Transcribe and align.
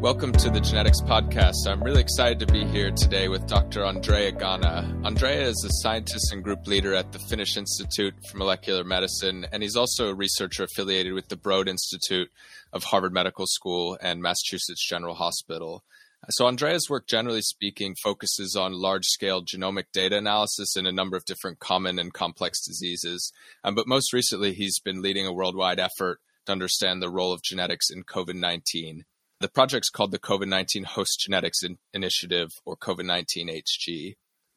Welcome 0.00 0.32
to 0.32 0.48
the 0.48 0.60
Genetics 0.60 1.02
Podcast. 1.02 1.66
I'm 1.66 1.82
really 1.82 2.00
excited 2.00 2.38
to 2.38 2.46
be 2.46 2.64
here 2.64 2.90
today 2.90 3.28
with 3.28 3.46
Dr. 3.46 3.84
Andrea 3.84 4.32
Ganna. 4.32 5.04
Andrea 5.04 5.42
is 5.42 5.62
a 5.62 5.82
scientist 5.82 6.32
and 6.32 6.42
group 6.42 6.66
leader 6.66 6.94
at 6.94 7.12
the 7.12 7.18
Finnish 7.18 7.58
Institute 7.58 8.14
for 8.26 8.38
Molecular 8.38 8.82
Medicine, 8.82 9.46
and 9.52 9.62
he's 9.62 9.76
also 9.76 10.08
a 10.08 10.14
researcher 10.14 10.64
affiliated 10.64 11.12
with 11.12 11.28
the 11.28 11.36
Broad 11.36 11.68
Institute 11.68 12.30
of 12.72 12.84
Harvard 12.84 13.12
Medical 13.12 13.44
School 13.46 13.98
and 14.00 14.22
Massachusetts 14.22 14.88
General 14.88 15.16
Hospital. 15.16 15.84
So, 16.30 16.46
Andrea's 16.46 16.88
work, 16.88 17.06
generally 17.06 17.42
speaking, 17.42 17.94
focuses 18.02 18.56
on 18.56 18.72
large 18.72 19.04
scale 19.04 19.44
genomic 19.44 19.92
data 19.92 20.16
analysis 20.16 20.78
in 20.78 20.86
a 20.86 20.92
number 20.92 21.18
of 21.18 21.26
different 21.26 21.58
common 21.58 21.98
and 21.98 22.10
complex 22.10 22.64
diseases. 22.64 23.34
Um, 23.62 23.74
but 23.74 23.86
most 23.86 24.14
recently, 24.14 24.54
he's 24.54 24.80
been 24.80 25.02
leading 25.02 25.26
a 25.26 25.32
worldwide 25.32 25.78
effort 25.78 26.20
to 26.46 26.52
understand 26.52 27.02
the 27.02 27.10
role 27.10 27.34
of 27.34 27.42
genetics 27.42 27.90
in 27.90 28.02
COVID 28.04 28.36
19. 28.36 29.04
The 29.40 29.48
project's 29.48 29.88
called 29.88 30.10
the 30.10 30.18
COVID 30.18 30.48
19 30.48 30.84
Host 30.84 31.18
Genetics 31.20 31.62
in- 31.62 31.78
Initiative, 31.94 32.50
or 32.66 32.76
COVID 32.76 33.06
19 33.06 33.48
HG. 33.48 34.16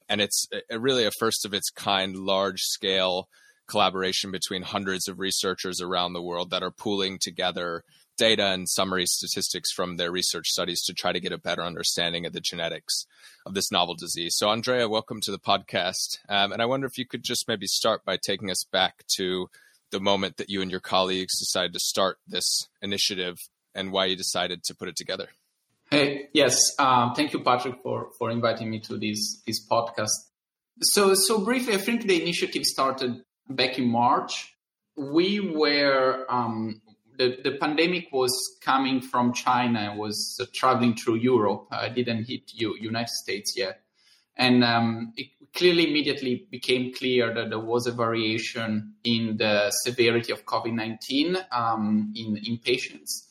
And 0.09 0.19
it's 0.19 0.45
a, 0.69 0.77
really 0.77 1.05
a 1.05 1.11
first 1.17 1.45
of 1.45 1.53
its 1.53 1.69
kind, 1.69 2.17
large 2.17 2.59
scale 2.59 3.29
collaboration 3.65 4.29
between 4.29 4.63
hundreds 4.63 5.07
of 5.07 5.19
researchers 5.19 5.79
around 5.79 6.11
the 6.11 6.21
world 6.21 6.49
that 6.49 6.63
are 6.63 6.69
pooling 6.69 7.17
together 7.17 7.85
data 8.17 8.47
and 8.47 8.67
summary 8.67 9.05
statistics 9.05 9.71
from 9.71 9.95
their 9.95 10.11
research 10.11 10.47
studies 10.47 10.83
to 10.83 10.93
try 10.93 11.13
to 11.13 11.21
get 11.21 11.31
a 11.31 11.37
better 11.37 11.63
understanding 11.63 12.25
of 12.25 12.33
the 12.33 12.41
genetics 12.41 13.05
of 13.45 13.53
this 13.53 13.71
novel 13.71 13.95
disease. 13.95 14.35
So, 14.35 14.49
Andrea, 14.49 14.89
welcome 14.89 15.21
to 15.21 15.31
the 15.31 15.39
podcast. 15.39 16.17
Um, 16.27 16.51
and 16.51 16.61
I 16.61 16.65
wonder 16.65 16.87
if 16.87 16.97
you 16.97 17.05
could 17.05 17.23
just 17.23 17.47
maybe 17.47 17.67
start 17.67 18.03
by 18.03 18.17
taking 18.17 18.51
us 18.51 18.65
back 18.69 19.05
to 19.15 19.47
the 19.91 20.01
moment 20.01 20.35
that 20.37 20.49
you 20.49 20.61
and 20.61 20.69
your 20.69 20.81
colleagues 20.81 21.39
decided 21.39 21.71
to 21.71 21.79
start 21.79 22.17
this 22.27 22.67
initiative 22.81 23.37
and 23.75 23.91
why 23.91 24.05
you 24.05 24.15
decided 24.15 24.63
to 24.65 24.75
put 24.75 24.87
it 24.87 24.95
together. 24.95 25.29
Hey, 25.89 26.29
yes, 26.33 26.57
um, 26.79 27.13
thank 27.13 27.33
you, 27.33 27.41
Patrick, 27.41 27.75
for 27.83 28.09
for 28.17 28.31
inviting 28.31 28.69
me 28.69 28.79
to 28.81 28.97
this 28.97 29.41
this 29.45 29.65
podcast. 29.67 30.09
So, 30.81 31.13
so 31.13 31.43
briefly, 31.45 31.75
I 31.75 31.77
think 31.77 32.07
the 32.07 32.19
initiative 32.19 32.63
started 32.63 33.21
back 33.47 33.77
in 33.77 33.87
March. 33.87 34.55
We 34.95 35.39
were 35.39 36.25
um, 36.29 36.81
the 37.17 37.37
the 37.43 37.51
pandemic 37.57 38.07
was 38.11 38.33
coming 38.63 39.01
from 39.01 39.33
China, 39.33 39.93
was 39.95 40.39
uh, 40.41 40.45
traveling 40.53 40.95
through 40.95 41.15
Europe. 41.15 41.67
I 41.71 41.89
didn't 41.89 42.23
hit 42.23 42.51
you 42.53 42.75
United 42.79 43.09
States 43.09 43.53
yet, 43.55 43.81
and 44.35 44.63
um, 44.63 45.13
it 45.15 45.27
clearly 45.53 45.89
immediately 45.89 46.47
became 46.49 46.91
clear 46.91 47.31
that 47.35 47.49
there 47.49 47.59
was 47.59 47.85
a 47.85 47.91
variation 47.91 48.95
in 49.03 49.37
the 49.37 49.69
severity 49.69 50.31
of 50.31 50.43
COVID 50.45 50.73
nineteen 50.73 51.37
um, 51.51 52.13
in 52.15 52.37
in 52.37 52.57
patients. 52.57 53.29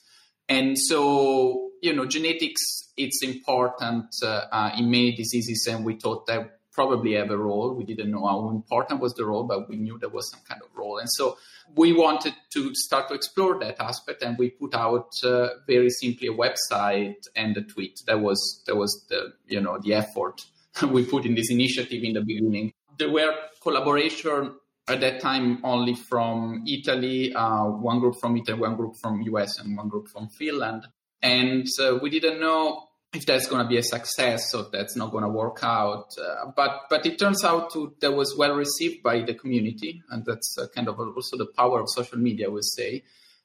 And 0.53 0.79
so, 0.79 1.71
you 1.81 1.95
know, 1.95 2.05
genetics, 2.05 2.61
it's 2.99 3.23
important 3.23 4.15
uh, 4.23 4.45
uh, 4.53 4.71
in 4.77 4.91
many 4.91 5.17
diseases, 5.17 5.67
and 5.67 5.83
we 5.83 5.97
thought 5.97 6.27
that 6.27 6.59
probably 6.73 7.15
have 7.15 7.31
a 7.31 7.39
role. 7.39 7.75
We 7.75 7.85
didn't 7.85 8.11
know 8.11 8.27
how 8.27 8.51
important 8.51 9.01
was 9.01 9.15
the 9.15 9.25
role, 9.25 9.45
but 9.45 9.67
we 9.71 9.77
knew 9.77 9.99
there 9.99 10.11
was 10.11 10.31
some 10.31 10.41
kind 10.47 10.61
of 10.61 10.69
role. 10.75 10.99
And 10.99 11.09
so 11.11 11.39
we 11.75 11.95
wanted 11.95 12.35
to 12.51 12.75
start 12.75 13.09
to 13.09 13.15
explore 13.15 13.59
that 13.61 13.81
aspect, 13.81 14.23
and 14.23 14.37
we 14.37 14.51
put 14.51 14.75
out 14.75 15.13
uh, 15.25 15.49
very 15.67 15.89
simply 15.89 16.29
a 16.29 16.35
website 16.35 17.27
and 17.35 17.57
a 17.57 17.63
tweet. 17.63 18.03
That 18.07 18.21
was 18.21 18.63
that 18.67 18.77
was 18.77 19.07
the 19.09 19.33
you 19.47 19.63
know 19.63 19.79
the 19.83 19.95
effort 19.95 20.43
we 20.91 21.07
put 21.07 21.25
in 21.25 21.35
this 21.35 21.51
initiative 21.51 22.03
in 22.05 22.13
the 22.13 22.21
beginning. 22.21 22.75
There 22.99 23.11
were 23.11 23.35
collaboration 23.63 24.55
at 24.89 25.01
that 25.01 25.21
time 25.21 25.61
only 25.65 25.95
from 25.95 26.65
Italy, 26.67 27.33
uh, 27.35 27.67
one 27.67 28.01
group 28.01 28.17
from 28.21 28.37
Italy, 28.37 28.59
one 28.59 28.77
group 28.77 28.97
from 28.97 29.23
US, 29.23 29.59
and 29.59 29.77
one 29.77 29.89
group 29.89 30.09
from 30.09 30.29
Finland. 30.29 30.87
And 31.23 31.67
uh, 31.81 31.99
we 32.03 32.11
didn't 32.11 32.41
know 32.41 32.89
if 33.13 33.27
that's 33.27 33.47
going 33.47 33.63
to 33.63 33.69
be 33.69 33.77
a 33.77 33.83
success 33.83 34.55
or 34.55 34.67
that's 34.73 34.97
not 34.97 35.13
going 35.13 35.23
to 35.23 35.29
work 35.29 35.59
out. 35.63 36.09
Uh, 36.19 36.51
but 36.57 36.83
but 36.91 37.07
it 37.07 37.19
turns 37.19 37.45
out 37.45 37.73
to, 37.73 37.95
that 38.01 38.13
was 38.13 38.35
well 38.37 38.55
received 38.55 39.03
by 39.03 39.23
the 39.23 39.35
community, 39.35 40.03
and 40.11 40.25
that's 40.25 40.57
uh, 40.59 40.67
kind 40.75 40.89
of 40.89 40.99
also 40.99 41.37
the 41.37 41.47
power 41.47 41.81
of 41.81 41.89
social 41.89 42.19
media, 42.19 42.47
I 42.47 42.51
would 42.51 42.65
say. 42.65 43.05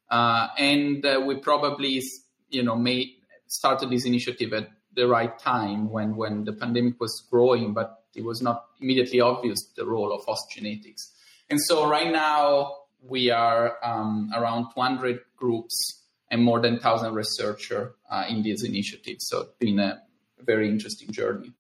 Uh, 0.10 0.48
and 0.58 1.06
uh, 1.06 1.22
we 1.26 1.36
probably 1.36 2.02
you 2.50 2.64
know 2.64 2.76
made 2.76 3.10
started 3.48 3.90
this 3.90 4.06
initiative 4.06 4.54
at 4.54 4.70
the 4.94 5.08
right 5.08 5.38
time 5.38 5.90
when 5.92 6.16
when 6.16 6.46
the 6.46 6.54
pandemic 6.54 7.00
was 7.00 7.28
growing, 7.30 7.74
but 7.74 8.04
it 8.16 8.24
was 8.24 8.42
not 8.42 8.66
immediately 8.82 9.22
obvious 9.22 9.60
the 9.76 9.86
role 9.86 10.12
of 10.12 10.24
host 10.26 10.50
genetics. 10.50 11.12
And 11.50 11.60
so 11.62 11.88
right 11.88 12.12
now 12.12 12.76
we 13.02 13.32
are 13.32 13.78
um, 13.84 14.32
around 14.36 14.72
200 14.74 15.20
groups 15.36 16.04
and 16.30 16.44
more 16.44 16.60
than 16.60 16.74
1,000 16.74 17.14
researchers 17.14 17.94
uh, 18.12 18.26
in 18.28 18.44
this 18.44 18.64
initiative. 18.64 19.18
So 19.20 19.42
it's 19.42 19.58
been 19.60 19.80
a 19.80 20.02
very 20.40 20.70
interesting 20.70 21.12
journey. 21.12 21.54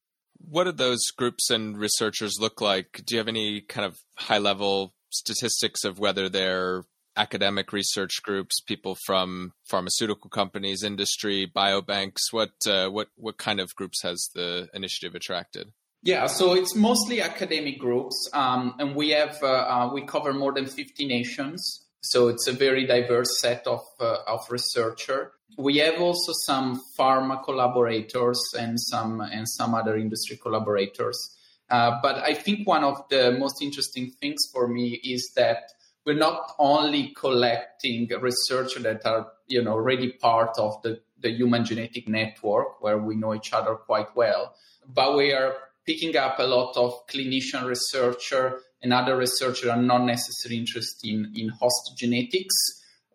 What 0.49 0.65
do 0.65 0.71
those 0.71 1.05
groups 1.17 1.49
and 1.49 1.77
researchers 1.77 2.37
look 2.39 2.61
like? 2.61 3.01
Do 3.05 3.15
you 3.15 3.19
have 3.19 3.27
any 3.27 3.61
kind 3.61 3.85
of 3.85 3.97
high 4.15 4.37
level 4.37 4.93
statistics 5.09 5.83
of 5.83 5.99
whether 5.99 6.29
they're 6.29 6.83
academic 7.17 7.73
research 7.73 8.21
groups, 8.21 8.61
people 8.61 8.95
from 9.05 9.53
pharmaceutical 9.65 10.29
companies, 10.29 10.83
industry, 10.83 11.51
biobanks? 11.53 12.31
What 12.31 12.51
uh, 12.67 12.89
what 12.89 13.09
what 13.15 13.37
kind 13.37 13.59
of 13.59 13.75
groups 13.75 14.03
has 14.03 14.29
the 14.35 14.69
initiative 14.73 15.15
attracted? 15.15 15.71
Yeah, 16.03 16.27
so 16.27 16.53
it's 16.53 16.75
mostly 16.75 17.21
academic 17.21 17.79
groups, 17.79 18.29
um, 18.33 18.75
and 18.79 18.95
we 18.95 19.09
have 19.09 19.37
uh, 19.41 19.47
uh, 19.47 19.89
we 19.93 20.03
cover 20.03 20.33
more 20.33 20.53
than 20.53 20.65
50 20.65 21.05
nations. 21.05 21.85
So 22.01 22.29
it's 22.29 22.47
a 22.47 22.53
very 22.53 22.85
diverse 22.85 23.41
set 23.41 23.65
of 23.67 23.81
uh, 23.99 24.17
of 24.27 24.49
researcher. 24.49 25.33
We 25.57 25.77
have 25.77 25.99
also 25.99 26.33
some 26.45 26.79
pharma 26.97 27.43
collaborators 27.43 28.39
and 28.57 28.79
some 28.79 29.21
and 29.21 29.49
some 29.49 29.73
other 29.73 29.97
industry 29.97 30.37
collaborators. 30.37 31.35
Uh, 31.69 31.99
but 32.01 32.17
I 32.17 32.33
think 32.33 32.67
one 32.67 32.83
of 32.83 33.03
the 33.09 33.31
most 33.31 33.61
interesting 33.61 34.11
things 34.21 34.41
for 34.53 34.67
me 34.67 35.01
is 35.03 35.31
that 35.35 35.71
we're 36.05 36.15
not 36.15 36.53
only 36.57 37.13
collecting 37.19 38.07
research 38.21 38.75
that 38.75 39.05
are 39.05 39.27
you 39.47 39.61
know 39.61 39.73
already 39.73 40.13
part 40.13 40.57
of 40.57 40.81
the, 40.83 41.01
the 41.19 41.31
human 41.31 41.65
genetic 41.65 42.07
network 42.07 42.81
where 42.81 42.97
we 42.97 43.15
know 43.15 43.33
each 43.33 43.51
other 43.51 43.75
quite 43.75 44.15
well, 44.15 44.53
but 44.87 45.17
we 45.17 45.33
are 45.33 45.55
picking 45.87 46.15
up 46.17 46.37
a 46.37 46.43
lot 46.43 46.75
of 46.75 47.07
clinician 47.07 47.65
researcher 47.65 48.59
and 48.83 48.93
other 48.93 49.17
researchers 49.17 49.69
are 49.69 49.81
not 49.81 50.03
necessarily 50.03 50.59
interested 50.59 51.09
in, 51.09 51.31
in 51.33 51.49
host 51.49 51.93
genetics, 51.97 52.55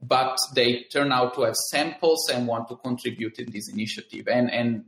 but 0.00 0.36
they 0.54 0.84
turn 0.90 1.12
out 1.12 1.34
to 1.34 1.42
have 1.42 1.54
samples 1.54 2.28
and 2.32 2.48
want 2.48 2.68
to 2.68 2.76
contribute 2.76 3.38
in 3.38 3.52
this 3.52 3.70
initiative. 3.70 4.26
And, 4.26 4.50
and 4.50 4.84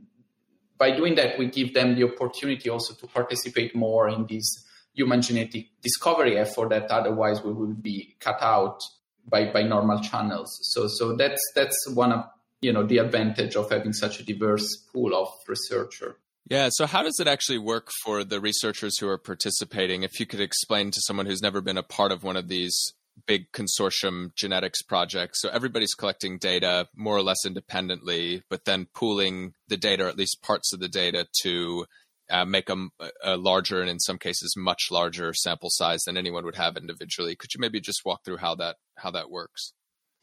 by 0.77 0.91
doing 0.91 1.15
that, 1.15 1.37
we 1.39 1.45
give 1.45 1.73
them 1.73 1.95
the 1.95 2.03
opportunity 2.03 2.69
also 2.69 2.95
to 2.95 3.07
participate 3.07 3.75
more 3.75 4.09
in 4.09 4.25
this 4.25 4.65
human 4.93 5.21
genetic 5.21 5.67
discovery 5.81 6.37
effort 6.37 6.69
that 6.69 6.89
otherwise 6.91 7.43
we 7.43 7.53
will 7.53 7.73
be 7.73 8.15
cut 8.19 8.41
out 8.41 8.81
by, 9.27 9.51
by 9.51 9.63
normal 9.63 10.01
channels. 10.01 10.57
So, 10.63 10.87
so 10.87 11.15
that's, 11.15 11.41
that's 11.53 11.89
one 11.93 12.11
of, 12.11 12.25
you 12.61 12.73
know, 12.73 12.83
the 12.83 12.97
advantage 12.97 13.55
of 13.55 13.69
having 13.69 13.93
such 13.93 14.19
a 14.19 14.23
diverse 14.23 14.75
pool 14.91 15.15
of 15.15 15.29
researcher. 15.47 16.17
Yeah. 16.49 16.69
So, 16.71 16.85
how 16.85 17.01
does 17.01 17.19
it 17.19 17.27
actually 17.27 17.57
work 17.57 17.89
for 18.03 18.23
the 18.23 18.39
researchers 18.39 18.99
who 18.99 19.07
are 19.07 19.17
participating? 19.17 20.03
If 20.03 20.19
you 20.19 20.25
could 20.25 20.41
explain 20.41 20.91
to 20.91 21.01
someone 21.01 21.25
who's 21.25 21.41
never 21.41 21.61
been 21.61 21.77
a 21.77 21.83
part 21.83 22.11
of 22.11 22.23
one 22.23 22.37
of 22.37 22.47
these 22.47 22.93
big 23.25 23.51
consortium 23.51 24.35
genetics 24.35 24.81
projects. 24.81 25.41
So, 25.41 25.49
everybody's 25.49 25.93
collecting 25.95 26.37
data 26.37 26.87
more 26.95 27.17
or 27.17 27.23
less 27.23 27.45
independently, 27.45 28.43
but 28.49 28.65
then 28.65 28.87
pooling 28.93 29.53
the 29.67 29.77
data, 29.77 30.05
or 30.05 30.07
at 30.07 30.17
least 30.17 30.43
parts 30.43 30.71
of 30.71 30.79
the 30.79 30.89
data, 30.89 31.27
to 31.41 31.85
uh, 32.29 32.45
make 32.45 32.69
a, 32.69 32.75
a, 33.23 33.37
larger 33.37 33.81
and 33.81 33.89
in 33.89 33.99
some 33.99 34.17
cases 34.17 34.55
much 34.57 34.87
larger 34.91 35.33
sample 35.33 35.69
size 35.71 36.03
than 36.05 36.17
anyone 36.17 36.45
would 36.45 36.55
have 36.55 36.77
individually. 36.77 37.35
Could 37.35 37.53
you 37.53 37.59
maybe 37.59 37.79
just 37.79 38.01
walk 38.05 38.23
through 38.23 38.37
how 38.37 38.55
that 38.55 38.77
how 38.97 39.11
that 39.11 39.29
works? 39.29 39.73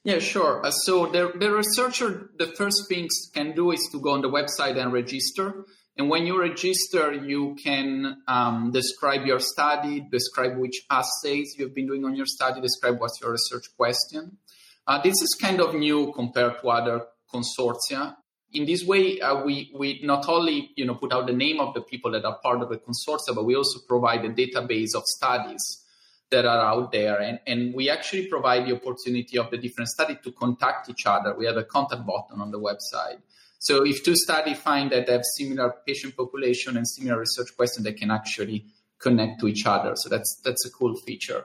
Yeah, 0.04 0.18
sure. 0.18 0.66
Uh, 0.66 0.72
so 0.72 1.06
the, 1.06 1.32
the 1.38 1.52
researcher, 1.52 2.30
the 2.36 2.46
first 2.46 2.88
things 2.88 3.30
can 3.32 3.54
do 3.54 3.70
is 3.70 3.88
to 3.92 4.00
go 4.00 4.10
on 4.10 4.20
the 4.20 4.28
website 4.28 4.76
and 4.76 4.92
register. 4.92 5.64
And 5.96 6.08
when 6.08 6.26
you 6.26 6.40
register, 6.40 7.12
you 7.12 7.54
can 7.62 8.22
um, 8.26 8.70
describe 8.72 9.26
your 9.26 9.40
study, 9.40 10.00
describe 10.10 10.56
which 10.56 10.82
assays 10.90 11.54
you've 11.58 11.74
been 11.74 11.86
doing 11.86 12.04
on 12.04 12.16
your 12.16 12.26
study, 12.26 12.60
describe 12.62 12.98
what's 12.98 13.20
your 13.20 13.32
research 13.32 13.66
question. 13.76 14.38
Uh, 14.86 15.02
this 15.02 15.20
is 15.20 15.36
kind 15.40 15.60
of 15.60 15.74
new 15.74 16.12
compared 16.14 16.60
to 16.60 16.68
other 16.68 17.06
consortia. 17.32 18.16
In 18.54 18.64
this 18.64 18.84
way, 18.84 19.20
uh, 19.20 19.44
we, 19.44 19.70
we 19.78 20.00
not 20.02 20.28
only 20.28 20.70
you 20.76 20.86
know, 20.86 20.94
put 20.94 21.12
out 21.12 21.26
the 21.26 21.32
name 21.32 21.60
of 21.60 21.74
the 21.74 21.82
people 21.82 22.10
that 22.12 22.24
are 22.24 22.38
part 22.42 22.62
of 22.62 22.70
the 22.70 22.78
consortia, 22.78 23.34
but 23.34 23.44
we 23.44 23.54
also 23.54 23.80
provide 23.86 24.24
a 24.24 24.30
database 24.30 24.94
of 24.94 25.02
studies 25.04 25.82
that 26.30 26.46
are 26.46 26.60
out 26.60 26.90
there. 26.90 27.20
And, 27.20 27.38
and 27.46 27.74
we 27.74 27.90
actually 27.90 28.26
provide 28.26 28.66
the 28.66 28.74
opportunity 28.74 29.38
of 29.38 29.50
the 29.50 29.58
different 29.58 29.88
studies 29.88 30.16
to 30.24 30.32
contact 30.32 30.88
each 30.88 31.06
other. 31.06 31.34
We 31.36 31.46
have 31.46 31.58
a 31.58 31.64
contact 31.64 32.06
button 32.06 32.40
on 32.40 32.50
the 32.50 32.58
website. 32.58 33.20
So 33.66 33.86
if 33.86 34.02
two 34.02 34.16
studies 34.16 34.58
find 34.58 34.90
that 34.90 35.06
they 35.06 35.12
have 35.12 35.22
similar 35.38 35.72
patient 35.86 36.16
population 36.16 36.76
and 36.76 36.86
similar 36.86 37.20
research 37.20 37.56
questions, 37.56 37.84
they 37.84 37.92
can 37.92 38.10
actually 38.10 38.66
connect 38.98 39.38
to 39.40 39.46
each 39.46 39.64
other. 39.66 39.92
So 39.94 40.08
that's 40.08 40.40
that's 40.44 40.66
a 40.66 40.70
cool 40.70 40.96
feature. 40.96 41.44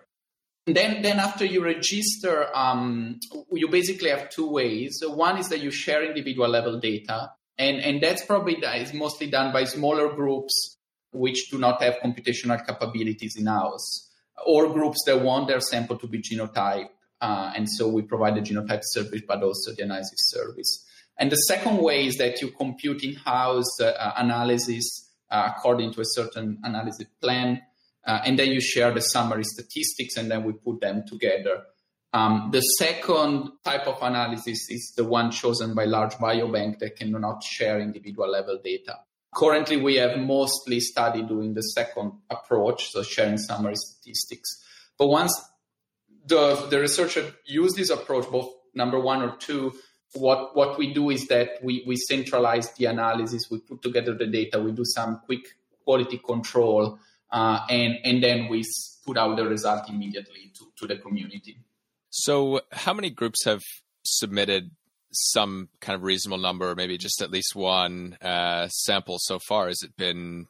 then, 0.66 1.02
then 1.02 1.20
after 1.20 1.46
you 1.46 1.64
register, 1.64 2.36
um, 2.56 3.20
you 3.52 3.68
basically 3.70 4.10
have 4.10 4.30
two 4.30 4.50
ways. 4.50 4.98
So 5.00 5.12
one 5.12 5.38
is 5.38 5.48
that 5.50 5.62
you 5.62 5.72
share 5.72 6.04
individual 6.04 6.50
level 6.50 6.80
data, 6.80 7.32
and, 7.58 7.78
and 7.80 8.02
that's 8.02 8.26
probably 8.26 8.56
is 8.56 8.94
mostly 8.94 9.28
done 9.28 9.54
by 9.54 9.64
smaller 9.64 10.14
groups 10.14 10.78
which 11.14 11.50
do 11.52 11.58
not 11.58 11.82
have 11.82 11.96
computational 12.04 12.66
capabilities 12.66 13.36
in 13.38 13.46
house, 13.46 14.10
or 14.46 14.74
groups 14.74 15.04
that 15.06 15.22
want 15.22 15.48
their 15.48 15.62
sample 15.62 15.98
to 15.98 16.08
be 16.08 16.20
genotyped. 16.20 16.90
Uh, 17.22 17.52
and 17.56 17.70
so 17.70 17.88
we 17.88 18.02
provide 18.02 18.36
the 18.36 18.42
genotype 18.42 18.82
service, 18.84 19.22
but 19.28 19.42
also 19.42 19.74
the 19.74 19.84
analysis 19.84 20.32
service. 20.36 20.86
And 21.20 21.32
the 21.32 21.36
second 21.36 21.78
way 21.78 22.06
is 22.06 22.18
that 22.18 22.42
you 22.42 22.52
compute 22.52 23.04
in 23.04 23.16
house 23.16 23.80
uh, 23.82 24.14
analysis 24.18 25.10
uh, 25.30 25.52
according 25.56 25.94
to 25.94 26.02
a 26.02 26.06
certain 26.06 26.60
analysis 26.64 27.08
plan 27.22 27.62
uh, 28.08 28.22
and 28.26 28.40
then 28.40 28.52
you 28.52 28.62
share 28.62 28.92
the 28.94 29.02
summary 29.02 29.44
statistics, 29.44 30.16
and 30.16 30.32
then 30.32 30.46
we 30.46 30.54
put 30.54 30.80
them 30.80 31.04
together. 31.06 31.64
Um, 32.14 32.50
the 32.54 32.62
second 32.62 33.52
type 33.66 33.86
of 33.86 34.02
analysis 34.02 34.70
is 34.70 34.94
the 34.96 35.04
one 35.04 35.30
chosen 35.30 35.76
by 35.76 35.84
large 35.84 36.14
biobank 36.14 36.80
that 36.80 36.96
cannot 36.96 37.44
share 37.44 37.82
individual 37.82 38.32
level 38.32 38.60
data. 38.64 38.96
Currently, 39.36 39.78
we 39.78 39.96
have 39.96 40.18
mostly 40.18 40.80
studied 40.80 41.28
doing 41.28 41.54
the 41.54 41.62
second 41.62 42.14
approach, 42.30 42.92
so 42.92 43.04
sharing 43.04 43.38
summary 43.38 43.76
statistics. 43.76 44.64
But 44.98 45.08
once 45.08 45.38
the, 46.26 46.66
the 46.70 46.80
researcher 46.80 47.34
use 47.46 47.74
this 47.74 47.90
approach, 47.90 48.32
both 48.32 48.50
number 48.74 49.00
one 49.00 49.22
or 49.22 49.36
two, 49.36 49.74
what, 50.14 50.56
what 50.56 50.78
we 50.78 50.94
do 50.94 51.10
is 51.10 51.28
that 51.28 51.64
we, 51.64 51.84
we 51.86 51.96
centralize 51.96 52.72
the 52.74 52.86
analysis, 52.86 53.50
we 53.52 53.60
put 53.60 53.82
together 53.82 54.14
the 54.14 54.28
data, 54.28 54.60
we 54.60 54.72
do 54.72 54.86
some 54.86 55.22
quick 55.26 55.46
quality 55.84 56.18
control, 56.18 57.00
uh, 57.32 57.60
and 57.70 57.98
and 58.04 58.24
then 58.24 58.48
we 58.48 58.64
put 59.06 59.18
out 59.18 59.36
the 59.38 59.46
result 59.46 59.90
immediately 59.90 60.52
to, 60.58 60.66
to 60.78 60.88
the 60.88 60.98
community. 61.00 61.58
So, 62.10 62.62
how 62.72 62.94
many 62.94 63.10
groups 63.10 63.46
have 63.46 63.62
submitted 64.04 64.72
some 65.12 65.70
kind 65.80 65.96
of 65.96 66.04
reasonable 66.04 66.38
number, 66.38 66.70
or 66.70 66.76
maybe 66.76 66.98
just 66.98 67.22
at 67.22 67.32
least 67.32 67.56
one 67.56 68.18
uh, 68.22 68.68
sample 68.70 69.18
so 69.20 69.40
far? 69.40 69.68
Has 69.68 69.82
it 69.82 69.96
been 69.98 70.48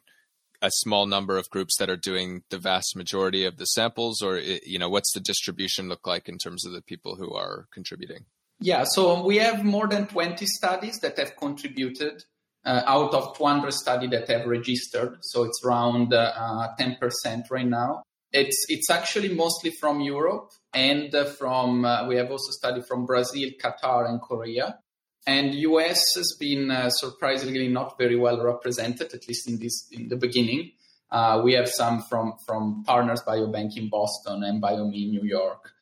a 0.60 0.70
small 0.72 1.06
number 1.06 1.36
of 1.36 1.48
groups 1.50 1.76
that 1.78 1.88
are 1.88 1.96
doing 1.96 2.42
the 2.50 2.58
vast 2.58 2.96
majority 2.96 3.44
of 3.44 3.56
the 3.56 3.66
samples, 3.66 4.22
or 4.22 4.38
you 4.38 4.78
know, 4.78 4.88
what's 4.88 5.12
the 5.12 5.20
distribution 5.20 5.88
look 5.88 6.06
like 6.06 6.28
in 6.28 6.38
terms 6.38 6.66
of 6.66 6.72
the 6.72 6.82
people 6.82 7.16
who 7.16 7.32
are 7.34 7.66
contributing? 7.72 8.24
Yeah, 8.60 8.84
so 8.84 9.24
we 9.24 9.36
have 9.36 9.64
more 9.64 9.86
than 9.86 10.06
20 10.06 10.44
studies 10.46 10.98
that 11.00 11.18
have 11.18 11.36
contributed 11.36 12.24
uh, 12.64 12.82
out 12.86 13.14
of 13.14 13.36
200 13.36 13.72
studies 13.72 14.10
that 14.10 14.28
have 14.28 14.46
registered. 14.46 15.18
So 15.22 15.44
it's 15.44 15.64
around 15.64 16.12
uh, 16.12 16.68
10% 16.78 17.50
right 17.50 17.66
now. 17.66 18.02
It's 18.30 18.66
it's 18.68 18.90
actually 18.90 19.34
mostly 19.34 19.70
from 19.70 20.00
Europe 20.00 20.50
and 20.74 21.14
uh, 21.14 21.24
from 21.24 21.86
uh, 21.86 22.06
we 22.06 22.16
have 22.16 22.30
also 22.30 22.50
studied 22.50 22.84
from 22.86 23.06
Brazil, 23.06 23.48
Qatar, 23.62 24.06
and 24.06 24.20
Korea. 24.20 24.78
And 25.26 25.54
US 25.54 26.14
has 26.14 26.36
been 26.38 26.70
uh, 26.70 26.90
surprisingly 26.90 27.68
not 27.68 27.96
very 27.96 28.16
well 28.16 28.42
represented, 28.42 29.14
at 29.14 29.26
least 29.28 29.48
in 29.48 29.58
this 29.58 29.88
in 29.92 30.08
the 30.08 30.16
beginning. 30.16 30.72
Uh, 31.10 31.40
we 31.42 31.54
have 31.54 31.68
some 31.70 32.02
from 32.02 32.34
from 32.46 32.84
Partners 32.84 33.22
Biobank 33.26 33.78
in 33.78 33.88
Boston 33.88 34.44
and 34.44 34.62
BioMe 34.62 35.04
in 35.04 35.10
New 35.10 35.24
York. 35.24 35.72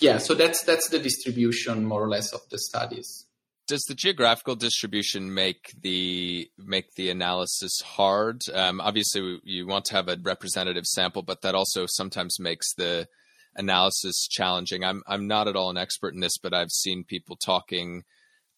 Yeah, 0.00 0.18
so 0.18 0.34
that's 0.34 0.62
that's 0.62 0.88
the 0.88 0.98
distribution 0.98 1.84
more 1.84 2.02
or 2.02 2.08
less 2.08 2.32
of 2.32 2.40
the 2.50 2.58
studies 2.58 3.26
does 3.66 3.84
the 3.84 3.94
geographical 3.94 4.56
distribution 4.56 5.32
make 5.32 5.74
the 5.80 6.50
make 6.58 6.94
the 6.94 7.10
analysis 7.10 7.80
hard? 7.80 8.42
Um, 8.52 8.80
obviously, 8.80 9.40
you 9.44 9.66
want 9.66 9.86
to 9.86 9.94
have 9.94 10.08
a 10.08 10.18
representative 10.22 10.84
sample, 10.84 11.22
but 11.22 11.42
that 11.42 11.54
also 11.54 11.86
sometimes 11.86 12.38
makes 12.38 12.74
the 12.74 13.08
analysis 13.56 14.28
challenging. 14.28 14.84
I'm 14.84 15.02
I'm 15.06 15.26
not 15.26 15.48
at 15.48 15.56
all 15.56 15.70
an 15.70 15.78
expert 15.78 16.14
in 16.14 16.20
this, 16.20 16.38
but 16.38 16.52
I've 16.52 16.70
seen 16.70 17.04
people 17.04 17.36
talking 17.36 18.02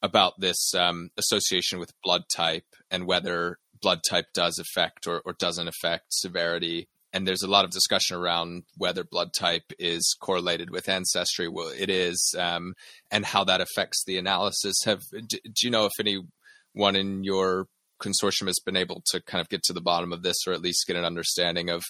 about 0.03 0.35
this 0.39 0.75
um, 0.75 1.11
association 1.17 1.79
with 1.79 2.01
blood 2.03 2.23
type 2.35 2.67
and 2.91 3.07
whether 3.07 3.59
blood 3.81 4.01
type 4.09 4.27
does 4.35 4.59
affect 4.59 5.07
or, 5.07 5.23
or 5.25 5.33
doesn't 5.33 5.69
affect 5.69 6.07
severity 6.13 6.89
and 7.17 7.27
there's 7.27 7.43
a 7.43 7.49
lot 7.49 7.65
of 7.65 7.71
discussion 7.71 8.15
around 8.15 8.65
whether 8.77 9.03
blood 9.03 9.33
type 9.33 9.73
is 9.79 10.15
correlated 10.21 10.69
with 10.69 10.87
ancestry. 10.87 11.49
Well, 11.49 11.73
it 11.77 11.89
is, 11.89 12.35
um, 12.39 12.75
and 13.11 13.25
how 13.25 13.43
that 13.45 13.63
affects 13.63 14.05
the 14.05 14.19
analysis. 14.19 14.85
Have 14.85 15.01
do, 15.27 15.39
do 15.43 15.61
you 15.63 15.71
know 15.71 15.87
if 15.87 15.99
anyone 15.99 16.95
in 16.95 17.25
your 17.25 17.69
consortium 18.03 18.49
has 18.49 18.61
been 18.61 18.77
able 18.77 19.03
to 19.07 19.23
kind 19.23 19.41
of 19.41 19.49
get 19.49 19.63
to 19.63 19.73
the 19.73 19.81
bottom 19.81 20.13
of 20.13 20.23
this, 20.23 20.37
or 20.47 20.53
at 20.53 20.61
least 20.61 20.87
get 20.87 20.97
an 20.97 21.07
understanding 21.07 21.71
of, 21.71 21.83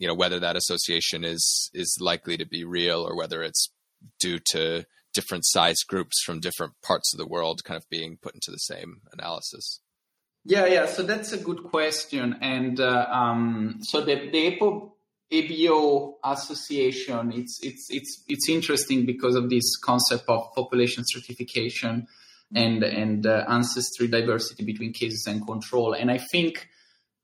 you 0.00 0.08
know, 0.08 0.14
whether 0.14 0.40
that 0.40 0.56
association 0.56 1.22
is 1.22 1.70
is 1.72 1.96
likely 2.00 2.36
to 2.36 2.44
be 2.44 2.64
real, 2.64 3.02
or 3.02 3.16
whether 3.16 3.40
it's 3.40 3.70
due 4.18 4.40
to 4.50 4.84
different 5.14 5.44
size 5.46 5.84
groups 5.86 6.20
from 6.24 6.40
different 6.40 6.72
parts 6.82 7.14
of 7.14 7.18
the 7.18 7.28
world 7.28 7.62
kind 7.62 7.76
of 7.76 7.88
being 7.88 8.18
put 8.20 8.34
into 8.34 8.50
the 8.50 8.56
same 8.56 9.02
analysis? 9.12 9.78
Yeah, 10.44 10.66
yeah. 10.66 10.86
So 10.86 11.02
that's 11.02 11.32
a 11.32 11.38
good 11.38 11.62
question. 11.64 12.38
And 12.40 12.80
uh, 12.80 13.06
um, 13.10 13.78
so 13.80 14.00
the, 14.00 14.28
the 14.30 14.56
APO, 14.56 14.94
ABO 15.32 16.14
association, 16.24 17.32
it's, 17.32 17.60
it's, 17.62 17.86
it's, 17.90 18.24
it's 18.26 18.48
interesting 18.48 19.06
because 19.06 19.36
of 19.36 19.48
this 19.48 19.76
concept 19.76 20.24
of 20.28 20.52
population 20.54 21.04
stratification 21.04 22.08
and, 22.54 22.82
and 22.82 23.26
uh, 23.26 23.44
ancestry 23.48 24.08
diversity 24.08 24.64
between 24.64 24.92
cases 24.92 25.26
and 25.28 25.46
control. 25.46 25.94
And 25.94 26.10
I 26.10 26.18
think, 26.18 26.68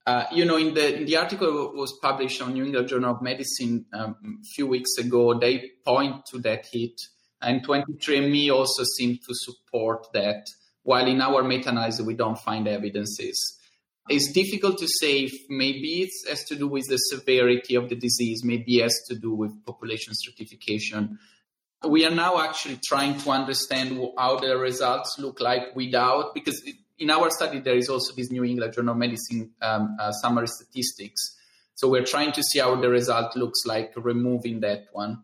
uh, 0.07 0.23
you 0.31 0.45
know, 0.45 0.55
in 0.55 0.73
the, 0.73 1.01
in 1.01 1.05
the 1.05 1.17
article 1.17 1.73
was 1.75 1.99
published 2.01 2.41
on 2.41 2.53
New 2.53 2.63
England 2.63 2.87
Journal 2.87 3.15
of 3.15 3.21
Medicine 3.21 3.85
um, 3.91 4.39
a 4.41 4.45
few 4.55 4.65
weeks 4.65 4.97
ago, 4.97 5.37
they 5.37 5.71
point 5.85 6.25
to 6.27 6.39
that 6.39 6.67
hit. 6.71 6.99
And 7.41 7.65
23andMe 7.67 8.51
also 8.51 8.83
seemed 8.97 9.19
to 9.27 9.35
support 9.35 10.07
that 10.13 10.47
while 10.83 11.07
in 11.07 11.21
our 11.21 11.43
meta-analysis 11.43 12.05
we 12.05 12.13
don't 12.13 12.39
find 12.39 12.67
evidences. 12.67 13.57
It's 14.09 14.31
difficult 14.31 14.79
to 14.79 14.87
say 14.87 15.25
if 15.25 15.33
maybe 15.49 16.01
it 16.01 16.09
has 16.27 16.43
to 16.45 16.55
do 16.55 16.67
with 16.67 16.87
the 16.87 16.97
severity 16.97 17.75
of 17.75 17.89
the 17.89 17.95
disease, 17.95 18.43
maybe 18.43 18.79
it 18.79 18.83
has 18.83 19.03
to 19.07 19.15
do 19.15 19.33
with 19.33 19.65
population 19.65 20.15
stratification. 20.15 21.19
We 21.87 22.05
are 22.05 22.11
now 22.11 22.39
actually 22.39 22.79
trying 22.83 23.19
to 23.19 23.29
understand 23.29 24.01
how 24.17 24.39
the 24.39 24.57
results 24.57 25.17
look 25.19 25.39
like 25.39 25.75
without, 25.75 26.33
because 26.33 26.61
in 26.97 27.09
our 27.09 27.29
study 27.29 27.59
there 27.59 27.77
is 27.77 27.87
also 27.87 28.13
this 28.15 28.31
New 28.31 28.43
England 28.43 28.73
Journal 28.73 28.93
of 28.93 28.97
Medicine 28.97 29.51
um, 29.61 29.95
uh, 29.99 30.11
summary 30.11 30.47
statistics. 30.47 31.37
So 31.75 31.87
we're 31.87 32.03
trying 32.03 32.31
to 32.33 32.43
see 32.43 32.59
how 32.59 32.75
the 32.75 32.89
result 32.89 33.35
looks 33.37 33.59
like 33.65 33.93
removing 33.95 34.61
that 34.61 34.87
one 34.91 35.21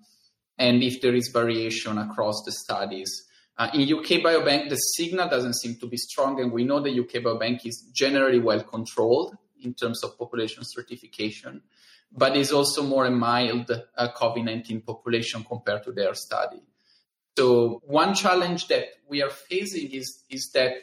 and 0.57 0.83
if 0.83 1.01
there 1.01 1.13
is 1.13 1.27
variation 1.27 1.97
across 1.97 2.43
the 2.45 2.51
studies. 2.51 3.25
Uh, 3.57 3.69
in 3.73 3.81
UK 3.81 4.21
Biobank, 4.21 4.69
the 4.69 4.75
signal 4.75 5.29
doesn't 5.29 5.55
seem 5.55 5.75
to 5.75 5.87
be 5.87 5.95
strong, 5.95 6.41
and 6.41 6.51
we 6.51 6.65
know 6.65 6.81
the 6.81 6.99
UK 6.99 7.23
Biobank 7.23 7.65
is 7.65 7.87
generally 7.93 8.39
well 8.39 8.61
controlled 8.61 9.37
in 9.63 9.73
terms 9.73 10.03
of 10.03 10.17
population 10.17 10.63
stratification, 10.63 11.61
but 12.11 12.35
is 12.35 12.51
also 12.51 12.83
more 12.83 13.05
a 13.05 13.11
mild 13.11 13.71
uh, 13.71 14.07
COVID 14.17 14.43
19 14.43 14.81
population 14.81 15.43
compared 15.43 15.83
to 15.83 15.93
their 15.93 16.13
study. 16.13 16.61
So, 17.37 17.81
one 17.85 18.13
challenge 18.13 18.67
that 18.67 18.85
we 19.07 19.21
are 19.21 19.29
facing 19.29 19.91
is, 19.91 20.23
is 20.29 20.51
that 20.53 20.73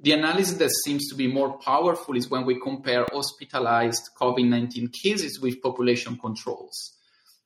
the 0.00 0.12
analysis 0.12 0.58
that 0.58 0.70
seems 0.70 1.08
to 1.08 1.14
be 1.14 1.26
more 1.26 1.58
powerful 1.58 2.16
is 2.16 2.28
when 2.28 2.44
we 2.44 2.60
compare 2.60 3.06
hospitalized 3.12 4.10
COVID 4.20 4.48
19 4.48 4.88
cases 4.88 5.40
with 5.40 5.62
population 5.62 6.16
controls. 6.16 6.93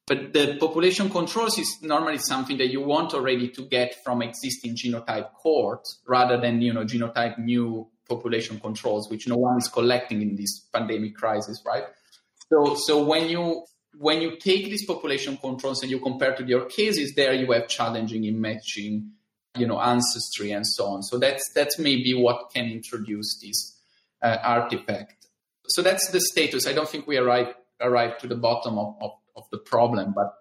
But 0.09 0.33
the 0.33 0.57
population 0.59 1.11
controls 1.11 1.59
is 1.59 1.83
normally 1.83 2.17
something 2.17 2.57
that 2.57 2.69
you 2.69 2.81
want 2.81 3.13
already 3.13 3.51
to 3.51 3.63
get 3.67 4.03
from 4.03 4.23
existing 4.23 4.75
genotype 4.75 5.35
cohorts 5.35 6.01
rather 6.07 6.41
than, 6.41 6.63
you 6.63 6.73
know, 6.73 6.85
genotype 6.85 7.39
new 7.39 7.87
population 8.09 8.59
controls, 8.59 9.11
which 9.11 9.29
no 9.29 9.37
one 9.37 9.59
is 9.59 9.69
collecting 9.69 10.23
in 10.23 10.35
this 10.35 10.61
pandemic 10.73 11.15
crisis, 11.15 11.63
right? 11.67 11.85
So, 12.51 12.75
so 12.75 13.05
when 13.05 13.29
you 13.29 13.65
when 13.99 14.23
you 14.23 14.37
take 14.37 14.67
these 14.67 14.87
population 14.87 15.37
controls 15.37 15.83
and 15.83 15.91
you 15.91 15.99
compare 15.99 16.35
to 16.37 16.45
your 16.45 16.67
cases, 16.67 17.15
there 17.15 17.35
you 17.35 17.51
have 17.53 17.69
challenging 17.69 18.25
in 18.25 18.41
matching, 18.41 19.11
you 19.57 19.67
know, 19.67 19.81
ancestry 19.81 20.53
and 20.53 20.67
so 20.67 20.87
on. 20.87 21.03
So 21.03 21.19
that's 21.19 21.45
that's 21.55 21.79
maybe 21.79 22.15
what 22.15 22.51
can 22.55 22.67
introduce 22.67 23.39
this 23.43 23.79
uh, 24.23 24.39
artifact. 24.43 25.27
So 25.67 25.83
that's 25.83 26.09
the 26.11 26.21
status. 26.21 26.67
I 26.67 26.73
don't 26.73 26.89
think 26.89 27.07
we 27.07 27.19
arrived 27.19 27.55
arrived 27.81 28.21
to 28.21 28.27
the 28.27 28.37
bottom 28.37 28.79
of, 28.79 28.97
of 29.01 29.11
of 29.39 29.45
the 29.51 29.59
problem, 29.59 30.13
but 30.15 30.35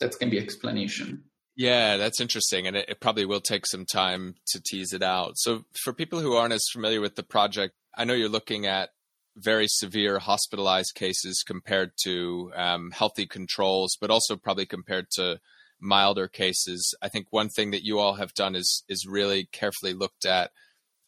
that 0.00 0.18
can 0.18 0.30
be 0.30 0.38
explanation. 0.38 1.24
Yeah, 1.56 1.96
that's 1.96 2.20
interesting, 2.20 2.66
and 2.66 2.76
it, 2.76 2.88
it, 2.88 3.00
probably 3.00 3.24
will 3.24 3.40
take 3.40 3.64
some 3.64 3.86
time 3.86 4.34
to 4.48 4.60
tease 4.60 4.92
it 4.92 5.02
out. 5.02 5.34
So, 5.36 5.64
for 5.84 5.92
people 5.92 6.18
who 6.18 6.34
aren't 6.34 6.52
as 6.52 6.66
familiar 6.72 7.00
with 7.00 7.14
the 7.14 7.22
project, 7.22 7.74
I 7.96 8.04
know 8.04 8.14
you're 8.14 8.28
looking 8.28 8.66
at 8.66 8.90
very 9.36 9.66
severe 9.68 10.18
hospitalized 10.18 10.94
cases 10.94 11.44
compared 11.46 11.92
to 12.04 12.52
um, 12.56 12.90
healthy 12.90 13.26
controls, 13.26 13.96
but 14.00 14.10
also 14.10 14.36
probably 14.36 14.66
compared 14.66 15.06
to 15.12 15.38
milder 15.80 16.26
cases. 16.26 16.94
I 17.02 17.08
think 17.08 17.26
one 17.30 17.48
thing 17.48 17.70
that 17.70 17.84
you 17.84 17.98
all 17.98 18.14
have 18.14 18.34
done 18.34 18.56
is 18.56 18.84
is 18.88 19.06
really 19.08 19.48
carefully 19.52 19.92
looked 19.92 20.24
at 20.24 20.50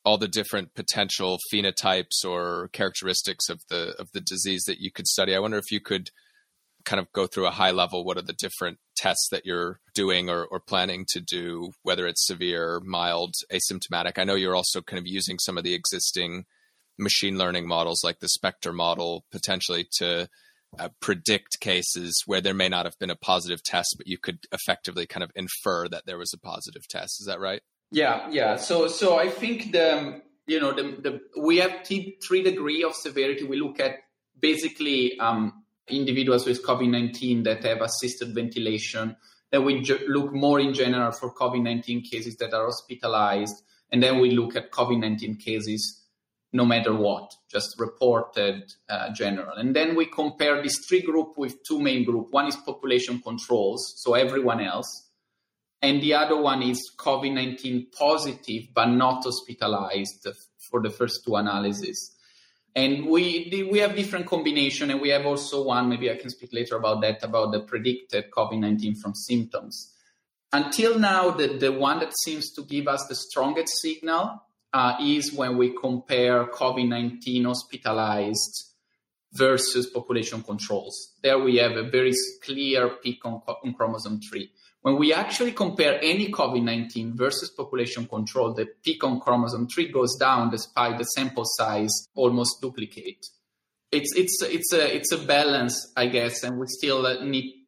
all 0.05 0.19
the 0.19 0.29
different 0.29 0.75
potential 0.75 1.39
phenotypes 1.53 2.25
or 2.25 2.69
characteristics 2.73 3.49
of 3.49 3.61
the 3.69 3.97
of 3.99 4.09
the 4.13 4.21
disease 4.21 4.63
that 4.67 4.79
you 4.79 4.93
could 4.93 5.09
study. 5.09 5.35
I 5.35 5.41
wonder 5.41 5.59
if 5.59 5.73
you 5.73 5.81
could 5.81 6.11
kind 6.87 7.01
of 7.01 7.13
go 7.13 7.27
through 7.27 7.47
a 7.47 7.51
high 7.51 7.73
level 7.73 8.05
what 8.05 8.17
are 8.17 8.23
the 8.23 8.33
different 8.33 8.79
tests 8.97 9.29
that 9.31 9.45
you're 9.45 9.81
doing 9.95 10.31
or, 10.31 10.45
or 10.45 10.61
planning 10.61 11.05
to 11.09 11.21
do, 11.21 11.73
whether 11.83 12.07
it's 12.07 12.27
severe, 12.27 12.81
mild, 12.85 13.35
asymptomatic? 13.53 14.19
I 14.19 14.25
know 14.25 14.37
you're 14.37 14.57
also 14.57 14.81
kind 14.81 14.99
of 14.99 15.07
using 15.07 15.39
some 15.39 15.59
of 15.59 15.65
the 15.65 15.75
existing 15.75 16.45
machine 16.99 17.37
learning 17.37 17.69
models 17.69 18.03
like 18.03 18.21
the 18.21 18.29
Spectre 18.29 18.73
model 18.73 19.25
potentially 19.31 19.87
to 19.99 20.29
uh, 20.79 20.89
predict 21.01 21.61
cases 21.61 22.23
where 22.27 22.41
there 22.41 22.55
may 22.55 22.69
not 22.69 22.87
have 22.87 22.99
been 22.99 23.11
a 23.11 23.17
positive 23.17 23.63
test, 23.63 23.95
but 23.99 24.07
you 24.07 24.19
could 24.19 24.39
effectively 24.53 25.07
kind 25.07 25.25
of 25.25 25.31
infer 25.35 25.89
that 25.89 26.07
there 26.07 26.19
was 26.19 26.33
a 26.33 26.39
positive 26.39 26.87
test. 26.89 27.21
Is 27.21 27.27
that 27.27 27.41
right? 27.41 27.61
Yeah, 27.91 28.29
yeah. 28.31 28.57
So, 28.57 28.89
so 28.89 29.19
I 29.19 29.29
think 29.29 29.73
the 29.73 30.23
you 30.47 30.61
know 30.61 30.73
the, 30.73 30.83
the 30.83 31.41
we 31.41 31.59
have 31.59 31.83
t- 31.83 32.19
three 32.23 32.43
degree 32.43 32.83
of 32.83 32.95
severity. 32.95 33.45
We 33.45 33.61
look 33.61 33.81
at 33.81 33.97
basically 34.39 35.19
um, 35.19 35.56
individuals 35.89 36.47
with 36.47 36.65
COVID 36.65 36.91
nineteen 36.91 37.43
that 37.45 37.65
have 37.65 37.81
assisted 37.81 38.35
ventilation. 38.35 39.17
Then 39.51 39.65
we 39.65 39.85
look 40.09 40.33
more 40.33 40.59
in 40.59 40.75
general 40.75 41.13
for 41.13 41.33
COVID 41.33 41.63
nineteen 41.63 42.03
cases 42.03 42.37
that 42.37 42.53
are 42.53 42.65
hospitalized, 42.65 43.63
and 43.91 44.03
then 44.03 44.21
we 44.21 44.31
look 44.31 44.57
at 44.57 44.71
COVID 44.71 45.01
nineteen 45.01 45.37
cases 45.37 46.03
no 46.53 46.65
matter 46.65 46.95
what, 46.95 47.35
just 47.51 47.79
reported 47.79 48.73
uh, 48.89 49.13
general. 49.13 49.57
And 49.57 49.77
then 49.77 49.95
we 49.95 50.07
compare 50.07 50.63
this 50.63 50.79
three 50.89 51.03
group 51.03 51.37
with 51.37 51.63
two 51.65 51.81
main 51.81 52.05
group. 52.05 52.29
One 52.31 52.47
is 52.47 52.57
population 52.57 53.21
controls, 53.21 53.95
so 53.99 54.15
everyone 54.15 54.61
else. 54.61 55.09
And 55.83 56.03
the 56.03 56.15
other 56.15 56.41
one 56.41 56.63
is 56.63 56.91
COVID-19 56.97 57.93
positive, 57.93 58.69
but 58.75 58.87
not 58.87 59.25
hospitalized 59.25 60.27
for 60.71 60.81
the 60.81 60.91
first 60.91 61.25
two 61.25 61.37
analyses. 61.37 62.16
And 62.77 63.07
we, 63.07 63.67
we 63.71 63.79
have 63.79 63.97
different 63.97 64.27
combination 64.27 64.91
and 64.91 65.01
we 65.01 65.09
have 65.09 65.25
also 65.25 65.65
one, 65.65 65.89
maybe 65.89 66.11
I 66.11 66.17
can 66.17 66.29
speak 66.29 66.53
later 66.53 66.77
about 66.77 67.01
that, 67.01 67.25
about 67.25 67.51
the 67.51 67.61
predicted 67.61 68.31
COVID-19 68.31 68.99
from 68.99 69.15
symptoms. 69.15 69.95
Until 70.53 70.99
now, 70.99 71.31
the, 71.31 71.57
the 71.57 71.73
one 71.73 72.01
that 72.01 72.13
seems 72.23 72.53
to 72.53 72.63
give 72.63 72.87
us 72.87 73.07
the 73.07 73.15
strongest 73.15 73.81
signal 73.81 74.43
uh, 74.75 74.97
is 75.01 75.33
when 75.33 75.57
we 75.57 75.75
compare 75.75 76.45
COVID 76.45 76.87
19 76.87 77.45
hospitalized 77.45 78.75
versus 79.33 79.87
population 79.87 80.43
controls. 80.43 81.15
There 81.23 81.39
we 81.39 81.57
have 81.57 81.73
a 81.73 81.89
very 81.89 82.13
clear 82.43 82.91
peak 83.03 83.25
on, 83.25 83.41
on 83.65 83.73
chromosome 83.73 84.21
3. 84.21 84.51
When 84.87 84.99
we 84.99 85.13
actually 85.13 85.51
compare 85.51 85.99
any 86.01 86.31
COVID 86.31 86.63
19 86.63 87.17
versus 87.17 87.51
population 87.51 88.07
control, 88.07 88.55
the 88.55 88.69
peak 88.85 89.03
on 89.03 89.19
chromosome 89.19 89.67
3 89.67 89.91
goes 89.91 90.15
down 90.15 90.49
despite 90.49 90.97
the 90.97 91.03
sample 91.03 91.43
size 91.45 92.07
almost 92.15 92.61
duplicate. 92.61 93.27
It's, 93.91 94.15
it's, 94.15 94.41
it's, 94.45 94.73
a, 94.73 94.95
it's 94.95 95.11
a 95.11 95.19
balance, 95.19 95.93
I 95.97 96.07
guess, 96.07 96.45
and 96.45 96.57
we 96.61 96.69
still 96.69 97.21
need 97.25 97.65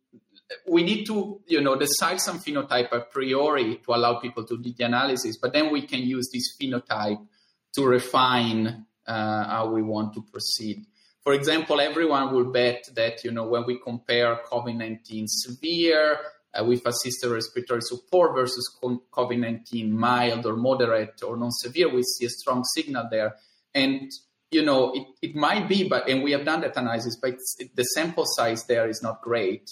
we 0.69 0.85
need 0.85 1.07
to, 1.07 1.41
you 1.49 1.61
know, 1.61 1.77
decide 1.77 2.21
some 2.21 2.39
phenotype 2.39 2.93
a 2.93 3.01
priori 3.01 3.81
to 3.85 3.95
allow 3.95 4.21
people 4.21 4.45
to 4.45 4.57
do 4.57 4.73
the 4.73 4.85
analysis, 4.85 5.39
but 5.39 5.53
then 5.53 5.73
we 5.73 5.83
can 5.83 6.03
use 6.03 6.31
this 6.33 6.57
phenotype 6.57 7.27
to 7.75 7.85
refine 7.85 8.87
uh, 9.09 9.45
how 9.45 9.67
we 9.67 9.83
want 9.83 10.15
to 10.15 10.23
proceed. 10.23 10.87
For 11.25 11.33
example, 11.33 11.81
everyone 11.81 12.33
will 12.33 12.53
bet 12.53 12.89
that, 12.95 13.25
you 13.25 13.33
know, 13.33 13.49
when 13.49 13.67
we 13.67 13.81
compare 13.81 14.39
COVID-19 14.51 15.25
severe 15.27 16.21
uh, 16.55 16.64
with 16.64 16.87
assisted 16.87 17.31
respiratory 17.31 17.83
support 17.83 18.35
versus 18.35 18.78
COVID-19 18.83 19.90
mild 19.90 20.47
or 20.47 20.57
moderate 20.57 21.23
or 21.23 21.37
non-severe, 21.37 21.93
we 21.93 22.02
see 22.02 22.26
a 22.26 22.31
strong 22.31 22.64
signal 22.64 23.09
there. 23.11 23.37
And 23.75 24.11
you 24.50 24.64
know, 24.64 24.93
it, 24.95 25.07
it 25.21 25.37
might 25.37 25.69
be, 25.69 25.88
but 25.88 26.09
and 26.09 26.23
we 26.23 26.33
have 26.33 26.45
done 26.45 26.62
that 26.62 26.76
analysis, 26.76 27.19
but 27.21 27.35
the 27.75 27.85
sample 27.85 28.25
size 28.26 28.64
there 28.64 28.88
is 28.88 29.02
not 29.02 29.21
great 29.21 29.71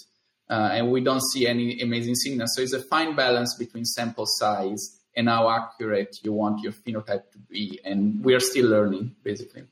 uh, 0.49 0.69
and 0.71 0.91
we 0.91 1.01
don't 1.01 1.23
see 1.31 1.47
any 1.47 1.81
amazing 1.81 2.15
signals. 2.15 2.51
So 2.55 2.61
it's 2.61 2.73
a 2.73 2.81
fine 2.81 3.15
balance 3.15 3.55
between 3.57 3.85
sample 3.85 4.25
size 4.25 4.99
and 5.15 5.27
how 5.27 5.49
accurate 5.49 6.17
you 6.23 6.31
want 6.31 6.61
your 6.61 6.71
phenotype 6.71 7.31
to 7.31 7.37
be. 7.49 7.79
And 7.83 8.23
we 8.23 8.33
are 8.33 8.39
still 8.39 8.67
learning, 8.67 9.15
basically. 9.23 9.63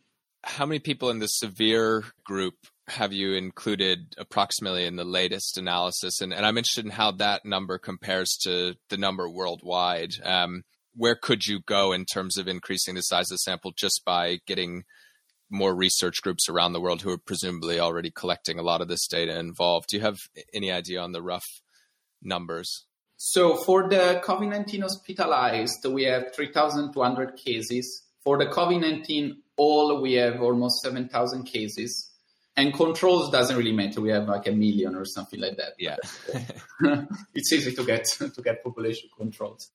How 0.43 0.65
many 0.65 0.79
people 0.79 1.09
in 1.09 1.19
the 1.19 1.27
severe 1.27 2.03
group 2.23 2.55
have 2.87 3.13
you 3.13 3.33
included 3.33 4.13
approximately 4.17 4.85
in 4.85 4.95
the 4.95 5.05
latest 5.05 5.57
analysis? 5.57 6.21
And, 6.21 6.33
and 6.33 6.45
I'm 6.45 6.57
interested 6.57 6.85
in 6.85 6.91
how 6.91 7.11
that 7.13 7.45
number 7.45 7.77
compares 7.77 8.37
to 8.43 8.75
the 8.89 8.97
number 8.97 9.29
worldwide. 9.29 10.13
Um, 10.23 10.63
where 10.95 11.15
could 11.15 11.45
you 11.45 11.59
go 11.59 11.91
in 11.91 12.05
terms 12.05 12.37
of 12.37 12.47
increasing 12.47 12.95
the 12.95 13.01
size 13.01 13.31
of 13.31 13.35
the 13.35 13.39
sample 13.39 13.73
just 13.75 14.03
by 14.05 14.39
getting 14.45 14.83
more 15.49 15.75
research 15.75 16.21
groups 16.21 16.47
around 16.49 16.73
the 16.73 16.81
world 16.81 17.01
who 17.01 17.11
are 17.11 17.17
presumably 17.17 17.79
already 17.79 18.11
collecting 18.11 18.59
a 18.59 18.63
lot 18.63 18.81
of 18.81 18.87
this 18.87 19.07
data 19.07 19.37
involved. 19.37 19.89
Do 19.89 19.97
you 19.97 20.03
have 20.03 20.19
any 20.53 20.71
idea 20.71 20.99
on 21.01 21.11
the 21.11 21.21
rough 21.21 21.45
numbers? 22.21 22.85
So 23.17 23.55
for 23.55 23.87
the 23.87 24.21
COVID-19 24.23 24.81
hospitalized, 24.81 25.85
we 25.85 26.03
have 26.03 26.35
3,200 26.35 27.35
cases. 27.37 28.03
For 28.23 28.37
the 28.37 28.47
COVID-19 28.47 29.37
all, 29.57 30.01
we 30.01 30.13
have 30.13 30.41
almost 30.41 30.81
7,000 30.81 31.43
cases. 31.43 32.11
And 32.57 32.73
controls 32.73 33.31
doesn't 33.31 33.57
really 33.57 33.73
matter. 33.73 33.99
We 33.99 34.11
have 34.11 34.29
like 34.29 34.47
a 34.47 34.51
million 34.51 34.95
or 34.95 35.03
something 35.03 35.41
like 35.41 35.57
that. 35.57 35.73
Yeah, 35.77 35.97
it's 37.33 37.51
easy 37.51 37.73
to 37.75 37.83
get 37.83 38.05
to 38.17 38.41
get 38.41 38.63
population 38.63 39.09
controls. 39.17 39.71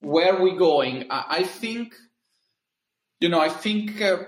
Where 0.00 0.34
are 0.36 0.42
we 0.42 0.56
going? 0.56 1.06
I, 1.10 1.24
I 1.28 1.42
think, 1.44 1.94
you 3.20 3.28
know, 3.28 3.38
I 3.38 3.50
think 3.50 4.00
uh, 4.00 4.24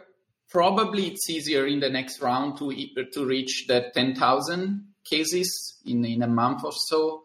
probably 0.50 1.08
it's 1.08 1.28
easier 1.30 1.66
in 1.66 1.80
the 1.80 1.90
next 1.90 2.20
round 2.20 2.58
to 2.58 2.72
to 3.12 3.24
reach 3.24 3.66
the 3.66 3.90
10,000 3.94 4.94
cases 5.04 5.80
in, 5.84 6.04
in 6.04 6.22
a 6.22 6.26
month 6.26 6.64
or 6.64 6.72
so. 6.72 7.24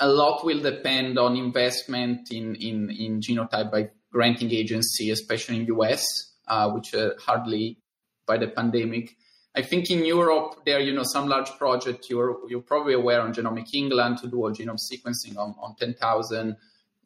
A 0.00 0.08
lot 0.08 0.44
will 0.44 0.60
depend 0.60 1.18
on 1.18 1.36
investment 1.36 2.32
in, 2.32 2.54
in, 2.56 2.90
in 2.90 3.20
genotype 3.20 3.70
by 3.70 3.90
granting 4.10 4.50
agency, 4.50 5.10
especially 5.10 5.56
in 5.56 5.66
US, 5.66 6.32
uh, 6.48 6.70
which 6.70 6.94
are 6.94 7.14
hardly 7.20 7.78
by 8.26 8.38
the 8.38 8.48
pandemic. 8.48 9.16
I 9.54 9.62
think 9.62 9.90
in 9.90 10.04
Europe 10.04 10.62
there, 10.64 10.80
you 10.80 10.94
know, 10.94 11.02
some 11.04 11.28
large 11.28 11.50
project 11.58 12.08
you're 12.08 12.38
you're 12.48 12.62
probably 12.62 12.94
aware 12.94 13.20
on 13.20 13.34
Genomic 13.34 13.74
England 13.74 14.18
to 14.18 14.28
do 14.28 14.36
whole 14.36 14.52
genome 14.52 14.78
sequencing 14.78 15.36
on, 15.36 15.54
on 15.60 15.76
10,000. 15.78 16.56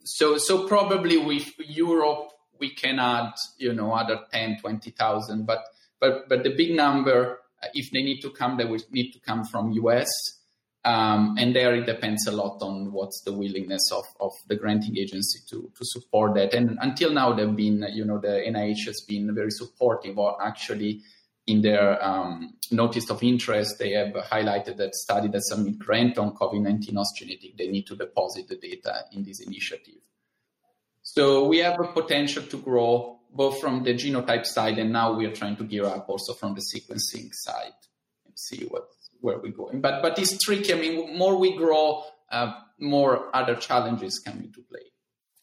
So 0.04 0.38
so 0.38 0.66
probably 0.68 1.16
with 1.16 1.52
Europe 1.58 2.32
we 2.58 2.70
can 2.70 2.98
add, 2.98 3.32
you 3.58 3.72
know, 3.72 3.92
other 3.92 4.20
10, 4.32 4.58
20,000. 4.60 5.46
But, 5.46 5.64
but, 6.00 6.28
but 6.28 6.42
the 6.42 6.54
big 6.54 6.74
number, 6.74 7.38
uh, 7.62 7.68
if 7.74 7.90
they 7.90 8.02
need 8.02 8.20
to 8.20 8.30
come, 8.30 8.56
they 8.56 8.64
will 8.64 8.80
need 8.90 9.12
to 9.12 9.20
come 9.20 9.44
from 9.44 9.72
US. 9.72 10.08
Um, 10.84 11.36
and 11.36 11.54
there 11.54 11.74
it 11.74 11.84
depends 11.84 12.28
a 12.28 12.32
lot 12.32 12.58
on 12.62 12.92
what's 12.92 13.22
the 13.24 13.32
willingness 13.32 13.90
of, 13.90 14.04
of 14.20 14.30
the 14.46 14.54
granting 14.54 14.96
agency 14.96 15.40
to, 15.50 15.70
to 15.76 15.84
support 15.84 16.34
that. 16.36 16.54
And 16.54 16.78
until 16.80 17.12
now, 17.12 17.32
they've 17.32 17.56
been, 17.56 17.84
you 17.92 18.04
know, 18.04 18.18
the 18.18 18.44
NIH 18.46 18.86
has 18.86 19.00
been 19.08 19.34
very 19.34 19.50
supportive 19.50 20.16
or 20.16 20.40
actually 20.40 21.02
in 21.46 21.62
their 21.62 22.04
um, 22.04 22.54
notice 22.70 23.08
of 23.10 23.22
interest, 23.22 23.78
they 23.78 23.90
have 23.92 24.12
highlighted 24.14 24.76
that 24.78 24.94
study 24.94 25.28
that 25.28 25.44
submit 25.44 25.78
grant 25.78 26.18
on 26.18 26.34
COVID-19 26.34 27.04
genetic, 27.16 27.56
they 27.56 27.68
need 27.68 27.86
to 27.86 27.96
deposit 27.96 28.48
the 28.48 28.56
data 28.56 29.04
in 29.12 29.24
this 29.24 29.40
initiative. 29.40 30.00
So 31.02 31.46
we 31.46 31.58
have 31.58 31.78
a 31.78 31.84
potential 31.84 32.42
to 32.42 32.58
grow 32.58 33.20
both 33.30 33.60
from 33.60 33.84
the 33.84 33.94
genotype 33.94 34.44
side, 34.44 34.78
and 34.78 34.92
now 34.92 35.12
we 35.12 35.26
are 35.26 35.32
trying 35.32 35.56
to 35.56 35.64
gear 35.64 35.86
up 35.86 36.08
also 36.08 36.32
from 36.32 36.54
the 36.54 36.60
sequencing 36.60 37.28
side 37.32 37.78
and 38.24 38.36
see 38.36 38.66
what 38.66 38.88
where 39.20 39.38
we're 39.38 39.52
going. 39.52 39.80
But 39.80 40.02
but 40.02 40.18
it's 40.18 40.36
tricky. 40.42 40.72
I 40.72 40.76
mean, 40.76 41.16
more 41.16 41.36
we 41.36 41.56
grow, 41.56 42.04
uh, 42.30 42.54
more 42.80 43.28
other 43.34 43.54
challenges 43.54 44.18
come 44.18 44.38
into 44.38 44.62
play. 44.62 44.80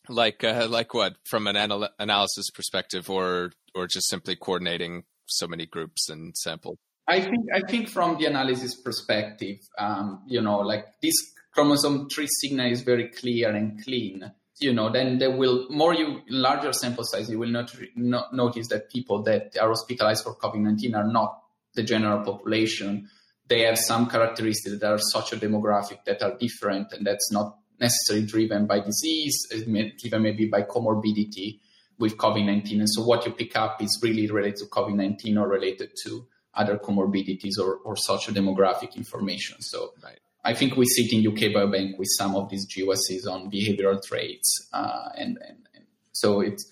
Like 0.10 0.44
uh, 0.44 0.68
like 0.70 0.94
what 0.94 1.16
from 1.24 1.48
an 1.48 1.56
anal- 1.56 1.90
analysis 1.98 2.50
perspective, 2.50 3.10
or 3.10 3.52
or 3.74 3.88
just 3.88 4.10
simply 4.10 4.36
coordinating 4.36 5.04
so 5.26 5.48
many 5.48 5.66
groups 5.66 6.10
and 6.10 6.36
samples. 6.38 6.78
I 7.08 7.20
think 7.20 7.46
I 7.54 7.62
think 7.70 7.90
from 7.90 8.18
the 8.18 8.26
analysis 8.26 8.76
perspective, 8.76 9.58
um, 9.78 10.24
you 10.28 10.42
know, 10.42 10.60
like 10.60 10.86
this 11.02 11.16
chromosome 11.54 12.08
three 12.10 12.28
signal 12.28 12.72
is 12.72 12.82
very 12.82 13.10
clear 13.10 13.50
and 13.54 13.84
clean 13.84 14.32
you 14.60 14.74
know, 14.74 14.92
then 14.92 15.18
there 15.18 15.36
will 15.36 15.68
more 15.70 15.94
you 15.94 16.22
larger 16.30 16.74
sample 16.74 17.04
size, 17.04 17.30
you 17.30 17.40
will 17.40 17.50
not, 17.50 17.76
not 17.96 18.34
notice 18.34 18.68
that 18.70 18.90
people 18.92 19.24
that 19.24 19.58
are 19.60 19.70
hospitalized 19.70 20.24
for 20.24 20.36
COVID-19 20.36 20.96
are 20.96 21.08
not 21.08 21.42
the 21.74 21.84
general 21.84 22.24
population. 22.24 23.10
They 23.48 23.62
have 23.62 23.78
some 23.78 24.08
characteristics 24.08 24.80
that 24.80 24.92
are 24.92 25.00
socio-demographic 25.00 26.06
that 26.06 26.22
are 26.22 26.38
different, 26.38 26.94
and 26.94 27.06
that's 27.06 27.32
not 27.32 27.58
necessarily 27.80 28.26
driven 28.26 28.68
by 28.68 28.80
disease, 28.80 29.48
driven 29.50 30.22
maybe 30.22 30.46
by 30.46 30.62
comorbidity 30.62 31.60
with 32.04 32.18
COVID-19. 32.18 32.80
And 32.80 32.90
so 32.90 33.02
what 33.02 33.26
you 33.26 33.32
pick 33.32 33.56
up 33.56 33.82
is 33.82 33.98
really 34.04 34.30
related 34.30 34.58
to 34.58 34.66
COVID-19 34.66 35.38
or 35.42 35.48
related 35.48 35.92
to 36.04 36.28
other 36.54 36.78
comorbidities 36.78 37.58
or, 37.58 37.78
or 37.86 37.96
socio-demographic 37.96 38.98
information. 38.98 39.62
So 39.62 39.94
right. 40.04 40.20
I 40.44 40.54
think 40.54 40.76
we 40.76 40.86
sit 40.86 41.14
in 41.14 41.26
UK 41.26 41.42
Biobank 41.56 41.98
with 41.98 42.10
some 42.20 42.36
of 42.36 42.50
these 42.50 42.68
GWASs 42.68 43.26
on 43.34 43.50
behavioral 43.50 44.04
traits, 44.04 44.50
uh, 44.74 45.10
and, 45.18 45.38
and, 45.48 45.60
and, 45.74 45.86
so 46.12 46.42
it's 46.42 46.70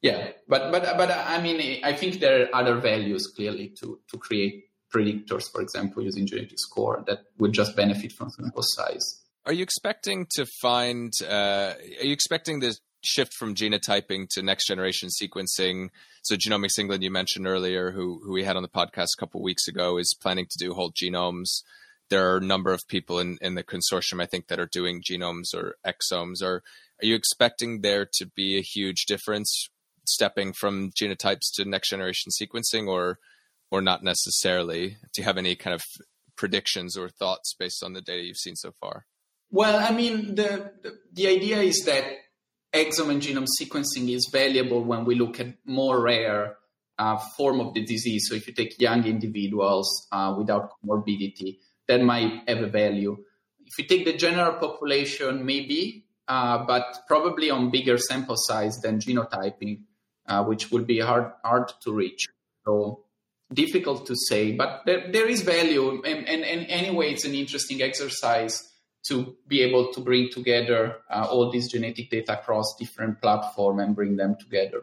yeah. 0.00 0.30
But 0.48 0.72
but 0.72 0.82
but 0.96 1.10
I 1.10 1.40
mean, 1.42 1.84
I 1.84 1.92
think 1.92 2.20
there 2.20 2.36
are 2.42 2.54
other 2.60 2.76
values 2.80 3.26
clearly 3.36 3.74
to 3.80 4.00
to 4.10 4.16
create 4.16 4.70
predictors, 4.92 5.44
for 5.52 5.60
example, 5.60 6.02
using 6.02 6.26
genetic 6.26 6.58
score 6.58 7.04
that 7.06 7.18
would 7.38 7.52
just 7.52 7.76
benefit 7.76 8.12
from 8.12 8.30
sample 8.30 8.62
size. 8.64 9.06
Are 9.44 9.52
you 9.52 9.62
expecting 9.62 10.26
to 10.36 10.46
find? 10.62 11.12
Uh, 11.22 11.74
are 12.00 12.06
you 12.10 12.12
expecting 12.12 12.60
the 12.60 12.74
shift 13.02 13.32
from 13.32 13.54
genotyping 13.54 14.28
to 14.30 14.42
next 14.42 14.66
generation 14.66 15.08
sequencing? 15.08 15.90
So, 16.22 16.36
Genomics 16.36 16.78
England, 16.78 17.02
you 17.02 17.10
mentioned 17.10 17.46
earlier, 17.46 17.90
who 17.92 18.20
who 18.24 18.32
we 18.32 18.44
had 18.44 18.56
on 18.56 18.62
the 18.62 18.68
podcast 18.68 19.08
a 19.16 19.20
couple 19.20 19.42
weeks 19.42 19.68
ago, 19.68 19.98
is 19.98 20.16
planning 20.20 20.46
to 20.50 20.58
do 20.58 20.74
whole 20.74 20.92
genomes. 20.92 21.62
There 22.08 22.32
are 22.32 22.38
a 22.38 22.44
number 22.44 22.72
of 22.72 22.80
people 22.88 23.20
in, 23.20 23.38
in 23.40 23.54
the 23.54 23.62
consortium, 23.62 24.20
I 24.20 24.26
think, 24.26 24.48
that 24.48 24.58
are 24.58 24.66
doing 24.66 25.02
genomes 25.02 25.54
or 25.54 25.76
exomes. 25.86 26.42
Are 26.42 26.62
are 27.02 27.06
you 27.06 27.14
expecting 27.14 27.80
there 27.80 28.06
to 28.14 28.26
be 28.26 28.58
a 28.58 28.62
huge 28.62 29.06
difference 29.06 29.68
stepping 30.06 30.52
from 30.52 30.90
genotypes 30.90 31.52
to 31.54 31.64
next 31.64 31.90
generation 31.90 32.30
sequencing, 32.30 32.88
or 32.88 33.18
or 33.70 33.80
not 33.80 34.02
necessarily? 34.02 34.96
Do 35.12 35.22
you 35.22 35.24
have 35.24 35.38
any 35.38 35.56
kind 35.56 35.74
of 35.74 35.82
predictions 36.36 36.96
or 36.96 37.08
thoughts 37.08 37.54
based 37.58 37.82
on 37.84 37.92
the 37.92 38.00
data 38.00 38.22
you've 38.22 38.36
seen 38.36 38.56
so 38.56 38.72
far? 38.80 39.04
Well, 39.50 39.78
I 39.78 39.94
mean, 39.94 40.36
the, 40.36 40.72
the 41.12 41.26
idea 41.26 41.58
is 41.58 41.82
that 41.84 42.04
exome 42.72 43.10
and 43.10 43.22
genome 43.22 43.46
sequencing 43.60 44.14
is 44.14 44.28
valuable 44.32 44.82
when 44.82 45.04
we 45.04 45.14
look 45.14 45.40
at 45.40 45.54
more 45.64 46.00
rare 46.00 46.56
uh, 46.98 47.16
form 47.36 47.60
of 47.60 47.74
the 47.74 47.84
disease. 47.84 48.26
So 48.28 48.34
if 48.34 48.46
you 48.46 48.52
take 48.52 48.80
young 48.80 49.04
individuals 49.04 50.06
uh, 50.12 50.34
without 50.36 50.72
comorbidity, 50.84 51.58
that 51.88 52.02
might 52.02 52.48
have 52.48 52.58
a 52.58 52.68
value. 52.68 53.16
If 53.66 53.78
you 53.78 53.84
take 53.84 54.04
the 54.04 54.16
general 54.16 54.54
population, 54.54 55.44
maybe, 55.44 56.04
uh, 56.28 56.64
but 56.64 57.00
probably 57.08 57.50
on 57.50 57.70
bigger 57.70 57.98
sample 57.98 58.36
size 58.36 58.78
than 58.80 59.00
genotyping, 59.00 59.82
uh, 60.28 60.44
which 60.44 60.70
would 60.70 60.86
be 60.86 61.00
hard 61.00 61.32
hard 61.44 61.72
to 61.82 61.92
reach. 61.92 62.26
So 62.64 63.04
difficult 63.52 64.06
to 64.06 64.14
say, 64.28 64.52
but 64.52 64.82
there, 64.86 65.10
there 65.10 65.28
is 65.28 65.42
value. 65.42 66.02
And, 66.04 66.28
and, 66.28 66.44
and 66.44 66.66
anyway, 66.68 67.12
it's 67.12 67.24
an 67.24 67.34
interesting 67.34 67.82
exercise 67.82 68.69
to 69.08 69.36
be 69.48 69.62
able 69.62 69.92
to 69.92 70.00
bring 70.00 70.28
together 70.30 70.98
uh, 71.10 71.26
all 71.30 71.50
these 71.50 71.70
genetic 71.70 72.10
data 72.10 72.38
across 72.38 72.76
different 72.78 73.20
platforms 73.20 73.82
and 73.82 73.94
bring 73.94 74.16
them 74.16 74.36
together. 74.38 74.82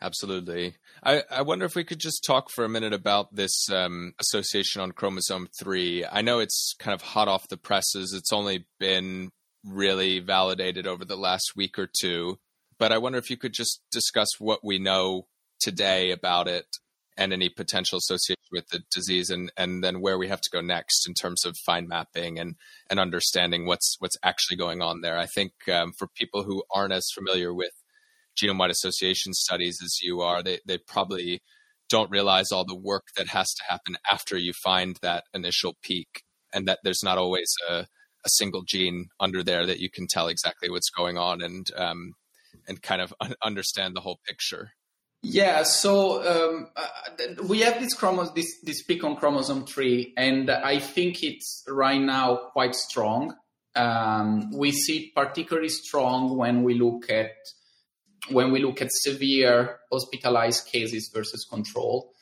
Absolutely. 0.00 0.74
I, 1.02 1.22
I 1.30 1.42
wonder 1.42 1.64
if 1.64 1.74
we 1.74 1.84
could 1.84 2.00
just 2.00 2.24
talk 2.26 2.50
for 2.50 2.64
a 2.64 2.68
minute 2.68 2.92
about 2.92 3.34
this 3.34 3.70
um, 3.70 4.12
association 4.18 4.82
on 4.82 4.92
chromosome 4.92 5.48
3. 5.58 6.04
I 6.10 6.20
know 6.20 6.38
it's 6.38 6.74
kind 6.78 6.94
of 6.94 7.00
hot 7.00 7.28
off 7.28 7.48
the 7.48 7.56
presses. 7.56 8.12
It's 8.12 8.32
only 8.32 8.66
been 8.78 9.30
really 9.64 10.18
validated 10.20 10.86
over 10.86 11.04
the 11.04 11.16
last 11.16 11.52
week 11.56 11.78
or 11.78 11.88
two. 12.00 12.38
But 12.78 12.92
I 12.92 12.98
wonder 12.98 13.18
if 13.18 13.30
you 13.30 13.38
could 13.38 13.54
just 13.54 13.80
discuss 13.90 14.28
what 14.38 14.62
we 14.62 14.78
know 14.78 15.28
today 15.60 16.10
about 16.10 16.46
it 16.46 16.66
and 17.16 17.32
any 17.32 17.48
potential 17.48 17.98
association 17.98 18.36
with 18.52 18.68
the 18.68 18.80
disease 18.94 19.30
and, 19.30 19.50
and 19.56 19.82
then 19.82 20.00
where 20.00 20.18
we 20.18 20.28
have 20.28 20.40
to 20.40 20.50
go 20.52 20.60
next 20.60 21.06
in 21.08 21.14
terms 21.14 21.44
of 21.44 21.56
fine 21.64 21.88
mapping 21.88 22.38
and, 22.38 22.56
and 22.90 23.00
understanding 23.00 23.66
what's 23.66 23.96
what's 23.98 24.16
actually 24.22 24.56
going 24.56 24.82
on 24.82 25.00
there. 25.00 25.18
I 25.18 25.26
think 25.26 25.52
um, 25.72 25.92
for 25.92 26.08
people 26.08 26.44
who 26.44 26.62
aren't 26.70 26.92
as 26.92 27.10
familiar 27.14 27.54
with 27.54 27.72
genome-wide 28.36 28.70
association 28.70 29.32
studies 29.32 29.80
as 29.82 30.00
you 30.02 30.20
are, 30.20 30.42
they, 30.42 30.60
they 30.66 30.78
probably 30.78 31.42
don't 31.88 32.10
realize 32.10 32.52
all 32.52 32.64
the 32.64 32.74
work 32.74 33.08
that 33.16 33.28
has 33.28 33.52
to 33.54 33.62
happen 33.68 33.96
after 34.10 34.36
you 34.36 34.52
find 34.52 34.98
that 35.02 35.24
initial 35.32 35.74
peak 35.82 36.22
and 36.52 36.66
that 36.68 36.80
there's 36.84 37.02
not 37.02 37.18
always 37.18 37.52
a, 37.68 37.86
a 38.24 38.28
single 38.28 38.62
gene 38.62 39.06
under 39.20 39.42
there 39.42 39.66
that 39.66 39.80
you 39.80 39.88
can 39.90 40.06
tell 40.06 40.28
exactly 40.28 40.68
what's 40.68 40.90
going 40.90 41.16
on 41.16 41.40
and 41.40 41.70
um, 41.76 42.12
and 42.68 42.82
kind 42.82 43.00
of 43.00 43.14
understand 43.42 43.94
the 43.94 44.00
whole 44.00 44.18
picture. 44.26 44.72
Yeah, 45.28 45.64
so 45.64 46.22
um, 46.22 46.68
uh, 46.76 47.42
we 47.48 47.58
have 47.62 47.80
this 47.80 47.96
this 48.36 48.60
this 48.62 48.82
peak 48.84 49.02
on 49.02 49.16
chromosome 49.16 49.66
three, 49.66 50.14
and 50.16 50.48
I 50.48 50.78
think 50.78 51.24
it's 51.24 51.64
right 51.66 52.00
now 52.00 52.36
quite 52.52 52.76
strong. 52.76 53.34
Um, 53.74 54.52
we 54.52 54.70
see 54.70 54.98
it 54.98 55.16
particularly 55.16 55.68
strong 55.68 56.36
when 56.36 56.62
we 56.62 56.74
look 56.74 57.10
at 57.10 57.32
when 58.30 58.52
we 58.52 58.62
look 58.62 58.80
at 58.80 58.92
severe 58.92 59.80
hospitalized 59.90 60.68
cases 60.68 61.10
versus 61.12 61.44
control. 61.50 62.12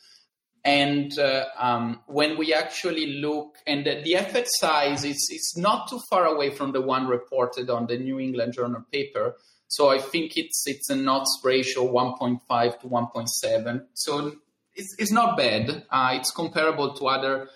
And 0.65 1.17
uh, 1.19 1.45
um, 1.59 2.01
when 2.07 2.39
we 2.39 2.55
actually 2.55 3.21
look, 3.21 3.57
and 3.67 3.85
the, 3.85 4.01
the 4.03 4.15
effect 4.15 4.49
size 4.51 5.05
is, 5.05 5.29
is 5.31 5.55
not 5.59 5.91
too 5.91 6.01
far 6.09 6.25
away 6.25 6.55
from 6.55 6.73
the 6.73 6.81
one 6.81 7.07
reported 7.07 7.69
on 7.69 7.87
the 7.87 7.99
New 7.99 8.19
England 8.19 8.55
Journal 8.55 8.83
paper, 8.91 9.37
so 9.69 9.91
I 9.91 9.99
think 9.99 10.37
it's 10.37 10.65
it's 10.67 10.91
an 10.91 11.09
odds 11.09 11.41
ratio 11.43 11.91
1.5 11.91 12.81
to 12.81 12.87
1.7. 12.87 13.87
So 13.95 14.33
it's, 14.75 14.95
it's 14.99 15.13
not 15.13 15.37
bad. 15.37 15.85
Uh, 15.91 16.11
it's 16.15 16.31
comparable 16.31 16.95
to 16.95 17.07
other, 17.07 17.49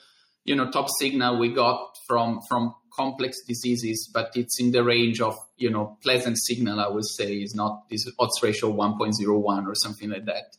you 0.44 0.56
know, 0.56 0.70
top 0.70 0.88
signal 0.98 1.38
we 1.38 1.52
got 1.52 1.96
from 2.06 2.40
from 2.48 2.74
complex 2.92 3.36
diseases, 3.46 4.10
but 4.12 4.32
it's 4.34 4.58
in 4.60 4.72
the 4.72 4.82
range 4.82 5.20
of 5.20 5.36
you 5.56 5.70
know 5.70 5.98
pleasant 6.02 6.38
signal. 6.38 6.80
I 6.80 6.88
would 6.88 7.06
say 7.06 7.34
is 7.34 7.54
not 7.54 7.88
this 7.88 8.10
odds 8.18 8.42
ratio 8.42 8.72
1.01 8.72 9.66
or 9.66 9.74
something 9.74 10.10
like 10.10 10.24
that. 10.26 10.56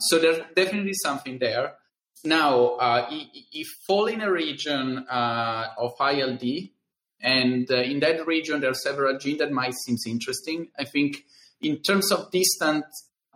So 0.00 0.18
there's 0.18 0.40
definitely 0.56 0.94
something 0.94 1.38
there. 1.38 1.74
Now, 2.24 2.76
uh, 2.76 3.06
if 3.10 3.68
fall 3.86 4.06
in 4.06 4.20
a 4.20 4.30
region 4.30 5.06
uh, 5.08 5.68
of 5.78 5.92
ILD, 6.00 6.42
and 7.22 7.70
uh, 7.70 7.76
in 7.76 8.00
that 8.00 8.26
region, 8.26 8.60
there 8.60 8.70
are 8.70 8.74
several 8.74 9.16
genes 9.18 9.38
that 9.38 9.52
might 9.52 9.74
seem 9.74 9.96
interesting. 10.06 10.68
I 10.78 10.84
think 10.84 11.24
in 11.60 11.82
terms 11.82 12.10
of 12.10 12.30
distance, 12.30 12.86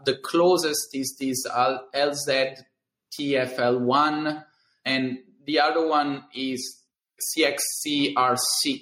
the 0.05 0.17
closest 0.17 0.89
is 0.95 1.15
this 1.19 1.47
LZTFL1, 1.47 4.45
and 4.85 5.19
the 5.47 5.61
other 5.61 5.87
one 5.87 6.25
is 6.35 6.83
CXCR6. 7.37 8.81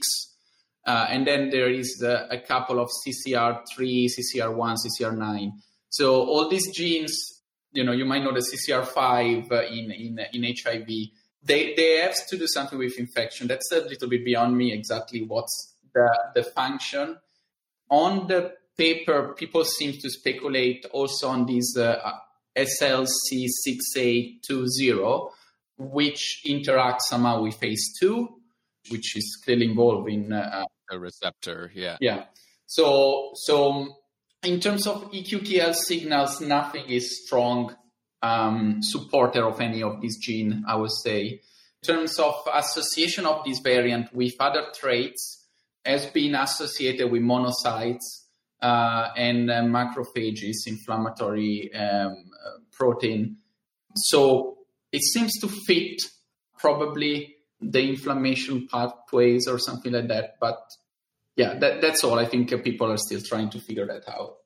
Uh, 0.85 1.07
and 1.11 1.25
then 1.27 1.51
there 1.51 1.71
is 1.71 2.03
a 2.03 2.41
couple 2.41 2.81
of 2.81 2.91
CCR3, 3.07 3.63
CCR1, 3.79 4.77
CCR9. 5.01 5.53
So 5.91 6.25
all 6.25 6.49
these 6.49 6.75
genes, 6.75 7.41
you 7.73 7.85
know, 7.85 7.93
you 7.93 8.05
might 8.05 8.25
know 8.25 8.33
the 8.33 8.41
CCR5 8.41 9.53
uh, 9.53 9.63
in, 9.67 9.93
in, 9.93 10.19
in 10.33 10.43
HIV 10.65 10.89
they 11.45 11.75
they 11.75 11.99
have 11.99 12.15
to 12.29 12.37
do 12.37 12.47
something 12.47 12.79
with 12.79 12.97
infection. 12.99 13.49
That's 13.49 13.73
a 13.73 13.81
little 13.81 14.09
bit 14.09 14.25
beyond 14.25 14.57
me 14.57 14.73
exactly 14.73 15.23
what's 15.23 15.75
the 15.95 16.09
the 16.35 16.45
function. 16.45 17.19
On 17.91 18.27
the 18.27 18.55
paper, 18.77 19.35
people 19.37 19.65
seem 19.65 19.93
to 20.01 20.11
speculate 20.11 20.87
also 20.93 21.29
on 21.29 21.47
this 21.47 21.77
uh, 21.77 22.13
SLC6A20, 22.57 25.31
which 25.77 26.43
interacts 26.47 27.03
somehow 27.03 27.43
with 27.43 27.61
ACE2, 27.61 28.29
which 28.91 29.17
is 29.17 29.39
clearly 29.45 29.67
involved 29.67 30.09
in 30.09 30.33
uh, 30.33 30.65
a 30.91 30.99
receptor. 30.99 31.71
Yeah. 31.75 31.99
Yeah. 32.01 32.25
So 32.67 33.33
so 33.35 33.99
in 34.43 34.59
terms 34.61 34.87
of 34.87 35.13
EQTL 35.13 35.75
signals, 35.75 36.41
nothing 36.41 36.89
is 36.89 37.25
strong 37.25 37.77
um, 38.23 38.79
supporter 38.83 39.45
of 39.45 39.61
any 39.61 39.83
of 39.83 40.01
these 40.01 40.19
gene, 40.19 40.65
I 40.67 40.77
would 40.77 40.93
say. 40.93 41.41
In 41.83 41.95
terms 41.95 42.19
of 42.19 42.35
association 42.53 43.27
of 43.27 43.45
this 43.45 43.59
variant 43.59 44.15
with 44.15 44.35
other 44.39 44.67
traits, 44.75 45.43
has 45.85 46.07
been 46.07 46.35
associated 46.35 47.11
with 47.11 47.23
monocytes 47.23 48.23
uh, 48.61 49.09
and 49.17 49.51
uh, 49.51 49.63
macrophages, 49.63 50.67
inflammatory 50.67 51.75
um, 51.75 52.25
protein. 52.71 53.39
So 53.97 54.59
it 54.93 55.03
seems 55.03 55.33
to 55.41 55.49
fit 55.49 56.01
probably 56.59 57.37
the 57.61 57.89
inflammation 57.89 58.69
pathways 58.69 59.49
or 59.49 59.59
something 59.59 59.93
like 59.93 60.09
that. 60.09 60.37
But 60.41 60.61
yeah, 61.37 61.59
that, 61.59 61.81
that's 61.81 62.05
all. 62.05 62.19
I 62.19 62.27
think 62.27 62.51
people 62.63 62.91
are 62.91 62.99
still 62.99 63.21
trying 63.21 63.51
to 63.51 63.61
figure 63.61 63.87
that 63.87 64.09
out. 64.09 64.37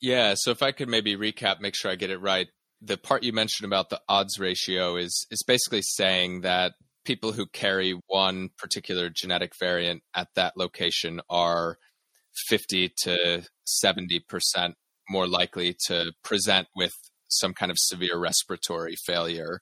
Yeah. 0.00 0.34
So 0.36 0.50
if 0.50 0.62
I 0.62 0.72
could 0.72 0.88
maybe 0.88 1.16
recap, 1.16 1.60
make 1.60 1.74
sure 1.74 1.90
I 1.90 1.96
get 1.96 2.10
it 2.10 2.18
right 2.18 2.48
the 2.80 2.96
part 2.96 3.22
you 3.22 3.32
mentioned 3.32 3.66
about 3.66 3.90
the 3.90 4.00
odds 4.08 4.38
ratio 4.38 4.96
is 4.96 5.26
is 5.30 5.42
basically 5.46 5.82
saying 5.82 6.40
that 6.42 6.74
people 7.04 7.32
who 7.32 7.46
carry 7.46 7.98
one 8.06 8.50
particular 8.58 9.10
genetic 9.10 9.52
variant 9.58 10.02
at 10.14 10.28
that 10.34 10.56
location 10.56 11.20
are 11.28 11.78
50 12.48 12.92
to 13.02 13.42
70 13.64 14.20
percent 14.28 14.74
more 15.08 15.26
likely 15.26 15.74
to 15.86 16.12
present 16.22 16.68
with 16.76 16.92
some 17.28 17.52
kind 17.52 17.70
of 17.70 17.78
severe 17.78 18.18
respiratory 18.18 18.96
failure. 18.96 19.60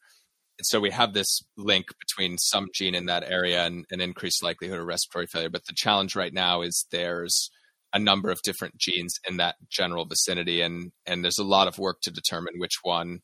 And 0.59 0.66
so 0.66 0.81
we 0.81 0.90
have 0.90 1.14
this 1.14 1.40
link 1.57 1.87
between 2.00 2.37
some 2.38 2.68
gene 2.74 2.94
in 2.94 3.07
that 3.07 3.31
area 3.31 3.64
and 3.64 3.85
an 3.90 4.00
increased 4.00 4.42
likelihood 4.42 4.81
of 4.81 4.87
respiratory 4.87 5.26
failure. 5.26 5.50
But 5.50 5.66
the 5.66 5.74
challenge 5.74 6.16
right 6.16 6.33
now 6.33 6.62
is 6.62 6.87
there's 6.90 7.50
a 7.92 7.98
number 7.98 8.31
of 8.31 8.40
different 8.42 8.77
genes 8.79 9.14
in 9.29 9.38
that 9.38 9.57
general 9.70 10.05
vicinity, 10.05 10.61
and 10.61 10.92
and 11.07 11.24
there's 11.24 11.38
a 11.38 11.44
lot 11.44 11.68
of 11.68 11.79
work 11.79 12.01
to 12.03 12.11
determine 12.11 12.55
which 12.59 12.79
one 12.83 13.20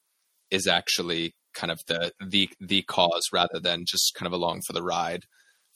is 0.50 0.66
actually 0.66 1.34
kind 1.54 1.70
of 1.70 1.80
the 1.86 2.12
the 2.24 2.48
the 2.60 2.82
cause 2.82 3.28
rather 3.32 3.60
than 3.60 3.84
just 3.86 4.14
kind 4.14 4.26
of 4.26 4.32
along 4.32 4.62
for 4.66 4.72
the 4.72 4.82
ride 4.82 5.22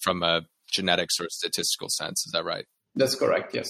from 0.01 0.23
a 0.23 0.43
genetics 0.71 1.21
or 1.21 1.27
statistical 1.31 1.89
sense. 1.89 2.25
Is 2.27 2.33
that 2.33 2.45
right? 2.45 2.65
That's 2.95 3.15
correct. 3.15 3.55
Yes. 3.55 3.69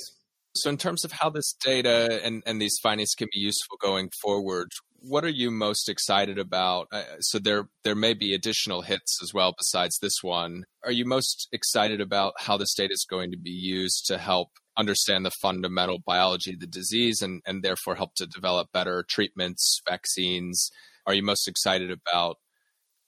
So, 0.55 0.71
in 0.71 0.77
terms 0.77 1.05
of 1.05 1.13
how 1.13 1.31
this 1.31 1.55
data 1.65 2.21
and, 2.25 2.43
and 2.47 2.61
these 2.61 2.79
findings 2.83 3.15
can 3.17 3.29
be 3.33 3.39
useful 3.39 3.77
going 3.81 4.11
forward, 4.21 4.69
what 5.01 5.25
are 5.25 5.31
you 5.31 5.51
most 5.51 5.89
excited 5.89 6.39
about? 6.39 6.89
Uh, 6.91 7.03
so 7.21 7.39
there 7.39 7.69
there 7.85 7.95
may 7.95 8.15
be 8.15 8.35
additional 8.35 8.83
hits 8.83 9.19
as 9.23 9.33
well 9.33 9.55
besides 9.57 9.99
this 9.99 10.23
one. 10.23 10.65
Are 10.85 10.91
you 10.91 11.05
most 11.05 11.49
excited 11.53 12.01
about 12.01 12.35
how 12.39 12.57
this 12.57 12.75
data 12.75 12.93
is 12.93 13.07
going 13.09 13.31
to 13.31 13.39
be 13.39 13.51
used 13.51 14.07
to 14.07 14.19
help 14.19 14.49
understand 14.79 15.27
the 15.27 15.31
fundamental 15.31 15.99
biology 16.07 16.55
of 16.55 16.61
the 16.61 16.67
disease 16.67 17.21
and, 17.21 17.43
and 17.47 17.62
therefore 17.62 17.97
help 17.97 18.14
to 18.14 18.27
develop 18.27 18.73
better 18.73 19.05
treatments, 19.09 19.81
vaccines? 19.88 20.71
Are 21.07 21.14
you 21.14 21.23
most 21.23 21.49
excited 21.49 21.91
about 21.91 22.37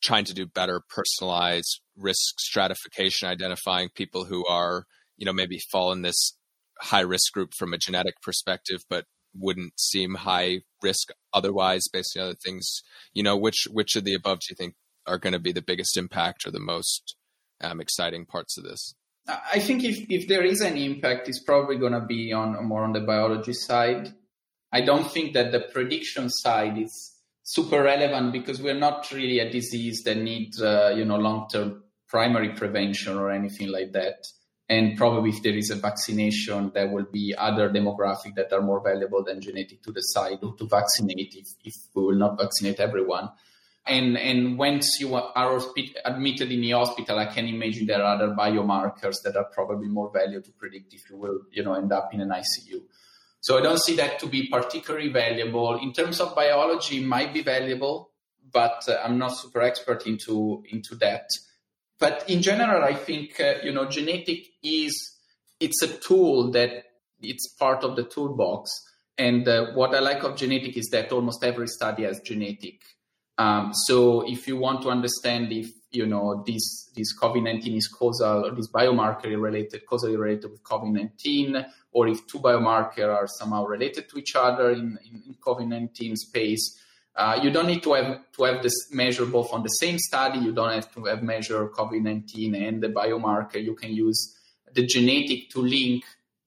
trying 0.02 0.24
to 0.24 0.34
do 0.34 0.46
better 0.46 0.82
personalized 0.88 1.80
risk 1.96 2.40
stratification, 2.40 3.28
identifying 3.28 3.90
people 3.94 4.24
who 4.24 4.44
are, 4.46 4.84
you 5.16 5.26
know, 5.26 5.32
maybe 5.32 5.60
fall 5.70 5.92
in 5.92 6.02
this 6.02 6.36
high 6.80 7.00
risk 7.00 7.32
group 7.32 7.52
from 7.56 7.72
a 7.72 7.78
genetic 7.78 8.14
perspective, 8.22 8.80
but 8.88 9.04
wouldn't 9.34 9.78
seem 9.78 10.14
high 10.14 10.60
risk 10.82 11.10
otherwise 11.32 11.86
based 11.92 12.16
on 12.16 12.24
other 12.24 12.34
things. 12.34 12.82
You 13.12 13.22
know, 13.22 13.36
which 13.36 13.68
which 13.70 13.94
of 13.96 14.04
the 14.04 14.14
above 14.14 14.40
do 14.40 14.46
you 14.50 14.56
think 14.56 14.74
are 15.06 15.18
going 15.18 15.32
to 15.32 15.38
be 15.38 15.52
the 15.52 15.62
biggest 15.62 15.96
impact 15.96 16.46
or 16.46 16.50
the 16.50 16.60
most 16.60 17.16
um, 17.60 17.80
exciting 17.80 18.26
parts 18.26 18.56
of 18.58 18.64
this? 18.64 18.94
I 19.52 19.58
think 19.60 19.84
if, 19.84 20.06
if 20.08 20.28
there 20.28 20.44
is 20.44 20.62
any 20.62 20.84
impact, 20.84 21.28
it's 21.28 21.42
probably 21.42 21.76
going 21.76 21.92
to 21.92 22.00
be 22.00 22.32
on 22.32 22.64
more 22.64 22.84
on 22.84 22.92
the 22.92 23.00
biology 23.00 23.52
side. 23.52 24.12
I 24.72 24.80
don't 24.82 25.10
think 25.10 25.34
that 25.34 25.52
the 25.52 25.60
prediction 25.60 26.28
side 26.30 26.78
is 26.78 27.16
super 27.42 27.82
relevant 27.82 28.32
because 28.32 28.60
we're 28.60 28.78
not 28.78 29.10
really 29.12 29.40
a 29.40 29.50
disease 29.50 30.02
that 30.04 30.16
needs 30.16 30.62
uh, 30.62 30.92
you 30.96 31.04
know 31.04 31.16
long 31.16 31.48
term 31.48 31.82
primary 32.08 32.50
prevention 32.50 33.16
or 33.16 33.30
anything 33.30 33.68
like 33.68 33.92
that. 33.92 34.26
And 34.68 34.96
probably 34.96 35.30
if 35.30 35.42
there 35.42 35.56
is 35.56 35.70
a 35.70 35.74
vaccination, 35.74 36.70
there 36.72 36.88
will 36.88 37.06
be 37.10 37.34
other 37.36 37.68
demographic 37.70 38.36
that 38.36 38.52
are 38.52 38.62
more 38.62 38.80
valuable 38.80 39.24
than 39.24 39.40
genetic 39.40 39.82
to 39.82 39.92
decide 39.92 40.40
to 40.40 40.68
vaccinate 40.68 41.34
if, 41.34 41.48
if 41.64 41.74
we 41.94 42.04
will 42.04 42.14
not 42.14 42.38
vaccinate 42.38 42.78
everyone. 42.78 43.30
And, 43.86 44.16
and 44.16 44.58
once 44.58 45.00
you 45.00 45.14
are 45.14 45.60
admitted 46.04 46.52
in 46.52 46.60
the 46.60 46.70
hospital, 46.72 47.18
I 47.18 47.26
can 47.26 47.46
imagine 47.46 47.86
there 47.86 48.02
are 48.02 48.14
other 48.14 48.34
biomarkers 48.34 49.16
that 49.24 49.36
are 49.36 49.44
probably 49.44 49.88
more 49.88 50.10
valuable 50.12 50.44
to 50.44 50.52
predict 50.52 50.92
if 50.94 51.08
you 51.10 51.16
will, 51.16 51.40
you 51.50 51.64
know, 51.64 51.74
end 51.74 51.90
up 51.90 52.12
in 52.12 52.20
an 52.20 52.28
ICU. 52.28 52.82
So 53.40 53.58
I 53.58 53.62
don't 53.62 53.80
see 53.80 53.96
that 53.96 54.18
to 54.20 54.26
be 54.26 54.48
particularly 54.48 55.08
valuable. 55.08 55.78
In 55.80 55.92
terms 55.92 56.20
of 56.20 56.36
biology, 56.36 57.02
might 57.02 57.32
be 57.32 57.42
valuable, 57.42 58.10
but 58.52 58.84
uh, 58.86 59.00
I'm 59.02 59.18
not 59.18 59.36
super 59.36 59.62
expert 59.62 60.06
into, 60.06 60.62
into 60.70 60.94
that 60.96 61.24
but 62.00 62.24
in 62.28 62.40
general, 62.40 62.82
I 62.82 62.94
think 62.94 63.38
uh, 63.38 63.56
you 63.62 63.72
know 63.72 63.88
genetic 63.88 64.46
is 64.64 65.18
it's 65.60 65.82
a 65.82 65.98
tool 65.98 66.50
that 66.52 66.84
it's 67.20 67.46
part 67.48 67.84
of 67.84 67.94
the 67.94 68.04
toolbox. 68.04 68.70
And 69.18 69.46
uh, 69.46 69.72
what 69.74 69.94
I 69.94 70.00
like 70.00 70.22
of 70.24 70.36
genetic 70.36 70.78
is 70.78 70.88
that 70.88 71.12
almost 71.12 71.44
every 71.44 71.68
study 71.68 72.04
has 72.04 72.20
genetic. 72.20 72.80
Um, 73.40 73.72
so 73.72 74.30
if 74.30 74.46
you 74.46 74.58
want 74.58 74.82
to 74.82 74.90
understand 74.90 75.50
if 75.50 75.70
you 75.90 76.04
know 76.04 76.44
this 76.46 76.90
this 76.94 77.18
COVID 77.18 77.42
nineteen 77.42 77.74
is 77.74 77.88
causal 77.88 78.44
or 78.44 78.50
this 78.50 78.70
biomarker 78.70 79.34
related 79.40 79.86
causally 79.86 80.16
related 80.16 80.50
with 80.50 80.62
COVID 80.62 80.92
nineteen, 80.92 81.64
or 81.90 82.06
if 82.08 82.26
two 82.26 82.38
biomarkers 82.38 83.08
are 83.08 83.26
somehow 83.26 83.64
related 83.64 84.10
to 84.10 84.18
each 84.18 84.36
other 84.36 84.72
in, 84.72 84.98
in, 85.06 85.22
in 85.26 85.34
COVID 85.46 85.66
nineteen 85.66 86.16
space, 86.16 86.78
uh, 87.16 87.40
you 87.42 87.50
don't 87.50 87.66
need 87.66 87.82
to 87.82 87.94
have 87.94 88.30
to 88.32 88.44
have 88.44 88.62
this 88.62 88.92
measure 88.92 89.24
both 89.24 89.50
on 89.54 89.62
the 89.62 89.74
same 89.82 89.98
study. 89.98 90.38
You 90.40 90.52
don't 90.52 90.74
have 90.74 90.92
to 90.94 91.04
have 91.06 91.22
measure 91.22 91.66
COVID-19 91.68 92.68
and 92.68 92.82
the 92.82 92.88
biomarker. 92.88 93.64
You 93.64 93.74
can 93.74 93.92
use 93.92 94.36
the 94.74 94.84
genetic 94.84 95.48
to 95.52 95.62
link 95.62 96.04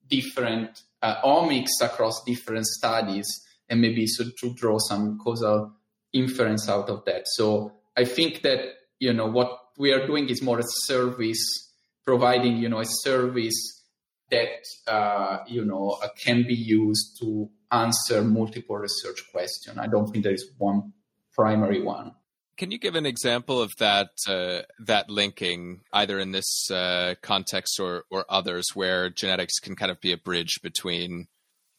different 0.07 0.83
uh, 1.01 1.21
omics 1.23 1.81
across 1.81 2.23
different 2.23 2.67
studies 2.67 3.27
and 3.67 3.81
maybe 3.81 4.05
so 4.05 4.25
to 4.39 4.53
draw 4.53 4.77
some 4.77 5.17
causal 5.17 5.73
inference 6.13 6.69
out 6.69 6.89
of 6.89 7.05
that. 7.05 7.23
So 7.25 7.73
I 7.97 8.05
think 8.05 8.41
that 8.43 8.59
you 8.99 9.13
know 9.13 9.27
what 9.27 9.59
we 9.77 9.91
are 9.91 10.05
doing 10.05 10.29
is 10.29 10.41
more 10.41 10.59
a 10.59 10.63
service, 10.85 11.71
providing 12.05 12.57
you 12.57 12.69
know 12.69 12.79
a 12.79 12.85
service 12.85 13.81
that 14.29 14.65
uh, 14.87 15.39
you 15.47 15.65
know 15.65 15.97
uh, 16.01 16.07
can 16.17 16.43
be 16.43 16.55
used 16.55 17.17
to 17.21 17.49
answer 17.71 18.23
multiple 18.23 18.77
research 18.77 19.23
questions. 19.31 19.77
I 19.77 19.87
don't 19.87 20.09
think 20.11 20.23
there 20.23 20.33
is 20.33 20.49
one 20.57 20.93
primary 21.33 21.81
one. 21.81 22.13
Can 22.55 22.69
you 22.69 22.77
give 22.77 22.93
an 22.93 23.07
example 23.07 23.61
of 23.61 23.71
that 23.79 24.11
uh, 24.27 24.61
that 24.79 25.09
linking, 25.09 25.81
either 25.91 26.19
in 26.19 26.31
this 26.31 26.69
uh, 26.71 27.15
context 27.21 27.79
or 27.79 28.03
or 28.11 28.25
others, 28.29 28.67
where 28.73 29.09
genetics 29.09 29.59
can 29.59 29.75
kind 29.75 29.91
of 29.91 29.99
be 29.99 30.11
a 30.11 30.17
bridge 30.17 30.59
between 30.61 31.27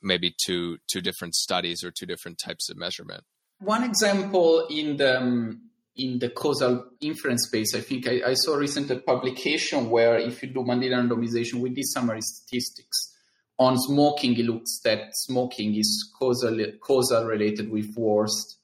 maybe 0.02 0.34
two 0.44 0.78
two 0.90 1.00
different 1.00 1.34
studies 1.34 1.84
or 1.84 1.92
two 1.92 2.06
different 2.06 2.38
types 2.44 2.68
of 2.68 2.76
measurement? 2.76 3.22
One 3.64 3.84
example 3.84 4.66
in 4.68 4.98
the 4.98 5.18
um, 5.18 5.60
in 5.96 6.18
the 6.18 6.28
causal 6.28 6.90
inference 7.00 7.46
space, 7.46 7.74
I 7.74 7.80
think 7.80 8.06
I, 8.06 8.20
I 8.26 8.34
saw 8.34 8.54
a 8.54 8.58
recent 8.58 9.06
publication 9.06 9.88
where 9.88 10.18
if 10.18 10.42
you 10.42 10.50
do 10.50 10.60
Mendelian 10.60 11.08
randomization 11.08 11.60
with 11.60 11.74
these 11.74 11.92
summary 11.92 12.20
statistics, 12.20 13.14
on 13.58 13.78
smoking, 13.78 14.38
it 14.38 14.44
looks 14.44 14.80
that 14.84 15.08
smoking 15.12 15.76
is 15.76 16.12
causal, 16.18 16.60
causal 16.80 17.24
related 17.24 17.70
with 17.70 17.96
worst 17.96 18.58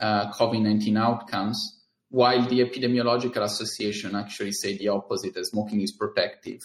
uh, 0.00 0.32
COVID 0.32 0.62
19 0.62 0.96
outcomes, 0.96 1.82
while 2.08 2.44
the 2.48 2.58
epidemiological 2.58 3.42
association 3.42 4.16
actually 4.16 4.52
say 4.52 4.76
the 4.76 4.88
opposite, 4.88 5.34
that 5.34 5.46
smoking 5.46 5.80
is 5.80 5.92
protective. 5.92 6.60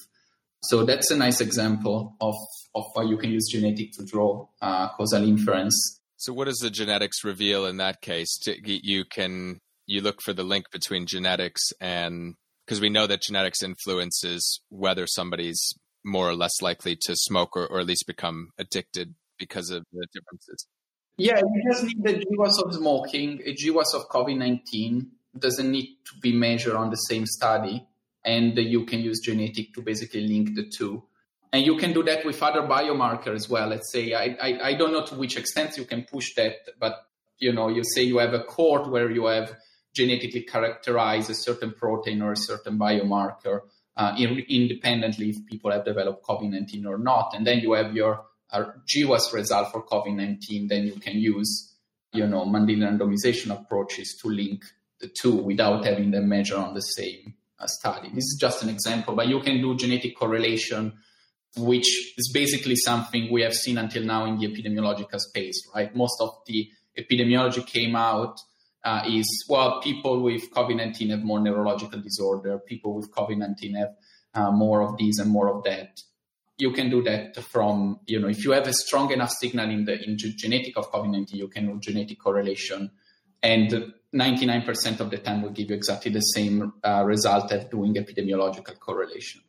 So 0.64 0.86
that's 0.86 1.12
a 1.12 1.18
nice 1.18 1.40
example 1.40 2.16
of, 2.20 2.34
of 2.74 2.86
how 2.96 3.04
you 3.04 3.18
can 3.18 3.30
use 3.30 3.48
genetic 3.52 3.92
to 3.94 4.06
draw 4.06 4.48
uh, 4.60 4.90
causal 4.96 5.24
inference. 5.24 5.95
So 6.18 6.34
what 6.34 6.46
does 6.46 6.60
the 6.60 6.70
genetics 6.70 7.24
reveal 7.24 7.66
in 7.66 7.78
that 7.78 8.02
case? 8.02 8.40
You 8.64 9.06
can 9.06 9.60
you 9.86 10.02
look 10.02 10.22
for 10.22 10.34
the 10.34 10.44
link 10.44 10.66
between 10.72 11.06
genetics 11.06 11.62
and 11.80 12.36
because 12.66 12.82
we 12.82 12.90
know 12.90 13.06
that 13.06 13.22
genetics 13.22 13.62
influences 13.62 14.62
whether 14.70 15.06
somebody's 15.06 15.74
more 16.04 16.30
or 16.30 16.36
less 16.36 16.62
likely 16.62 16.96
to 17.02 17.16
smoke 17.16 17.56
or, 17.56 17.68
or 17.68 17.80
at 17.80 17.86
least 17.86 18.08
become 18.08 18.50
addicted 18.58 19.16
because 19.38 19.70
of 19.70 19.84
the 19.92 20.08
differences? 20.14 20.68
Yeah, 21.18 21.40
you 21.40 21.72
just 21.72 21.84
need 21.84 22.04
the 22.04 22.26
GWAS 22.26 22.64
of 22.64 22.74
smoking, 22.74 23.42
a 23.46 23.54
GWAS 23.54 23.94
of 23.94 24.10
COVID 24.10 24.38
19 24.38 25.12
doesn't 25.38 25.70
need 25.70 25.98
to 26.06 26.20
be 26.22 26.34
measured 26.34 26.76
on 26.76 26.90
the 26.90 26.96
same 26.96 27.26
study. 27.26 27.86
And 28.24 28.58
you 28.58 28.86
can 28.86 29.02
use 29.02 29.20
genetic 29.20 29.74
to 29.76 29.82
basically 29.82 30.28
link 30.28 30.56
the 30.56 30.70
two. 30.76 31.04
And 31.56 31.66
you 31.66 31.78
can 31.78 31.94
do 31.94 32.04
that 32.04 32.26
with 32.26 32.44
other 32.44 32.64
biomarkers 32.64 33.36
as 33.36 33.50
well. 33.50 33.70
Let's 33.70 33.90
say, 33.90 34.14
I, 34.14 34.36
I, 34.42 34.60
I 34.62 34.74
don't 34.74 34.92
know 34.92 35.06
to 35.06 35.16
which 35.16 35.38
extent 35.38 35.78
you 35.78 35.86
can 35.86 36.04
push 36.04 36.36
that, 36.36 36.56
but 36.78 36.96
you 37.40 37.54
know, 37.54 37.70
you 37.70 37.82
say 37.86 38.04
you 38.04 38.18
have 38.18 38.34
a 38.34 38.44
cohort 38.44 38.92
where 38.92 39.10
you 39.10 39.28
have 39.28 39.56
genetically 39.94 40.42
characterized 40.42 41.30
a 41.30 41.34
certain 41.34 41.72
protein 41.72 42.22
or 42.22 42.34
a 42.34 42.36
certain 42.36 42.78
biomarker 42.78 43.62
uh, 43.96 44.18
independently 44.18 45.30
if 45.30 45.46
people 45.46 45.72
have 45.72 45.86
developed 45.86 46.26
COVID-19 46.26 46.86
or 46.88 46.98
not. 46.98 47.34
And 47.34 47.48
then 47.48 47.60
you 47.60 47.72
have 47.72 47.96
your 47.96 48.26
uh, 48.52 48.66
GWAS 48.86 49.32
result 49.32 49.72
for 49.72 49.82
COVID-19, 49.86 50.68
then 50.68 50.88
you 50.88 50.96
can 50.96 51.18
use, 51.18 51.74
you 52.12 52.28
know, 52.28 52.46
Mendelian 52.46 53.00
randomization 53.00 53.58
approaches 53.58 54.18
to 54.22 54.28
link 54.28 54.66
the 55.00 55.08
two 55.08 55.38
without 55.38 55.86
having 55.86 56.12
them 56.12 56.28
measure 56.28 56.58
on 56.58 56.74
the 56.74 56.82
same 56.82 57.36
uh, 57.60 57.66
study. 57.66 58.10
This 58.10 58.26
is 58.26 58.38
just 58.42 58.62
an 58.62 58.68
example, 58.68 59.16
but 59.16 59.30
you 59.30 59.40
can 59.40 59.62
do 59.62 59.78
genetic 59.78 60.18
correlation, 60.18 60.92
which 61.58 62.14
is 62.18 62.32
basically 62.34 62.76
something 62.76 63.32
we 63.32 63.42
have 63.42 63.54
seen 63.54 63.78
until 63.78 64.04
now 64.04 64.26
in 64.26 64.38
the 64.38 64.48
epidemiological 64.48 65.20
space, 65.20 65.68
right? 65.74 65.96
Most 65.96 66.20
of 66.22 66.38
the 66.46 66.70
epidemiology 66.98 67.66
came 67.66 67.96
out 67.96 68.40
uh, 68.84 69.04
is 69.08 69.46
well, 69.50 69.82
people 69.82 70.22
with 70.22 70.52
COVID 70.52 70.76
19 70.76 71.10
have 71.10 71.24
more 71.24 71.40
neurological 71.40 72.00
disorder, 72.00 72.60
people 72.60 72.94
with 72.96 73.12
COVID 73.12 73.38
19 73.38 73.76
have 73.76 73.96
uh, 74.36 74.52
more 74.52 74.82
of 74.82 74.98
these 74.98 75.18
and 75.18 75.30
more 75.30 75.50
of 75.50 75.64
that. 75.64 76.00
You 76.58 76.72
can 76.72 76.90
do 76.90 77.02
that 77.04 77.36
from, 77.36 78.00
you 78.06 78.20
know, 78.20 78.28
if 78.28 78.46
you 78.46 78.52
have 78.52 78.68
a 78.68 78.74
strong 78.74 79.12
enough 79.12 79.32
signal 79.32 79.70
in 79.70 79.86
the 79.86 80.02
in 80.02 80.18
genetic 80.18 80.78
of 80.78 80.92
COVID 80.92 81.12
19, 81.12 81.40
you 81.40 81.48
can 81.48 81.66
do 81.68 81.80
genetic 81.80 82.20
correlation. 82.20 82.92
And 83.42 83.94
99% 84.14 85.00
of 85.02 85.12
the 85.12 85.18
time 85.18 85.42
will 85.42 85.52
give 85.52 85.70
you 85.70 85.76
exactly 85.76 86.12
the 86.12 86.22
same 86.22 86.74
uh, 86.84 87.04
result 87.04 87.52
as 87.52 87.66
doing 87.66 87.94
epidemiological 87.96 88.80
correlation. 88.80 89.42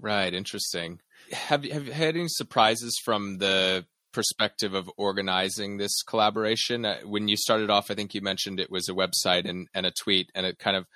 Right, 0.00 0.34
interesting. 0.34 1.00
Have 1.32 1.64
you, 1.64 1.72
have 1.72 1.86
you 1.86 1.92
had 1.92 2.16
any 2.16 2.28
surprises 2.28 2.98
from 3.04 3.38
the 3.38 3.84
perspective 4.12 4.74
of 4.74 4.90
organizing 4.96 5.76
this 5.76 6.02
collaboration? 6.02 6.84
Uh, 6.84 6.98
when 7.04 7.28
you 7.28 7.36
started 7.36 7.70
off, 7.70 7.90
I 7.90 7.94
think 7.94 8.14
you 8.14 8.20
mentioned 8.20 8.58
it 8.58 8.70
was 8.70 8.88
a 8.88 8.94
website 8.94 9.48
and, 9.48 9.68
and 9.74 9.86
a 9.86 9.92
tweet, 9.92 10.30
and 10.34 10.46
it 10.46 10.58
kind 10.58 10.76
of 10.76 10.86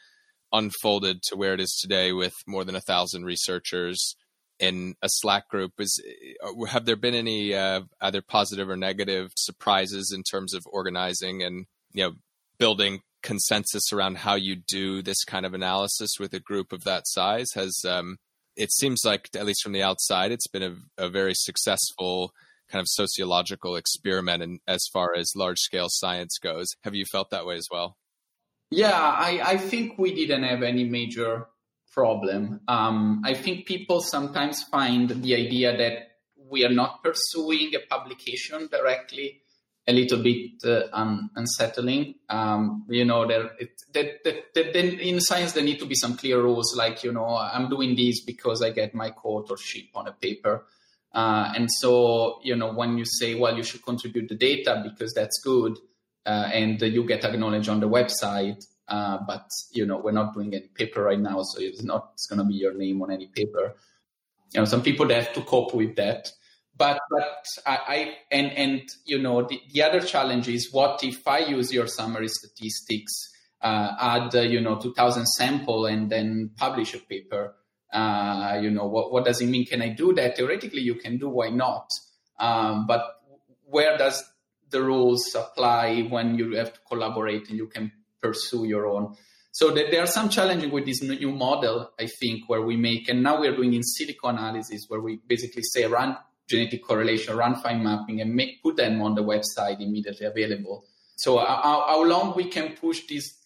unfolded 0.53 1.23
to 1.25 1.37
where 1.37 1.55
it 1.55 1.61
is 1.61 1.79
today 1.81 2.13
with 2.13 2.35
more 2.47 2.65
than 2.65 2.77
a 2.77 2.81
thousand 2.81 3.25
researchers 3.25 4.17
in 4.59 4.95
a 5.03 5.09
Slack 5.09 5.49
group. 5.49 5.73
Is 5.79 6.03
uh, 6.43 6.65
have 6.67 6.85
there 6.85 6.97
been 6.97 7.15
any 7.15 7.55
uh, 7.55 7.83
either 8.01 8.23
positive 8.23 8.69
or 8.69 8.77
negative 8.77 9.33
surprises 9.37 10.13
in 10.15 10.23
terms 10.23 10.55
of 10.55 10.63
organizing 10.67 11.43
and 11.43 11.67
you 11.93 12.05
know 12.05 12.13
building 12.59 13.01
consensus 13.23 13.93
around 13.93 14.19
how 14.19 14.35
you 14.35 14.55
do 14.55 15.03
this 15.03 15.25
kind 15.25 15.47
of 15.47 15.55
analysis 15.55 16.13
with 16.21 16.33
a 16.35 16.41
group 16.41 16.73
of 16.73 16.85
that 16.85 17.07
size? 17.07 17.49
Has 17.55 17.85
um, 17.87 18.19
it 18.57 18.73
seems 18.73 19.05
like 19.05 19.29
at 19.37 19.47
least 19.47 19.63
from 19.63 19.73
the 19.73 19.83
outside, 19.83 20.33
it's 20.33 20.47
been 20.47 20.63
a, 20.63 21.05
a 21.05 21.09
very 21.09 21.35
successful 21.35 22.33
kind 22.71 22.81
of 22.81 22.87
sociological 22.89 23.77
experiment 23.77 24.43
and 24.43 24.61
as 24.67 24.87
far 24.93 25.15
as 25.15 25.33
large 25.37 25.59
scale 25.59 25.89
science 25.89 26.39
goes. 26.43 26.69
Have 26.83 26.95
you 26.95 27.05
felt 27.05 27.31
that 27.31 27.47
way 27.47 27.57
as 27.57 27.69
well? 27.71 27.97
Yeah, 28.71 28.99
I, 28.99 29.41
I 29.45 29.57
think 29.57 29.99
we 29.99 30.15
didn't 30.15 30.45
have 30.45 30.63
any 30.63 30.85
major 30.85 31.47
problem. 31.93 32.61
Um, 32.67 33.23
I 33.25 33.35
think 33.35 33.67
people 33.67 34.01
sometimes 34.01 34.63
find 34.65 35.11
the 35.11 35.37
idea 35.37 35.77
that 35.77 36.15
we 36.37 36.65
are 36.65 36.73
not 36.73 37.03
pursuing 37.03 37.73
a 37.75 37.81
publication 37.89 38.69
directly 38.71 39.43
a 39.87 39.93
little 39.93 40.23
bit 40.23 40.65
uh, 40.65 40.85
un- 40.93 41.31
unsettling. 41.37 42.15
Um, 42.29 42.87
you 42.89 43.05
know, 43.05 43.27
there, 43.27 43.51
it, 43.59 45.01
in 45.01 45.21
science 45.21 45.53
there 45.53 45.63
need 45.63 45.79
to 45.79 45.87
be 45.87 45.95
some 45.95 46.17
clear 46.17 46.41
rules, 46.41 46.75
like 46.77 47.05
you 47.05 47.13
know, 47.13 47.37
I'm 47.37 47.69
doing 47.69 47.95
this 47.95 48.23
because 48.23 48.63
I 48.63 48.71
get 48.71 48.95
my 48.95 49.11
co-authorship 49.11 49.87
on 49.95 50.09
a 50.09 50.13
paper. 50.13 50.65
Uh, 51.13 51.53
and 51.55 51.71
so, 51.71 52.41
you 52.43 52.57
know, 52.57 52.73
when 52.73 52.99
you 52.99 53.05
say, 53.05 53.37
well, 53.37 53.57
you 53.57 53.63
should 53.63 53.85
contribute 53.85 54.29
the 54.29 54.35
data 54.35 54.83
because 54.83 55.13
that's 55.13 55.41
good, 55.45 55.79
uh, 56.27 56.49
and 56.53 56.81
you 56.81 57.05
get 57.05 57.25
acknowledged 57.25 57.69
on 57.69 57.81
the 57.81 57.89
website, 57.89 58.67
uh, 58.89 59.19
but 59.27 59.49
you 59.73 59.87
know, 59.87 59.99
we're 59.99 60.13
not 60.13 60.35
doing 60.35 60.55
any 60.55 60.69
paper 60.69 61.03
right 61.03 61.21
now, 61.21 61.41
so 61.43 61.61
it's 61.61 61.85
not 61.85 62.13
going 62.29 62.39
to 62.39 62.45
be 62.45 62.55
your 62.55 62.75
name 62.75 63.01
on 63.03 63.11
any 63.11 63.27
paper. 63.27 63.75
You 64.55 64.61
know, 64.61 64.65
some 64.65 64.83
people 64.83 65.07
they 65.07 65.15
have 65.15 65.33
to 65.35 65.43
cope 65.43 65.75
with 65.75 65.95
that 65.97 66.33
but 66.77 66.99
but 67.11 67.47
I, 67.67 67.79
I, 67.87 68.17
and 68.31 68.53
and 68.53 68.83
you 69.05 69.21
know 69.21 69.47
the, 69.47 69.61
the 69.73 69.83
other 69.83 70.01
challenge 70.01 70.49
is 70.49 70.73
what 70.73 71.05
if 71.05 71.27
I 71.27 71.39
use 71.39 71.73
your 71.73 71.87
summary 71.87 72.29
statistics, 72.29 73.13
uh, 73.63 73.93
add 74.01 74.35
uh, 74.35 74.41
you 74.41 74.61
know 74.61 74.77
2,000 74.79 75.27
sample 75.27 75.87
and 75.87 76.11
then 76.11 76.51
publish 76.57 76.95
a 76.95 76.99
paper. 76.99 77.55
Uh, 77.93 78.59
you 78.61 78.71
know 78.71 78.87
what 78.87 79.13
what 79.13 79.25
does 79.25 79.41
it 79.41 79.47
mean? 79.47 79.67
Can 79.67 79.83
I 79.83 79.91
do 79.91 80.13
that? 80.15 80.37
Theoretically, 80.37 80.83
you 80.83 80.97
can 80.97 81.19
do. 81.19 81.29
Why 81.29 81.51
not? 81.51 81.89
Um, 82.39 82.87
but 82.87 83.05
where 83.67 83.97
does 83.97 84.25
the 84.71 84.83
rules 84.83 85.35
apply 85.35 86.03
when 86.03 86.37
you 86.37 86.57
have 86.57 86.73
to 86.73 86.81
collaborate 86.89 87.49
and 87.49 87.57
you 87.57 87.69
can 87.69 87.93
pursue 88.21 88.65
your 88.65 88.87
own? 88.87 89.15
So 89.53 89.71
there 89.71 90.03
are 90.03 90.09
some 90.09 90.31
challenges 90.31 90.73
with 90.73 90.85
this 90.85 91.01
new 91.01 91.31
model, 91.31 91.93
I 91.97 92.09
think, 92.09 92.49
where 92.49 92.63
we 92.63 92.77
make, 92.77 93.09
and 93.09 93.23
now 93.23 93.41
we 93.41 93.47
are 93.47 93.55
doing 93.55 93.73
in 93.73 93.83
silico 93.83 94.31
analysis, 94.31 94.87
where 94.89 95.01
we 95.01 95.21
basically 95.29 95.63
say 95.63 95.85
run 95.85 96.17
genetic 96.49 96.85
correlation, 96.85 97.37
run 97.37 97.57
fine 97.57 97.83
mapping, 97.83 98.21
and 98.21 98.35
make, 98.35 98.63
put 98.63 98.77
them 98.77 99.01
on 99.03 99.15
the 99.15 99.23
website 99.23 99.81
immediately 99.81 100.27
available. 100.27 100.85
So 101.17 101.39
uh, 101.39 101.47
how, 101.47 101.85
how 101.87 102.05
long 102.05 102.35
we 102.37 102.49
can 102.49 102.77
push 102.77 103.07
this, 103.09 103.39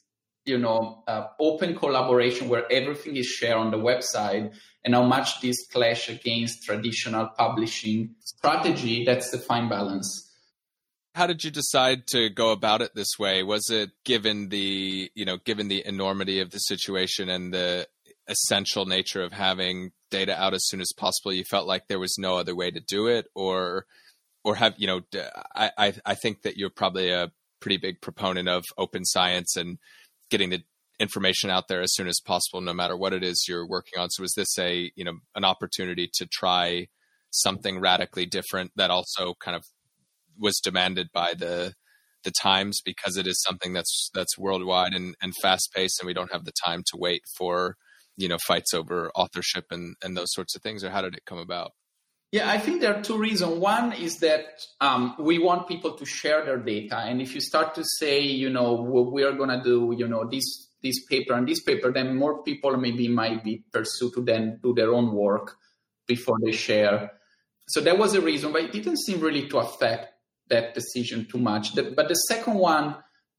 you 0.45 0.59
know, 0.59 1.05
uh, 1.07 1.27
open 1.39 1.77
collaboration 1.77 2.49
where 2.49 2.71
everything 2.73 3.17
is 3.17 3.27
shared 3.27 3.57
on 3.57 3.71
the 3.71 3.77
website, 3.77 4.53
and 4.85 4.95
how 4.95 5.03
much 5.03 5.41
this 5.41 5.67
clash 5.67 6.09
against 6.09 6.65
traditional 6.65 7.27
publishing 7.37 8.15
strategy? 8.21 9.05
That's 9.05 9.31
the 9.31 9.39
fine 9.39 9.69
balance. 9.69 10.25
How 11.15 11.27
did 11.27 11.43
you 11.43 11.51
decide 11.51 12.07
to 12.09 12.31
go 12.31 12.53
about 12.53 12.81
it 12.81 12.95
this 12.95 13.19
way? 13.19 13.43
Was 13.43 13.71
it 13.71 13.91
given 14.05 14.51
the, 14.51 15.11
you 15.15 15.25
know, 15.25 15.37
given 15.37 15.67
the 15.69 15.85
enormity 15.85 16.41
of 16.41 16.51
the 16.51 16.59
situation 16.59 17.29
and 17.29 17.53
the 17.53 17.89
essential 18.29 18.87
nature 18.87 19.23
of 19.23 19.33
having 19.33 19.91
data 20.11 20.41
out 20.41 20.55
as 20.55 20.67
soon 20.67 20.81
as 20.81 20.93
possible? 20.97 21.33
You 21.33 21.45
felt 21.45 21.67
like 21.67 21.89
there 21.89 21.99
was 21.99 22.17
no 22.19 22.37
other 22.37 22.55
way 22.55 22.71
to 22.71 22.81
do 22.81 23.07
it 23.07 23.27
or 23.35 23.87
or 24.45 24.55
have 24.55 24.75
you 24.79 24.87
know 24.87 25.01
i 25.55 25.71
i, 25.77 25.93
I 26.07 26.15
think 26.15 26.43
that 26.43 26.57
you're 26.57 26.71
probably 26.71 27.11
a 27.11 27.31
pretty 27.61 27.77
big 27.77 28.01
proponent 28.01 28.49
of 28.49 28.65
open 28.77 29.05
science 29.05 29.57
and 29.57 29.79
getting 30.31 30.51
the 30.51 30.63
information 31.01 31.51
out 31.51 31.69
there 31.69 31.81
as 31.81 31.95
soon 31.95 32.09
as 32.09 32.21
possible 32.25 32.61
no 32.61 32.75
matter 32.75 32.97
what 32.97 33.13
it 33.13 33.23
is 33.23 33.47
you're 33.49 33.67
working 33.67 33.99
on. 33.99 34.11
So 34.11 34.23
was 34.23 34.35
this 34.35 34.59
a 34.59 34.91
you 34.95 35.05
know 35.05 35.19
an 35.35 35.45
opportunity 35.45 36.11
to 36.15 36.27
try 36.27 36.89
something 37.31 37.79
radically 37.81 38.27
different 38.27 38.73
that 38.77 38.91
also 38.91 39.35
kind 39.43 39.57
of 39.57 39.65
was 40.39 40.61
demanded 40.63 41.09
by 41.13 41.35
the 41.35 41.75
the 42.25 42.33
times? 42.33 42.81
Because 42.85 43.17
it 43.17 43.27
is 43.27 43.43
something 43.43 43.73
that's 43.73 44.11
that's 44.13 44.39
worldwide 44.39 44.93
and, 44.93 45.15
and 45.23 45.35
fast 45.41 45.71
paced 45.75 46.01
and 46.01 46.07
we 46.07 46.15
don't 46.15 46.33
have 46.33 46.45
the 46.45 46.53
time 46.65 46.83
to 46.91 46.97
wait 46.97 47.23
for 47.37 47.77
you 48.19 48.29
know 48.29 48.37
fights 48.47 48.75
over 48.75 49.11
authorship 49.15 49.67
and 49.71 49.97
and 50.03 50.17
those 50.17 50.33
sorts 50.33 50.55
of 50.55 50.61
things 50.63 50.85
or 50.85 50.91
how 50.91 51.01
did 51.01 51.15
it 51.15 51.25
come 51.25 51.39
about? 51.39 51.73
Yeah 52.33 52.51
i 52.51 52.59
think 52.59 52.81
there 52.83 52.95
are 52.95 53.03
two 53.03 53.17
reasons. 53.17 53.55
One 53.59 53.93
is 53.93 54.19
that 54.19 54.45
um, 54.81 55.15
we 55.19 55.39
want 55.39 55.69
people 55.69 55.93
to 55.93 56.05
share 56.05 56.45
their 56.45 56.59
data 56.59 56.99
and 56.99 57.23
if 57.23 57.35
you 57.35 57.41
start 57.41 57.75
to 57.77 57.85
say 57.85 58.21
you 58.21 58.51
know 58.51 58.75
we 59.15 59.23
are 59.23 59.33
going 59.33 59.55
to 59.57 59.63
do 59.63 59.95
you 59.97 60.09
know 60.09 60.29
this 60.29 60.67
this 60.83 61.05
paper 61.07 61.33
and 61.33 61.49
this 61.49 61.63
paper 61.63 61.93
then 61.93 62.17
more 62.17 62.43
people 62.43 62.77
maybe 62.77 63.09
might 63.09 63.43
be 63.43 63.65
pursued 63.73 64.13
to 64.15 64.23
then 64.23 64.61
do 64.63 64.75
their 64.75 64.93
own 64.93 65.13
work 65.13 65.57
before 66.07 66.39
they 66.45 66.53
share. 66.53 67.13
So 67.69 67.81
that 67.83 67.99
was 67.99 68.15
a 68.15 68.21
reason 68.21 68.53
but 68.53 68.63
it 68.63 68.73
didn't 68.73 68.99
seem 68.99 69.21
really 69.21 69.49
to 69.49 69.59
affect 69.59 70.13
that 70.49 70.75
decision 70.75 71.27
too 71.31 71.39
much. 71.39 71.75
But 71.75 72.09
the 72.09 72.15
second 72.15 72.55
one 72.55 72.97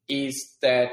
is 0.07 0.57
that 0.61 0.91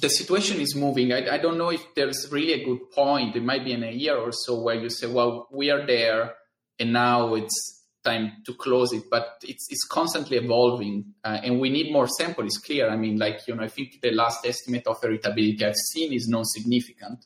the 0.00 0.08
situation 0.08 0.60
is 0.60 0.74
moving. 0.74 1.12
I, 1.12 1.34
I, 1.34 1.38
don't 1.38 1.58
know 1.58 1.70
if 1.70 1.82
there's 1.94 2.28
really 2.30 2.52
a 2.52 2.64
good 2.64 2.90
point. 2.90 3.36
It 3.36 3.42
might 3.42 3.64
be 3.64 3.72
in 3.72 3.82
a 3.82 3.90
year 3.90 4.16
or 4.16 4.32
so 4.32 4.60
where 4.60 4.74
you 4.74 4.90
say, 4.90 5.06
well, 5.06 5.48
we 5.50 5.70
are 5.70 5.86
there 5.86 6.34
and 6.78 6.92
now 6.92 7.34
it's 7.34 7.84
time 8.04 8.42
to 8.44 8.54
close 8.54 8.92
it. 8.92 9.04
But 9.10 9.42
it's, 9.42 9.66
it's 9.70 9.84
constantly 9.84 10.36
evolving 10.36 11.14
uh, 11.24 11.38
and 11.42 11.60
we 11.60 11.70
need 11.70 11.92
more 11.92 12.08
sample. 12.08 12.44
It's 12.44 12.58
clear. 12.58 12.88
I 12.88 12.96
mean, 12.96 13.18
like, 13.18 13.46
you 13.46 13.54
know, 13.54 13.64
I 13.64 13.68
think 13.68 14.00
the 14.00 14.12
last 14.12 14.46
estimate 14.46 14.86
of 14.86 15.00
heritability 15.00 15.62
I've 15.62 15.74
seen 15.74 16.12
is 16.12 16.28
non-significant. 16.28 17.24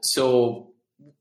So 0.00 0.72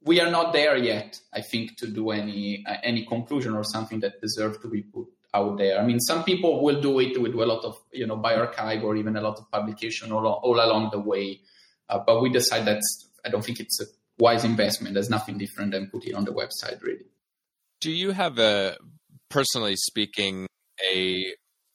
we 0.04 0.20
are 0.20 0.32
not 0.32 0.54
there 0.54 0.78
yet, 0.78 1.20
I 1.34 1.42
think, 1.42 1.78
to 1.78 1.88
do 1.88 2.12
any, 2.12 2.64
uh, 2.68 2.78
any 2.84 3.06
conclusion 3.06 3.54
or 3.54 3.64
something 3.64 4.00
that 4.02 4.22
deserves 4.22 4.58
to 4.60 4.68
be 4.68 4.82
put 4.82 5.08
out 5.34 5.58
there. 5.58 5.80
I 5.80 5.86
mean, 5.86 6.00
some 6.00 6.24
people 6.24 6.64
will 6.64 6.82
do 6.82 7.00
it 7.00 7.22
with 7.22 7.34
a 7.34 7.46
lot 7.46 7.64
of, 7.64 7.80
you 7.92 8.06
know, 8.06 8.18
bioRxiv 8.18 8.84
or 8.84 8.96
even 8.96 9.16
a 9.16 9.22
lot 9.22 9.38
of 9.38 9.50
publication 9.50 10.12
all, 10.12 10.26
all 10.28 10.56
along 10.56 10.90
the 10.92 11.00
way. 11.00 11.40
Uh, 11.90 12.00
but 12.06 12.22
we 12.22 12.30
decide 12.30 12.66
that 12.66 12.82
I 13.26 13.30
don't 13.30 13.44
think 13.44 13.60
it's 13.60 13.80
a 13.82 13.86
wise 14.18 14.44
investment. 14.44 14.94
There's 14.94 15.10
nothing 15.10 15.38
different 15.38 15.72
than 15.72 15.90
put 15.90 16.06
it 16.06 16.14
on 16.14 16.26
the 16.26 16.34
website, 16.34 16.82
really. 16.82 17.06
Do 17.80 17.92
you 17.92 18.12
have 18.12 18.40
a, 18.40 18.78
personally 19.30 19.76
speaking, 19.76 20.48
a, 20.94 21.26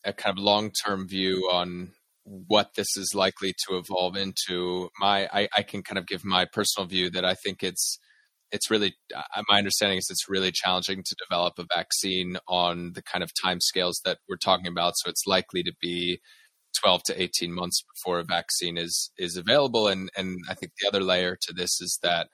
a 0.05 0.13
kind 0.13 0.39
of 0.39 0.43
long 0.43 0.71
term 0.85 1.09
view 1.09 1.49
on 1.51 1.93
what 2.25 2.75
this 2.77 2.97
is 2.97 3.13
likely 3.15 3.55
to 3.67 3.77
evolve 3.77 4.17
into? 4.17 4.91
My, 5.01 5.29
I, 5.33 5.49
I 5.57 5.63
can 5.63 5.83
kind 5.83 5.99
of 5.99 6.07
give 6.07 6.25
my 6.25 6.45
personal 6.45 6.87
view 6.87 7.11
that 7.11 7.25
I 7.25 7.35
think 7.35 7.63
it's 7.63 7.99
it's 8.53 8.71
really 8.71 8.95
uh, 9.15 9.43
my 9.49 9.59
understanding 9.59 9.99
is 9.99 10.09
it's 10.11 10.29
really 10.29 10.53
challenging 10.53 11.03
to 11.05 11.17
develop 11.17 11.55
a 11.59 11.67
vaccine 11.75 12.37
on 12.49 12.93
the 12.95 13.03
kind 13.03 13.25
of 13.25 13.31
time 13.41 13.61
scales 13.61 14.01
that 14.05 14.19
we're 14.29 14.37
talking 14.37 14.67
about. 14.67 14.95
So 14.97 15.11
it's 15.11 15.27
likely 15.27 15.63
to 15.65 15.73
be 15.81 16.21
12 16.81 17.03
to 17.05 17.23
18 17.23 17.53
months 17.53 17.83
before 17.95 18.19
a 18.19 18.25
vaccine 18.25 18.77
is 18.77 19.11
is 19.19 19.37
available. 19.37 19.89
And 19.89 20.11
and 20.17 20.39
I 20.49 20.55
think 20.55 20.73
the 20.81 20.89
other 20.89 21.03
layer 21.03 21.37
to 21.43 21.53
this 21.53 21.81
is 21.81 21.99
that 22.03 22.29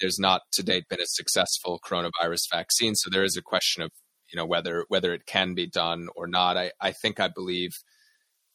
there's 0.00 0.18
not 0.18 0.42
to 0.52 0.62
date 0.62 0.84
been 0.88 1.00
a 1.00 1.06
successful 1.06 1.80
coronavirus 1.84 2.50
vaccine. 2.50 2.94
So 2.94 3.10
there 3.10 3.24
is 3.24 3.36
a 3.36 3.42
question 3.42 3.82
of 3.82 3.90
you 4.32 4.36
know 4.36 4.46
whether 4.46 4.84
whether 4.88 5.12
it 5.12 5.26
can 5.26 5.54
be 5.54 5.66
done 5.66 6.08
or 6.14 6.26
not. 6.26 6.56
I, 6.56 6.72
I 6.80 6.92
think 6.92 7.20
I 7.20 7.28
believe 7.28 7.72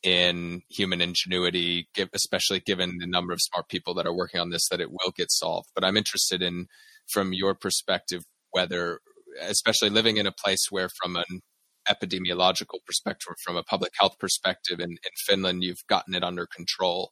in 0.06 0.62
human 0.70 1.02
ingenuity, 1.02 1.90
especially 2.14 2.60
given 2.60 3.00
the 3.00 3.08
number 3.08 3.34
of 3.34 3.40
smart 3.42 3.68
people 3.68 3.96
that 3.96 4.06
are 4.06 4.16
working 4.16 4.40
on 4.40 4.52
this, 4.52 4.70
that 4.70 4.80
it 4.80 4.92
will 4.92 5.12
get 5.18 5.32
solved. 5.32 5.68
But 5.74 5.84
I'm 5.84 5.98
interested 5.98 6.44
in, 6.44 6.68
from 7.12 7.34
your 7.34 7.56
perspective, 7.56 8.24
whether, 8.52 9.00
especially 9.42 9.90
living 9.90 10.18
in 10.18 10.28
a 10.28 10.32
place 10.32 10.68
where, 10.70 10.90
from 11.02 11.16
an 11.16 11.42
epidemiological 11.90 12.80
perspective, 12.86 13.34
from 13.44 13.58
a 13.58 13.64
public 13.64 13.94
health 14.00 14.18
perspective, 14.20 14.80
in, 14.80 14.92
in 14.92 15.12
Finland, 15.26 15.64
you've 15.64 15.88
gotten 15.90 16.14
it 16.14 16.24
under 16.24 16.46
control 16.46 17.10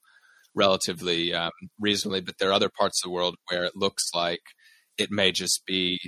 relatively 0.56 1.34
um, 1.34 1.52
reasonably. 1.80 2.22
But 2.22 2.36
there 2.38 2.50
are 2.50 2.54
other 2.54 2.70
parts 2.70 3.02
of 3.04 3.10
the 3.10 3.14
world 3.14 3.38
where 3.50 3.64
it 3.64 3.76
looks 3.76 4.04
like 4.14 4.42
it 5.00 5.10
may 5.10 5.32
just 5.32 5.64
be 5.66 6.00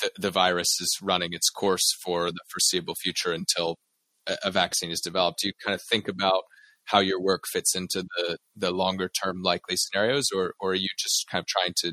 the, 0.00 0.10
the 0.18 0.30
virus 0.30 0.80
is 0.80 0.96
running 1.02 1.34
its 1.34 1.50
course 1.50 1.94
for 2.02 2.30
the 2.30 2.40
foreseeable 2.50 2.94
future 2.94 3.32
until 3.32 3.76
a 4.44 4.50
vaccine 4.50 4.90
is 4.90 5.00
developed, 5.00 5.40
do 5.40 5.48
you 5.48 5.52
kind 5.64 5.74
of 5.74 5.82
think 5.82 6.08
about 6.08 6.42
how 6.84 7.00
your 7.00 7.20
work 7.20 7.44
fits 7.46 7.74
into 7.74 8.02
the 8.02 8.38
the 8.56 8.70
longer 8.70 9.08
term 9.08 9.42
likely 9.42 9.76
scenarios, 9.76 10.28
or 10.34 10.54
or 10.60 10.72
are 10.72 10.74
you 10.74 10.88
just 10.98 11.26
kind 11.30 11.40
of 11.40 11.46
trying 11.46 11.74
to 11.78 11.92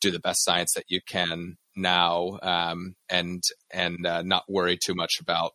do 0.00 0.10
the 0.10 0.20
best 0.20 0.44
science 0.44 0.74
that 0.74 0.84
you 0.88 1.00
can 1.06 1.56
now 1.76 2.38
um, 2.42 2.94
and 3.08 3.42
and 3.72 4.06
uh, 4.06 4.22
not 4.22 4.44
worry 4.48 4.78
too 4.82 4.94
much 4.94 5.14
about 5.20 5.52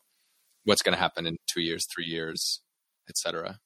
what's 0.64 0.82
going 0.82 0.94
to 0.94 1.00
happen 1.00 1.26
in 1.26 1.38
two 1.52 1.62
years, 1.62 1.86
three 1.94 2.06
years, 2.06 2.62
etc. 3.10 3.60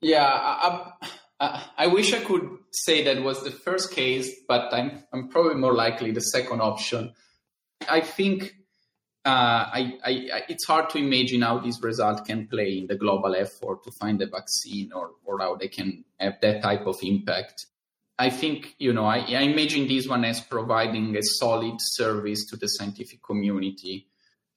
Yeah, 0.00 0.24
I, 0.24 0.92
I, 1.40 1.64
I, 1.76 1.86
wish 1.88 2.12
I 2.14 2.20
could 2.20 2.48
say 2.72 3.02
that 3.04 3.22
was 3.22 3.42
the 3.42 3.50
first 3.50 3.92
case, 3.92 4.30
but 4.46 4.72
I'm 4.72 5.02
I'm 5.12 5.28
probably 5.28 5.54
more 5.54 5.74
likely 5.74 6.12
the 6.12 6.20
second 6.20 6.60
option. 6.60 7.12
I 7.88 8.00
think 8.00 8.52
uh, 9.28 9.60
I, 9.78 9.82
I, 10.10 10.12
it's 10.52 10.66
hard 10.72 10.86
to 10.90 10.98
imagine 10.98 11.42
how 11.48 11.56
this 11.66 11.78
result 11.82 12.18
can 12.30 12.40
play 12.48 12.70
in 12.80 12.86
the 12.86 12.96
global 13.04 13.32
effort 13.44 13.78
to 13.84 13.90
find 14.00 14.22
a 14.22 14.26
vaccine 14.38 14.88
or, 14.98 15.06
or 15.24 15.34
how 15.44 15.52
they 15.60 15.68
can 15.68 16.04
have 16.18 16.36
that 16.40 16.62
type 16.62 16.86
of 16.92 16.96
impact. 17.02 17.66
I 18.26 18.30
think, 18.30 18.74
you 18.78 18.92
know, 18.92 19.06
I, 19.16 19.18
I 19.40 19.42
imagine 19.52 19.86
this 19.86 20.08
one 20.08 20.24
as 20.24 20.40
providing 20.40 21.16
a 21.16 21.22
solid 21.22 21.76
service 21.78 22.40
to 22.50 22.56
the 22.56 22.68
scientific 22.76 23.20
community. 23.30 23.96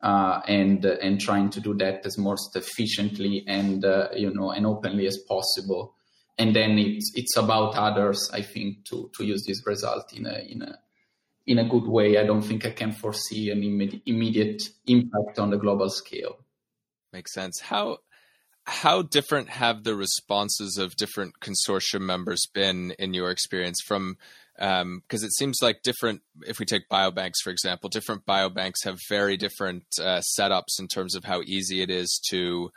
uh, 0.02 0.42
and 0.48 0.84
and 0.86 1.20
trying 1.20 1.50
to 1.52 1.62
do 1.62 1.74
that 1.76 2.06
as 2.06 2.18
most 2.18 2.56
efficiently 2.56 3.44
and 3.48 3.86
uh, 3.86 4.10
you 4.16 4.34
know 4.34 4.52
and 4.52 4.66
openly 4.66 5.08
as 5.08 5.18
possible. 5.28 5.96
And 6.38 6.56
then 6.56 6.80
it's 6.80 7.12
it's 7.16 7.38
about 7.38 7.76
others, 7.76 8.30
I 8.34 8.42
think, 8.42 8.86
to 8.86 9.12
to 9.16 9.24
use 9.24 9.44
this 9.46 9.62
result 9.66 10.12
in 10.14 10.26
a 10.26 10.40
in 10.40 10.62
a 10.64 10.80
in 11.48 11.60
a 11.60 11.68
good 11.68 11.88
way. 11.88 12.18
I 12.18 12.26
don't 12.26 12.42
think 12.42 12.66
I 12.66 12.72
can 12.72 12.92
foresee 12.92 13.50
an 13.50 13.64
immediate, 14.06 14.70
impact 14.88 15.40
on 15.40 15.50
the 15.50 15.58
global 15.58 15.90
scale. 15.90 16.38
Makes 17.14 17.34
sense. 17.34 17.60
How 17.60 17.98
how 18.66 19.02
different 19.02 19.50
have 19.50 19.84
the 19.84 19.96
responses 19.96 20.78
of 20.78 20.96
different 20.96 21.34
consortium 21.42 22.02
members 22.02 22.48
been 22.54 22.92
in 23.00 23.14
your 23.14 23.32
experience 23.32 23.82
from 23.82 24.18
because 24.56 24.84
um, 24.84 25.02
it 25.10 25.34
seems 25.34 25.58
like 25.64 25.82
different 25.82 26.22
if 26.46 26.60
we 26.60 26.66
take 26.66 26.88
biobanks 26.88 27.38
for 27.44 27.50
example 27.50 27.90
different 27.90 28.24
biobanks 28.26 28.84
have 28.84 29.00
very 29.10 29.36
different 29.36 29.84
uh, 30.00 30.22
setups 30.38 30.80
in 30.80 30.88
terms 30.88 31.16
of 31.16 31.24
how 31.24 31.42
easy 31.42 31.82
it 31.82 31.90
is 31.90 32.22
to 32.30 32.70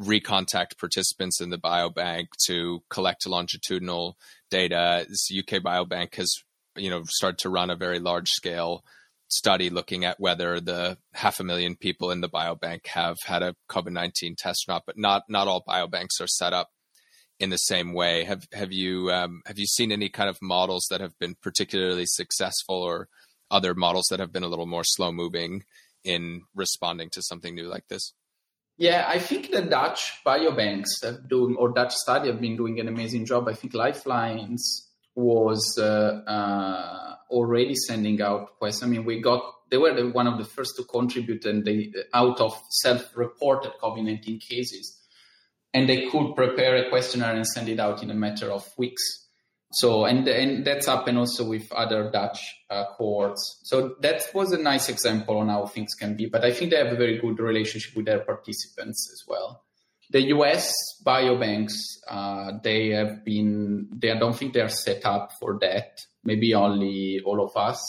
recontact 0.00 0.78
participants 0.78 1.40
in 1.40 1.50
the 1.50 1.58
biobank 1.58 2.26
to 2.46 2.80
collect 2.88 3.26
longitudinal 3.26 4.16
data 4.50 5.04
this 5.08 5.28
uk 5.36 5.60
biobank 5.62 6.14
has 6.14 6.32
you 6.76 6.90
know 6.90 7.02
started 7.08 7.38
to 7.38 7.50
run 7.50 7.70
a 7.70 7.76
very 7.76 7.98
large 7.98 8.28
scale 8.28 8.84
study 9.28 9.70
looking 9.70 10.04
at 10.04 10.20
whether 10.20 10.60
the 10.60 10.96
half 11.14 11.40
a 11.40 11.44
million 11.44 11.74
people 11.74 12.10
in 12.12 12.20
the 12.20 12.28
biobank 12.28 12.86
have 12.86 13.16
had 13.24 13.42
a 13.42 13.56
covid-19 13.68 14.36
test 14.36 14.64
or 14.68 14.74
not 14.74 14.82
but 14.86 14.96
not 14.96 15.24
not 15.28 15.48
all 15.48 15.64
biobanks 15.66 16.20
are 16.20 16.28
set 16.28 16.52
up 16.52 16.70
in 17.38 17.50
the 17.50 17.56
same 17.56 17.92
way. 17.92 18.24
Have 18.24 18.46
have 18.52 18.72
you 18.72 19.10
um, 19.10 19.42
have 19.46 19.58
you 19.58 19.66
seen 19.66 19.92
any 19.92 20.08
kind 20.08 20.28
of 20.28 20.38
models 20.40 20.86
that 20.90 21.00
have 21.00 21.18
been 21.18 21.36
particularly 21.42 22.04
successful, 22.06 22.76
or 22.76 23.08
other 23.50 23.74
models 23.74 24.06
that 24.10 24.20
have 24.20 24.32
been 24.32 24.42
a 24.42 24.48
little 24.48 24.66
more 24.66 24.84
slow 24.84 25.12
moving 25.12 25.64
in 26.04 26.42
responding 26.54 27.10
to 27.12 27.22
something 27.22 27.54
new 27.54 27.68
like 27.68 27.88
this? 27.88 28.12
Yeah, 28.78 29.06
I 29.08 29.18
think 29.18 29.50
the 29.50 29.62
Dutch 29.62 30.20
biobanks 30.24 31.02
have 31.02 31.28
doing 31.28 31.56
or 31.56 31.70
Dutch 31.70 31.94
study 31.94 32.28
have 32.28 32.40
been 32.40 32.56
doing 32.56 32.80
an 32.80 32.88
amazing 32.88 33.24
job. 33.26 33.48
I 33.48 33.54
think 33.54 33.74
Lifelines 33.74 34.85
was 35.16 35.76
uh, 35.78 36.22
uh, 36.28 37.16
already 37.30 37.74
sending 37.74 38.22
out 38.22 38.56
questions. 38.58 38.84
I 38.84 38.86
mean, 38.86 39.04
we 39.04 39.20
got 39.20 39.42
they 39.68 39.78
were 39.78 39.94
the, 39.94 40.08
one 40.10 40.28
of 40.28 40.38
the 40.38 40.44
first 40.44 40.76
to 40.76 40.84
contribute, 40.84 41.44
and 41.44 41.64
they 41.64 41.92
out 42.14 42.40
of 42.40 42.56
self-reported 42.70 43.72
COVID 43.82 44.04
nineteen 44.04 44.38
cases 44.38 45.02
and 45.76 45.86
they 45.86 46.06
could 46.06 46.34
prepare 46.34 46.76
a 46.76 46.88
questionnaire 46.88 47.34
and 47.34 47.46
send 47.46 47.68
it 47.68 47.78
out 47.78 48.02
in 48.02 48.10
a 48.10 48.14
matter 48.14 48.50
of 48.50 48.66
weeks. 48.78 49.28
So, 49.72 50.06
and 50.06 50.26
and 50.26 50.64
that's 50.64 50.86
happened 50.86 51.18
also 51.18 51.46
with 51.46 51.70
other 51.72 52.10
Dutch 52.10 52.54
uh, 52.70 52.84
cohorts. 52.96 53.60
So 53.64 53.96
that 54.00 54.22
was 54.32 54.52
a 54.52 54.58
nice 54.58 54.88
example 54.88 55.36
on 55.36 55.48
how 55.48 55.66
things 55.66 55.92
can 55.94 56.16
be. 56.16 56.26
But 56.26 56.44
I 56.44 56.52
think 56.52 56.70
they 56.70 56.78
have 56.78 56.92
a 56.92 56.96
very 56.96 57.18
good 57.18 57.38
relationship 57.40 57.94
with 57.94 58.06
their 58.06 58.20
participants 58.20 59.10
as 59.12 59.24
well. 59.28 59.65
The 60.10 60.22
US 60.28 60.72
biobanks, 61.04 61.74
uh, 62.08 62.52
they 62.62 62.90
have 62.90 63.24
been, 63.24 63.88
they 63.92 64.10
I 64.10 64.18
don't 64.18 64.36
think 64.36 64.54
they 64.54 64.60
are 64.60 64.68
set 64.68 65.04
up 65.04 65.30
for 65.40 65.58
that. 65.60 66.00
Maybe 66.24 66.54
only 66.54 67.20
all 67.24 67.44
of 67.44 67.56
us 67.56 67.80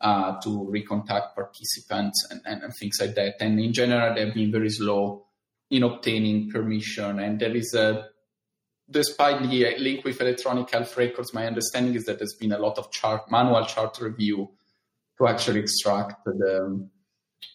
uh, 0.00 0.38
to 0.40 0.70
recontact 0.70 1.34
participants 1.34 2.26
and, 2.30 2.40
and, 2.44 2.62
and 2.62 2.72
things 2.78 2.98
like 3.00 3.14
that. 3.14 3.34
And 3.40 3.58
in 3.58 3.72
general, 3.72 4.14
they've 4.14 4.34
been 4.34 4.52
very 4.52 4.70
slow 4.70 5.26
in 5.70 5.82
obtaining 5.82 6.50
permission. 6.50 7.18
And 7.18 7.40
there 7.40 7.54
is 7.54 7.74
a, 7.74 8.06
despite 8.90 9.42
the 9.42 9.76
link 9.78 10.04
with 10.04 10.20
electronic 10.20 10.70
health 10.70 10.96
records, 10.96 11.34
my 11.34 11.46
understanding 11.46 11.94
is 11.94 12.04
that 12.04 12.18
there's 12.18 12.36
been 12.38 12.52
a 12.52 12.58
lot 12.58 12.78
of 12.78 12.90
chart, 12.90 13.30
manual 13.30 13.64
chart 13.64 13.98
review 14.00 14.50
to 15.18 15.26
actually 15.26 15.60
extract 15.60 16.24
the, 16.24 16.88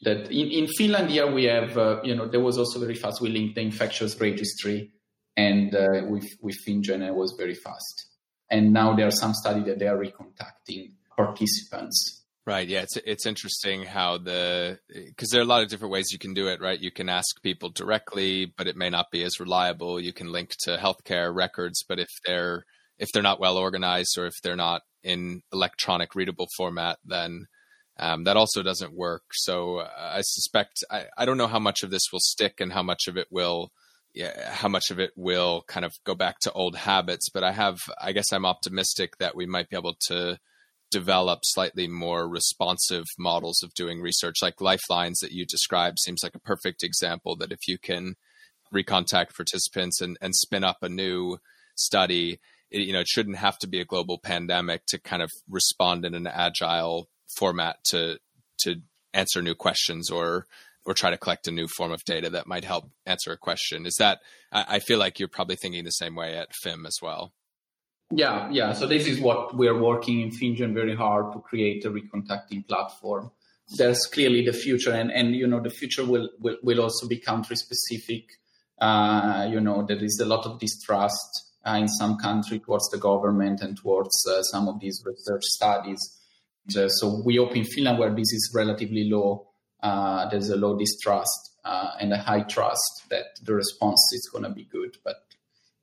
that 0.03 0.31
in, 0.31 0.51
in 0.51 0.67
Finland 0.67 1.09
here 1.09 1.31
we 1.31 1.45
have, 1.45 1.77
uh, 1.77 2.01
you 2.03 2.15
know, 2.15 2.27
there 2.27 2.39
was 2.39 2.57
also 2.57 2.79
very 2.79 2.95
fast. 2.95 3.21
We 3.21 3.29
linked 3.29 3.55
the 3.55 3.61
infectious 3.61 4.19
registry 4.19 4.91
and 5.37 5.73
uh, 5.75 6.03
with, 6.07 6.27
with 6.41 6.55
FinnGen 6.65 7.05
it 7.07 7.15
was 7.15 7.35
very 7.37 7.55
fast. 7.55 8.07
And 8.49 8.73
now 8.73 8.95
there 8.95 9.07
are 9.07 9.11
some 9.11 9.33
studies 9.33 9.65
that 9.65 9.79
they 9.79 9.87
are 9.87 9.97
recontacting 9.97 10.93
participants 11.15 12.21
Right. 12.45 12.67
Yeah. 12.67 12.81
It's 12.81 12.97
it's 12.97 13.25
interesting 13.27 13.83
how 13.83 14.17
the 14.17 14.79
because 14.89 15.29
there 15.29 15.41
are 15.41 15.43
a 15.43 15.47
lot 15.47 15.61
of 15.61 15.69
different 15.69 15.91
ways 15.91 16.11
you 16.11 16.17
can 16.17 16.33
do 16.33 16.47
it. 16.47 16.59
Right. 16.59 16.79
You 16.79 16.91
can 16.91 17.07
ask 17.07 17.41
people 17.43 17.69
directly, 17.69 18.51
but 18.57 18.67
it 18.67 18.75
may 18.75 18.89
not 18.89 19.11
be 19.11 19.23
as 19.23 19.39
reliable. 19.39 19.99
You 19.99 20.11
can 20.11 20.31
link 20.31 20.55
to 20.61 20.77
healthcare 20.77 21.33
records, 21.33 21.85
but 21.87 21.99
if 21.99 22.09
they're 22.25 22.65
if 22.97 23.09
they're 23.13 23.21
not 23.21 23.39
well 23.39 23.57
organized 23.57 24.17
or 24.17 24.25
if 24.25 24.33
they're 24.41 24.55
not 24.55 24.81
in 25.03 25.41
electronic 25.53 26.15
readable 26.15 26.47
format, 26.57 26.97
then 27.05 27.45
um, 27.99 28.23
that 28.23 28.37
also 28.37 28.63
doesn't 28.63 28.93
work. 28.93 29.23
So 29.33 29.77
uh, 29.77 29.89
I 29.97 30.21
suspect 30.21 30.83
I, 30.89 31.05
I 31.17 31.25
don't 31.25 31.37
know 31.37 31.47
how 31.47 31.59
much 31.59 31.83
of 31.83 31.91
this 31.91 32.03
will 32.11 32.19
stick 32.21 32.59
and 32.59 32.73
how 32.73 32.83
much 32.83 33.07
of 33.07 33.17
it 33.17 33.27
will 33.29 33.71
yeah, 34.13 34.51
how 34.51 34.67
much 34.67 34.91
of 34.91 34.99
it 34.99 35.11
will 35.15 35.63
kind 35.67 35.85
of 35.85 35.93
go 36.05 36.15
back 36.15 36.39
to 36.41 36.51
old 36.51 36.75
habits. 36.75 37.29
But 37.29 37.43
I 37.43 37.51
have 37.53 37.77
I 37.99 38.11
guess 38.11 38.31
I'm 38.31 38.45
optimistic 38.45 39.17
that 39.19 39.35
we 39.35 39.45
might 39.45 39.69
be 39.69 39.77
able 39.77 39.95
to 40.07 40.37
develop 40.91 41.39
slightly 41.43 41.87
more 41.87 42.27
responsive 42.27 43.05
models 43.17 43.63
of 43.63 43.73
doing 43.73 44.01
research 44.01 44.35
like 44.41 44.59
lifelines 44.59 45.19
that 45.19 45.31
you 45.31 45.45
described 45.45 45.97
seems 45.99 46.19
like 46.21 46.35
a 46.35 46.39
perfect 46.39 46.83
example 46.83 47.35
that 47.37 47.51
if 47.51 47.59
you 47.65 47.77
can 47.77 48.15
recontact 48.73 49.33
participants 49.35 50.01
and, 50.01 50.17
and 50.21 50.35
spin 50.35 50.65
up 50.65 50.77
a 50.81 50.89
new 50.89 51.37
study 51.75 52.39
it, 52.69 52.81
you 52.81 52.91
know 52.91 52.99
it 52.99 53.07
shouldn't 53.07 53.37
have 53.37 53.57
to 53.57 53.67
be 53.67 53.79
a 53.79 53.85
global 53.85 54.19
pandemic 54.19 54.81
to 54.85 54.99
kind 54.99 55.21
of 55.21 55.31
respond 55.49 56.03
in 56.03 56.13
an 56.13 56.27
agile 56.27 57.07
format 57.37 57.77
to 57.85 58.19
to 58.59 58.75
answer 59.13 59.41
new 59.41 59.55
questions 59.55 60.09
or 60.09 60.45
or 60.83 60.93
try 60.93 61.11
to 61.11 61.17
collect 61.17 61.47
a 61.47 61.51
new 61.51 61.67
form 61.67 61.91
of 61.91 62.03
data 62.05 62.29
that 62.29 62.47
might 62.47 62.63
help 62.63 62.89
answer 63.05 63.31
a 63.31 63.37
question 63.37 63.85
is 63.85 63.95
that 63.99 64.19
i, 64.51 64.65
I 64.75 64.79
feel 64.79 64.99
like 64.99 65.19
you're 65.19 65.27
probably 65.27 65.55
thinking 65.55 65.83
the 65.83 65.91
same 65.91 66.15
way 66.15 66.37
at 66.37 66.49
FIMM 66.65 66.87
as 66.87 66.97
well 67.01 67.33
yeah, 68.11 68.49
yeah. 68.51 68.73
So 68.73 68.87
this 68.87 69.07
is 69.07 69.19
what 69.19 69.55
we're 69.55 69.77
working 69.77 70.21
in 70.21 70.31
FinnGen 70.31 70.73
very 70.73 70.95
hard 70.95 71.31
to 71.33 71.39
create 71.39 71.85
a 71.85 71.89
recontacting 71.89 72.67
platform. 72.67 73.31
There's 73.77 74.05
clearly 74.05 74.45
the 74.45 74.53
future, 74.53 74.91
and, 74.91 75.11
and 75.11 75.33
you 75.33 75.47
know 75.47 75.61
the 75.61 75.69
future 75.69 76.05
will 76.05 76.29
will, 76.39 76.57
will 76.61 76.81
also 76.81 77.07
be 77.07 77.17
country 77.17 77.55
specific. 77.55 78.25
Uh, 78.79 79.47
you 79.49 79.61
know 79.61 79.85
there 79.85 80.03
is 80.03 80.19
a 80.21 80.25
lot 80.25 80.45
of 80.45 80.59
distrust 80.59 81.53
uh, 81.65 81.77
in 81.79 81.87
some 81.87 82.17
country 82.17 82.59
towards 82.59 82.89
the 82.89 82.97
government 82.97 83.61
and 83.61 83.77
towards 83.77 84.27
uh, 84.27 84.41
some 84.43 84.67
of 84.67 84.79
these 84.81 85.01
research 85.05 85.43
studies. 85.43 86.17
So 86.69 87.21
we 87.25 87.37
hope 87.37 87.55
in 87.55 87.65
Finland, 87.65 87.99
where 87.99 88.13
this 88.13 88.31
is 88.31 88.51
relatively 88.55 89.09
low, 89.09 89.47
uh, 89.81 90.29
there's 90.29 90.49
a 90.49 90.55
low 90.55 90.77
distrust 90.77 91.51
uh, 91.65 91.91
and 91.99 92.13
a 92.13 92.17
high 92.17 92.41
trust 92.41 93.05
that 93.09 93.39
the 93.43 93.53
response 93.53 94.01
is 94.13 94.29
going 94.31 94.43
to 94.43 94.51
be 94.51 94.65
good. 94.65 94.97
But 95.03 95.17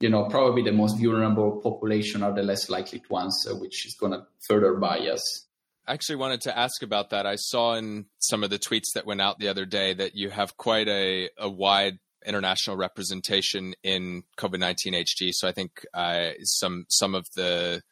you 0.01 0.09
know, 0.09 0.25
probably 0.27 0.63
the 0.63 0.73
most 0.73 0.99
vulnerable 0.99 1.61
population 1.61 2.23
are 2.23 2.33
the 2.33 2.43
less 2.43 2.71
likely 2.71 3.01
to 3.01 3.17
answer, 3.17 3.59
which 3.59 3.85
is 3.85 3.97
going 3.99 4.13
to 4.13 4.27
further 4.47 4.75
bias. 4.75 5.47
I 5.87 5.95
actually 5.95 6.17
wanted 6.17 6.43
to 6.43 6.57
ask 6.57 6.83
about 6.83 7.11
that. 7.11 7.27
I 7.27 7.37
saw 7.37 7.75
in 7.75 8.07
some 8.19 8.45
of 8.45 8.51
the 8.51 8.59
tweets 8.59 8.93
that 8.95 9.07
went 9.07 9.21
out 9.21 9.39
the 9.39 9.49
other 9.49 9.65
day 9.65 9.95
that 9.95 10.15
you 10.15 10.31
have 10.31 10.57
quite 10.57 10.87
a, 10.87 11.31
a 11.39 11.49
wide 11.49 11.99
international 12.27 12.77
representation 12.77 13.75
in 13.83 14.23
COVID 14.37 14.59
nineteen 14.59 14.93
HG. 14.93 15.31
So 15.33 15.49
I 15.49 15.53
think 15.53 15.85
uh, 15.95 16.31
some 16.43 16.85
some 16.91 17.15
of 17.15 17.27
the 17.35 17.83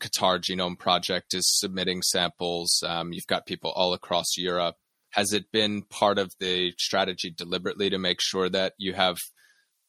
Qatar 0.00 0.40
Genome 0.40 0.78
Project 0.78 1.34
is 1.34 1.58
submitting 1.58 2.02
samples. 2.02 2.82
Um, 2.86 3.12
you've 3.12 3.26
got 3.26 3.46
people 3.46 3.72
all 3.74 3.94
across 3.94 4.36
Europe. 4.36 4.76
Has 5.10 5.32
it 5.32 5.50
been 5.52 5.82
part 5.82 6.18
of 6.18 6.32
the 6.40 6.72
strategy 6.78 7.30
deliberately 7.30 7.88
to 7.90 7.98
make 7.98 8.20
sure 8.20 8.50
that 8.50 8.74
you 8.76 8.92
have 8.92 9.16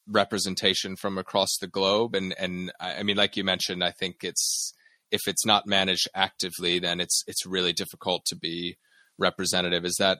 representation 0.07 0.95
from 0.95 1.17
across 1.17 1.57
the 1.59 1.67
globe. 1.67 2.15
And 2.15 2.33
and 2.39 2.71
I 2.79 3.03
mean, 3.03 3.17
like 3.17 3.35
you 3.37 3.43
mentioned, 3.43 3.83
I 3.83 3.91
think 3.91 4.23
it's 4.23 4.73
if 5.11 5.21
it's 5.27 5.45
not 5.45 5.67
managed 5.67 6.07
actively, 6.15 6.79
then 6.79 6.99
it's 6.99 7.23
it's 7.27 7.45
really 7.45 7.73
difficult 7.73 8.25
to 8.27 8.35
be 8.35 8.77
representative. 9.17 9.83
Is 9.85 9.97
that 9.99 10.19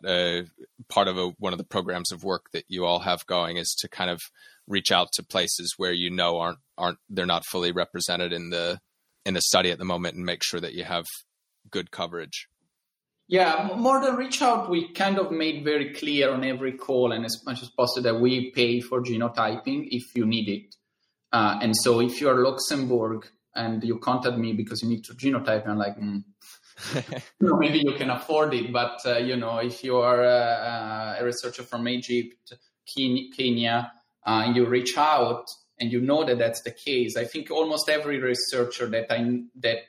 part 0.90 1.08
of 1.08 1.18
a, 1.18 1.28
one 1.40 1.54
of 1.54 1.60
the 1.60 1.66
programs 1.66 2.12
of 2.12 2.24
work 2.24 2.48
that 2.54 2.66
you 2.68 2.86
all 2.86 3.00
have 3.00 3.26
going? 3.26 3.58
Is 3.58 3.76
to 3.80 3.88
kind 3.88 4.10
of 4.10 4.20
reach 4.68 4.92
out 4.92 5.12
to 5.14 5.24
places 5.24 5.76
where 5.78 5.94
you 5.94 6.10
know 6.10 6.38
aren't 6.38 6.60
aren't 6.78 7.00
they're 7.10 7.26
not 7.26 7.46
fully 7.46 7.72
represented 7.72 8.34
in 8.34 8.50
the 8.50 8.80
in 9.28 9.34
the 9.34 9.42
study 9.42 9.72
at 9.72 9.78
the 9.78 9.86
moment, 9.86 10.16
and 10.16 10.26
make 10.26 10.42
sure 10.44 10.60
that 10.60 10.74
you 10.74 10.86
have 10.86 11.06
good 11.70 11.92
coverage. 11.92 12.48
Yeah, 13.28 13.72
more 13.76 14.00
than 14.00 14.16
reach 14.16 14.42
out, 14.42 14.70
we 14.70 14.94
kind 14.94 15.20
of 15.20 15.32
made 15.32 15.66
very 15.66 15.94
clear 15.94 16.32
on 16.32 16.46
every 16.46 16.78
call 16.78 17.12
and 17.12 17.26
as 17.26 17.44
much 17.46 17.62
as 17.62 17.70
possible 17.70 18.04
that 18.04 18.22
we 18.22 18.52
pay 18.52 18.80
for 18.80 19.04
genotyping 19.04 19.90
if 19.92 20.16
you 20.16 20.26
need 20.26 20.48
it. 20.48 20.76
Uh, 21.34 21.60
and 21.62 21.76
so 21.76 22.00
if 22.00 22.22
you're 22.22 22.42
Luxembourg 22.42 23.28
and 23.54 23.84
you 23.84 24.00
contact 24.00 24.38
me 24.38 24.54
because 24.54 24.82
you 24.82 24.88
need 24.88 25.04
to 25.04 25.14
genotype, 25.14 25.68
I'm 25.68 25.78
like, 25.78 25.98
mm, 26.00 26.24
maybe 27.42 27.80
you 27.80 27.96
can 27.98 28.12
afford 28.12 28.54
it. 28.54 28.72
But, 28.72 29.02
uh, 29.06 29.18
you 29.18 29.36
know, 29.36 29.58
if 29.58 29.84
you 29.84 29.98
are 29.98 30.24
uh, 30.24 31.18
a 31.20 31.26
researcher 31.26 31.64
from 31.64 31.86
Egypt, 31.90 32.54
Kenya, 32.96 33.92
uh, 34.26 34.44
and 34.46 34.56
you 34.56 34.66
reach 34.66 34.98
out 34.98 35.46
and 35.80 35.92
you 35.92 36.02
know 36.02 36.24
that 36.26 36.40
that's 36.40 36.62
the 36.62 36.72
case, 36.72 37.16
I 37.18 37.26
think 37.26 37.52
almost 37.52 37.90
every 37.90 38.20
researcher 38.20 38.88
that 38.88 39.12
I, 39.12 39.42
that, 39.62 39.80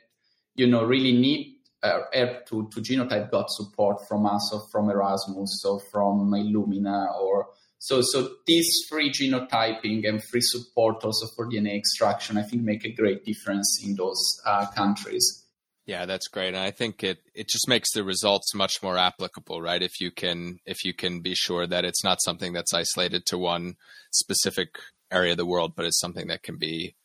you 0.55 0.67
know, 0.67 0.83
really 0.83 1.13
need 1.13 1.59
uh, 1.81 2.01
to, 2.13 2.69
to 2.71 2.81
genotype 2.81 3.31
got 3.31 3.49
support 3.49 4.07
from 4.07 4.25
us 4.25 4.53
or 4.53 4.61
from 4.71 4.89
Erasmus 4.89 5.63
or 5.65 5.79
from 5.91 6.31
Illumina 6.31 7.13
or 7.19 7.47
so 7.81 8.01
so 8.01 8.31
this 8.45 8.65
free 8.89 9.09
genotyping 9.09 10.07
and 10.07 10.21
free 10.21 10.41
support 10.41 11.03
also 11.05 11.27
for 11.35 11.47
DNA 11.47 11.77
extraction 11.77 12.37
I 12.37 12.43
think 12.43 12.63
make 12.63 12.83
a 12.83 12.91
great 12.91 13.23
difference 13.23 13.81
in 13.83 13.95
those 13.95 14.21
uh, 14.45 14.65
countries. 14.75 15.45
Yeah, 15.85 16.05
that's 16.05 16.27
great, 16.27 16.49
and 16.49 16.57
I 16.57 16.69
think 16.69 17.03
it 17.03 17.19
it 17.33 17.47
just 17.47 17.67
makes 17.67 17.93
the 17.93 18.03
results 18.03 18.53
much 18.53 18.83
more 18.83 18.97
applicable, 18.97 19.59
right? 19.59 19.81
If 19.81 19.99
you 19.99 20.11
can 20.11 20.59
if 20.65 20.83
you 20.83 20.93
can 20.93 21.21
be 21.21 21.33
sure 21.33 21.65
that 21.65 21.85
it's 21.85 22.03
not 22.03 22.21
something 22.21 22.53
that's 22.53 22.73
isolated 22.73 23.25
to 23.27 23.39
one 23.39 23.75
specific 24.11 24.75
area 25.11 25.31
of 25.31 25.37
the 25.37 25.45
world, 25.45 25.73
but 25.75 25.85
it's 25.85 25.99
something 25.99 26.27
that 26.27 26.43
can 26.43 26.57
be 26.57 26.95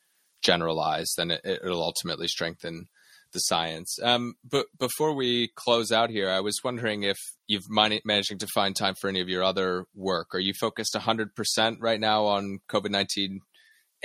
generalized, 0.43 1.15
then 1.17 1.31
it, 1.31 1.61
will 1.63 1.83
ultimately 1.83 2.29
strengthen 2.29 2.87
the 3.33 3.41
science. 3.41 3.99
Um, 4.03 4.35
but 4.49 4.67
before 4.79 5.15
we 5.15 5.51
close 5.57 5.91
out 5.91 6.11
here, 6.11 6.31
I 6.31 6.41
was 6.41 6.61
wondering 6.63 7.03
if 7.03 7.19
you've 7.47 7.69
man- 7.69 7.99
managing 8.05 8.39
to 8.39 8.47
find 8.47 8.77
time 8.77 8.95
for 8.95 9.09
any 9.09 9.21
of 9.21 9.29
your 9.29 9.43
other 9.43 9.87
work. 9.95 10.35
Are 10.35 10.41
you 10.41 10.55
focused 10.55 10.95
100% 10.95 11.77
right 11.81 12.01
now 12.01 12.27
on 12.27 12.61
COVID 12.71 12.91
19 12.91 13.41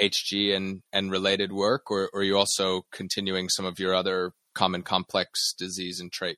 HG 0.01 0.55
and, 0.55 0.81
and 0.93 1.11
related 1.11 1.51
work, 1.51 1.91
or, 1.91 2.09
or, 2.13 2.21
are 2.21 2.23
you 2.23 2.37
also 2.37 2.85
continuing 2.91 3.49
some 3.49 3.65
of 3.65 3.79
your 3.79 3.93
other 3.93 4.31
common 4.53 4.81
complex 4.81 5.53
disease 5.57 5.99
and 5.99 6.11
trait 6.11 6.37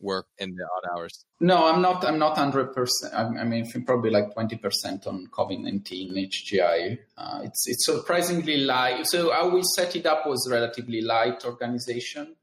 work 0.00 0.26
in 0.38 0.54
the 0.54 0.64
odd 0.64 0.96
hours? 0.96 1.24
No, 1.40 1.66
I'm 1.66 1.80
not. 1.82 2.04
I'm 2.04 2.18
not 2.18 2.36
hundred 2.36 2.74
percent. 2.74 3.14
I 3.14 3.44
mean, 3.44 3.70
probably 3.84 4.10
like 4.10 4.32
twenty 4.32 4.56
percent 4.56 5.06
on 5.06 5.28
COVID 5.28 5.60
nineteen 5.60 6.14
HGI. 6.14 6.98
Uh, 7.16 7.40
it's 7.44 7.64
it's 7.66 7.86
surprisingly 7.86 8.58
light. 8.58 9.06
So 9.06 9.32
how 9.32 9.48
we 9.48 9.62
set 9.76 9.96
it 9.96 10.06
up 10.06 10.26
was 10.26 10.48
relatively 10.50 11.02
light 11.02 11.44
organization. 11.44 12.36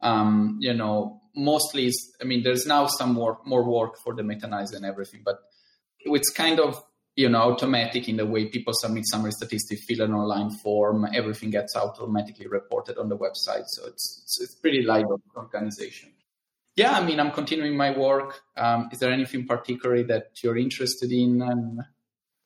Um, 0.00 0.58
you 0.60 0.74
know, 0.74 1.22
mostly. 1.34 1.90
I 2.20 2.24
mean, 2.24 2.42
there's 2.42 2.66
now 2.66 2.86
some 2.86 3.14
more 3.14 3.38
more 3.44 3.64
work 3.64 3.98
for 3.98 4.14
the 4.14 4.22
meta 4.22 4.46
and 4.46 4.84
everything, 4.84 5.22
but 5.24 5.38
it's 6.00 6.30
kind 6.30 6.60
of 6.60 6.82
you 7.14 7.28
know 7.28 7.52
automatic 7.52 8.08
in 8.08 8.16
the 8.16 8.26
way 8.26 8.46
people 8.46 8.74
submit 8.74 9.04
summary 9.06 9.32
statistics, 9.32 9.84
fill 9.86 10.02
an 10.02 10.12
online 10.12 10.50
form, 10.50 11.06
everything 11.14 11.50
gets 11.50 11.74
automatically 11.74 12.46
reported 12.46 12.98
on 12.98 13.08
the 13.08 13.16
website. 13.16 13.64
So 13.66 13.86
it's 13.86 14.20
it's, 14.22 14.40
it's 14.40 14.54
pretty 14.56 14.82
light 14.82 15.06
organization 15.36 16.12
yeah, 16.76 16.92
I 16.92 17.04
mean, 17.04 17.18
I'm 17.18 17.30
continuing 17.30 17.76
my 17.76 17.96
work. 17.96 18.42
Um, 18.56 18.90
is 18.92 18.98
there 18.98 19.10
anything 19.10 19.46
particularly 19.46 20.02
that 20.04 20.42
you're 20.42 20.58
interested 20.58 21.10
in? 21.10 21.40
And... 21.40 21.80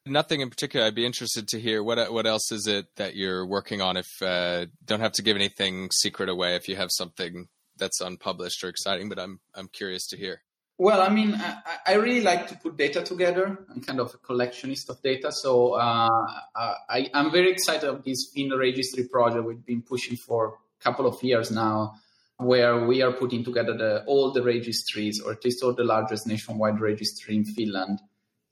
Nothing 0.06 0.40
in 0.40 0.48
particular. 0.48 0.86
I'd 0.86 0.94
be 0.94 1.04
interested 1.04 1.48
to 1.48 1.60
hear 1.60 1.82
what 1.82 2.12
what 2.12 2.26
else 2.26 2.52
is 2.52 2.66
it 2.68 2.86
that 2.96 3.16
you're 3.16 3.44
working 3.44 3.82
on. 3.82 3.96
If 3.96 4.22
uh, 4.22 4.66
don't 4.84 5.00
have 5.00 5.12
to 5.12 5.22
give 5.22 5.36
anything 5.36 5.90
secret 5.90 6.28
away, 6.28 6.54
if 6.54 6.68
you 6.68 6.76
have 6.76 6.90
something 6.92 7.48
that's 7.76 8.00
unpublished 8.00 8.62
or 8.62 8.68
exciting, 8.68 9.08
but 9.08 9.18
I'm 9.18 9.40
I'm 9.54 9.68
curious 9.68 10.06
to 10.08 10.16
hear. 10.16 10.42
Well, 10.78 11.02
I 11.02 11.10
mean, 11.10 11.34
I, 11.34 11.58
I 11.88 11.94
really 11.94 12.22
like 12.22 12.48
to 12.48 12.54
put 12.56 12.78
data 12.78 13.02
together. 13.02 13.66
I'm 13.68 13.82
kind 13.82 14.00
of 14.00 14.14
a 14.14 14.18
collectionist 14.18 14.88
of 14.88 15.02
data, 15.02 15.30
so 15.30 15.74
uh, 15.74 16.08
I, 16.56 17.10
I'm 17.12 17.30
very 17.30 17.50
excited 17.50 17.86
of 17.86 18.02
this 18.02 18.32
FinRegistry 18.34 19.10
project 19.10 19.44
we've 19.44 19.66
been 19.66 19.82
pushing 19.82 20.16
for 20.16 20.54
a 20.80 20.82
couple 20.82 21.06
of 21.06 21.22
years 21.22 21.50
now 21.50 21.96
where 22.40 22.86
we 22.86 23.02
are 23.02 23.12
putting 23.12 23.44
together 23.44 23.76
the, 23.76 24.04
all 24.06 24.32
the 24.32 24.42
registries, 24.42 25.20
or 25.20 25.32
at 25.32 25.44
least 25.44 25.62
all 25.62 25.74
the 25.74 25.84
largest 25.84 26.26
nationwide 26.26 26.80
registry 26.80 27.36
in 27.36 27.44
Finland, 27.44 28.00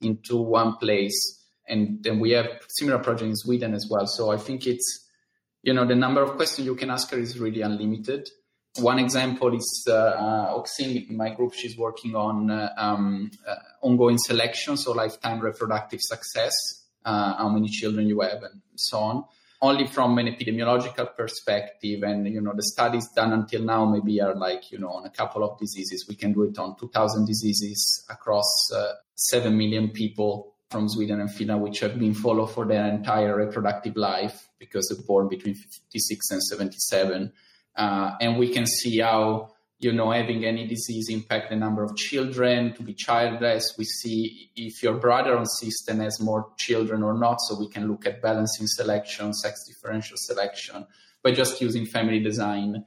into 0.01 0.37
one 0.37 0.75
place. 0.77 1.43
And 1.67 2.03
then 2.03 2.19
we 2.19 2.31
have 2.31 2.47
similar 2.67 2.99
projects 2.99 3.29
in 3.29 3.35
Sweden 3.35 3.73
as 3.73 3.87
well. 3.89 4.07
So 4.07 4.31
I 4.31 4.37
think 4.37 4.65
it's, 4.65 5.07
you 5.61 5.73
know, 5.73 5.85
the 5.85 5.95
number 5.95 6.21
of 6.21 6.35
questions 6.35 6.65
you 6.65 6.75
can 6.75 6.89
ask 6.89 7.11
her 7.11 7.17
is 7.17 7.39
really 7.39 7.61
unlimited. 7.61 8.29
One 8.79 8.99
example 8.99 9.53
is 9.55 9.85
uh, 9.87 9.93
uh, 9.93 10.53
Aoxing, 10.53 11.09
my 11.11 11.33
group, 11.33 11.53
she's 11.53 11.77
working 11.77 12.15
on 12.15 12.49
uh, 12.49 12.69
um, 12.77 13.31
uh, 13.47 13.55
ongoing 13.81 14.17
selection, 14.17 14.77
so 14.77 14.91
lifetime 14.91 15.39
reproductive 15.39 15.99
success, 16.01 16.53
uh, 17.03 17.35
how 17.35 17.49
many 17.49 17.67
children 17.67 18.07
you 18.07 18.21
have, 18.21 18.43
and 18.43 18.61
so 18.75 18.99
on 18.99 19.25
only 19.61 19.87
from 19.87 20.17
an 20.17 20.27
epidemiological 20.27 21.15
perspective 21.15 22.03
and 22.03 22.27
you 22.27 22.41
know 22.41 22.53
the 22.55 22.63
studies 22.63 23.09
done 23.09 23.33
until 23.33 23.63
now 23.63 23.85
maybe 23.85 24.21
are 24.21 24.35
like 24.35 24.71
you 24.71 24.79
know 24.79 24.89
on 24.89 25.05
a 25.05 25.09
couple 25.09 25.43
of 25.43 25.59
diseases. 25.59 26.05
We 26.07 26.15
can 26.15 26.33
do 26.33 26.43
it 26.43 26.57
on 26.57 26.77
2000 26.77 27.25
diseases 27.25 28.05
across 28.09 28.71
uh, 28.73 28.93
7 29.15 29.57
million 29.57 29.89
people 29.89 30.53
from 30.69 30.87
sweden 30.87 31.19
and 31.19 31.31
finland 31.31 31.61
which 31.61 31.79
have 31.79 31.97
been 31.97 32.13
followed 32.13 32.47
for 32.47 32.65
their 32.65 32.85
entire 32.87 33.35
reproductive 33.35 33.95
life 33.95 34.47
because 34.59 34.87
they're 34.87 35.05
born 35.05 35.27
between 35.27 35.55
56 35.55 36.31
and 36.31 36.43
77 36.43 37.33
uh, 37.75 38.11
and 38.21 38.37
we 38.37 38.53
can 38.53 38.67
see 38.67 38.99
how 38.99 39.51
you 39.79 39.93
know, 39.93 40.11
having 40.11 40.43
any 40.43 40.67
disease 40.67 41.09
impact 41.09 41.49
the 41.49 41.55
number 41.55 41.83
of 41.83 41.95
children 41.95 42.73
to 42.73 42.83
be 42.83 42.93
childless. 42.93 43.75
We 43.77 43.85
see 43.85 44.51
if 44.55 44.83
your 44.83 44.95
brother 44.95 45.37
on 45.37 45.45
system 45.45 46.01
has 46.01 46.19
more 46.19 46.49
children 46.57 47.01
or 47.01 47.13
not. 47.13 47.39
So 47.41 47.57
we 47.57 47.69
can 47.69 47.87
look 47.87 48.05
at 48.05 48.21
balancing 48.21 48.67
selection, 48.67 49.33
sex 49.33 49.65
differential 49.65 50.17
selection 50.17 50.85
by 51.23 51.31
just 51.31 51.61
using 51.61 51.85
family 51.85 52.19
design. 52.19 52.83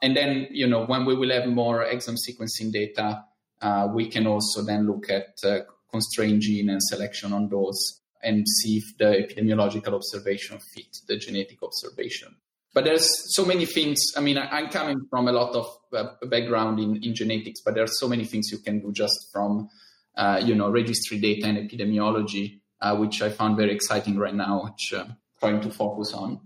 And 0.00 0.16
then, 0.16 0.46
you 0.52 0.68
know, 0.68 0.86
when 0.86 1.04
we 1.04 1.16
will 1.16 1.30
have 1.30 1.48
more 1.48 1.84
exome 1.84 2.16
sequencing 2.16 2.72
data, 2.72 3.24
uh, 3.60 3.88
we 3.92 4.06
can 4.08 4.28
also 4.28 4.62
then 4.62 4.86
look 4.86 5.10
at 5.10 5.40
uh, 5.42 5.60
constrained 5.90 6.42
gene 6.42 6.70
and 6.70 6.80
selection 6.80 7.32
on 7.32 7.48
those 7.48 8.00
and 8.22 8.46
see 8.48 8.76
if 8.76 8.96
the 8.98 9.06
epidemiological 9.06 9.92
observation 9.92 10.58
fit 10.72 10.98
the 11.08 11.16
genetic 11.16 11.62
observation 11.64 12.36
but 12.78 12.84
there's 12.84 13.34
so 13.34 13.44
many 13.44 13.66
things. 13.66 13.98
I 14.16 14.20
mean, 14.20 14.38
I, 14.38 14.60
am 14.60 14.68
coming 14.68 15.00
from 15.10 15.26
a 15.26 15.32
lot 15.32 15.52
of 15.56 15.66
uh, 15.92 16.26
background 16.28 16.78
in, 16.78 17.02
in 17.02 17.12
genetics, 17.12 17.60
but 17.60 17.74
there's 17.74 17.98
so 17.98 18.06
many 18.06 18.24
things 18.24 18.52
you 18.52 18.58
can 18.58 18.78
do 18.78 18.92
just 18.92 19.32
from, 19.32 19.68
uh, 20.16 20.40
you 20.44 20.54
know, 20.54 20.70
registry 20.70 21.18
data 21.18 21.48
and 21.48 21.58
epidemiology, 21.58 22.60
uh, 22.80 22.94
which 22.94 23.20
I 23.20 23.30
found 23.30 23.56
very 23.56 23.72
exciting 23.74 24.16
right 24.16 24.32
now, 24.32 24.62
which 24.62 24.94
uh, 24.96 25.06
trying 25.40 25.60
to 25.62 25.72
focus 25.72 26.14
on. 26.14 26.38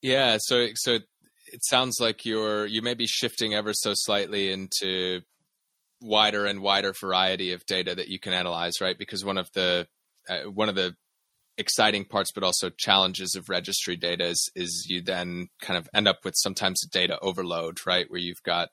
Yeah. 0.00 0.38
So, 0.40 0.70
so 0.74 0.94
it 0.94 1.64
sounds 1.64 1.98
like 2.00 2.26
you're, 2.26 2.66
you 2.66 2.82
may 2.82 2.94
be 2.94 3.06
shifting 3.06 3.54
ever 3.54 3.72
so 3.72 3.92
slightly 3.94 4.50
into 4.50 5.20
wider 6.00 6.44
and 6.44 6.60
wider 6.60 6.92
variety 6.92 7.52
of 7.52 7.64
data 7.66 7.94
that 7.94 8.08
you 8.08 8.18
can 8.18 8.32
analyze, 8.32 8.80
right? 8.80 8.98
Because 8.98 9.24
one 9.24 9.38
of 9.38 9.48
the, 9.52 9.86
uh, 10.28 10.50
one 10.50 10.68
of 10.68 10.74
the 10.74 10.96
exciting 11.58 12.04
parts, 12.04 12.32
but 12.32 12.42
also 12.42 12.70
challenges 12.70 13.34
of 13.34 13.48
registry 13.48 13.96
data 13.96 14.26
is, 14.26 14.50
is 14.54 14.86
you 14.88 15.02
then 15.02 15.48
kind 15.60 15.78
of 15.78 15.88
end 15.94 16.08
up 16.08 16.20
with 16.24 16.34
sometimes 16.36 16.82
a 16.82 16.88
data 16.88 17.18
overload, 17.20 17.78
right? 17.86 18.10
Where 18.10 18.20
you've 18.20 18.42
got 18.42 18.68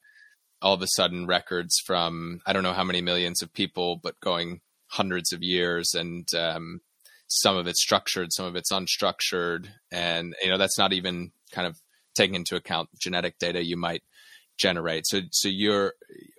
all 0.61 0.73
of 0.73 0.81
a 0.81 0.87
sudden 0.87 1.27
records 1.27 1.79
from 1.85 2.41
I 2.45 2.53
don't 2.53 2.63
know 2.63 2.73
how 2.73 2.83
many 2.83 3.01
millions 3.01 3.41
of 3.41 3.53
people, 3.53 3.99
but 4.01 4.19
going 4.19 4.61
hundreds 4.87 5.31
of 5.31 5.43
years, 5.43 5.93
and 5.93 6.27
um, 6.33 6.81
some 7.27 7.55
of 7.57 7.67
it's 7.67 7.81
structured, 7.81 8.33
some 8.33 8.45
of 8.45 8.55
it's 8.55 8.71
unstructured, 8.71 9.67
and 9.91 10.35
you 10.41 10.49
know 10.49 10.57
that's 10.57 10.77
not 10.77 10.93
even 10.93 11.31
kind 11.51 11.67
of 11.67 11.77
taking 12.15 12.35
into 12.35 12.55
account 12.55 12.89
genetic 12.99 13.37
data 13.39 13.63
you 13.63 13.77
might 13.77 14.03
generate. 14.57 15.07
So, 15.07 15.21
so 15.31 15.47
you're 15.47 15.93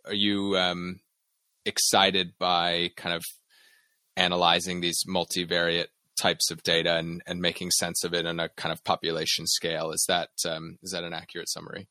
are 0.04 0.14
you 0.14 0.56
um, 0.56 1.00
excited 1.64 2.32
by 2.38 2.90
kind 2.96 3.14
of 3.14 3.24
analyzing 4.16 4.80
these 4.80 5.04
multivariate 5.08 5.86
types 6.20 6.50
of 6.50 6.62
data 6.62 6.96
and, 6.96 7.22
and 7.26 7.40
making 7.40 7.70
sense 7.70 8.04
of 8.04 8.12
it 8.12 8.26
on 8.26 8.38
a 8.38 8.50
kind 8.50 8.72
of 8.72 8.84
population 8.84 9.46
scale. 9.46 9.90
Is 9.90 10.04
that 10.08 10.30
um, 10.46 10.78
is 10.82 10.92
that 10.92 11.04
an 11.04 11.14
accurate 11.14 11.48
summary? 11.48 11.88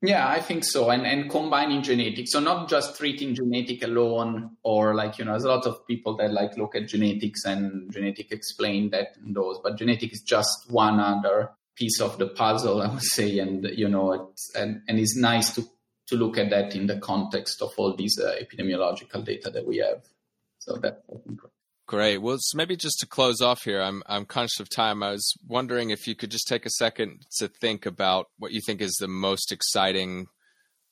Yeah, 0.00 0.28
I 0.28 0.40
think 0.40 0.64
so. 0.64 0.90
And 0.90 1.04
and 1.06 1.28
combining 1.28 1.82
genetics. 1.82 2.32
So 2.32 2.40
not 2.40 2.68
just 2.68 2.96
treating 2.96 3.34
genetic 3.34 3.82
alone 3.82 4.56
or 4.62 4.94
like, 4.94 5.18
you 5.18 5.24
know, 5.24 5.32
there's 5.32 5.44
a 5.44 5.48
lot 5.48 5.66
of 5.66 5.84
people 5.86 6.16
that 6.18 6.32
like 6.32 6.56
look 6.56 6.76
at 6.76 6.86
genetics 6.86 7.44
and 7.44 7.92
genetic 7.92 8.30
explain 8.30 8.90
that 8.90 9.16
and 9.16 9.34
those, 9.34 9.58
but 9.62 9.76
genetic 9.76 10.12
is 10.12 10.22
just 10.22 10.70
one 10.70 11.00
other 11.00 11.50
piece 11.74 12.00
of 12.00 12.18
the 12.18 12.28
puzzle, 12.28 12.82
I 12.84 12.92
would 12.92 13.02
say. 13.02 13.38
And, 13.38 13.64
you 13.64 13.88
know, 13.88 14.12
it's, 14.12 14.54
and, 14.54 14.82
and 14.86 15.00
it's 15.00 15.16
nice 15.16 15.52
to, 15.56 15.62
to 16.08 16.16
look 16.16 16.38
at 16.38 16.50
that 16.50 16.76
in 16.76 16.86
the 16.86 16.98
context 16.98 17.60
of 17.60 17.72
all 17.76 17.96
these 17.96 18.18
uh, 18.20 18.36
epidemiological 18.40 19.24
data 19.24 19.50
that 19.50 19.66
we 19.66 19.78
have. 19.78 20.04
So 20.60 20.76
that's, 20.76 21.02
I 21.12 21.18
think, 21.26 21.40
Great. 21.88 22.18
Well, 22.18 22.36
maybe 22.54 22.76
just 22.76 23.00
to 23.00 23.06
close 23.06 23.40
off 23.40 23.62
here, 23.62 23.80
I'm 23.80 24.02
I'm 24.04 24.26
conscious 24.26 24.60
of 24.60 24.68
time. 24.68 25.02
I 25.02 25.12
was 25.12 25.34
wondering 25.46 25.88
if 25.88 26.06
you 26.06 26.14
could 26.14 26.30
just 26.30 26.46
take 26.46 26.66
a 26.66 26.70
second 26.70 27.24
to 27.38 27.48
think 27.48 27.86
about 27.86 28.26
what 28.38 28.52
you 28.52 28.60
think 28.60 28.82
is 28.82 28.96
the 29.00 29.08
most 29.08 29.50
exciting 29.50 30.26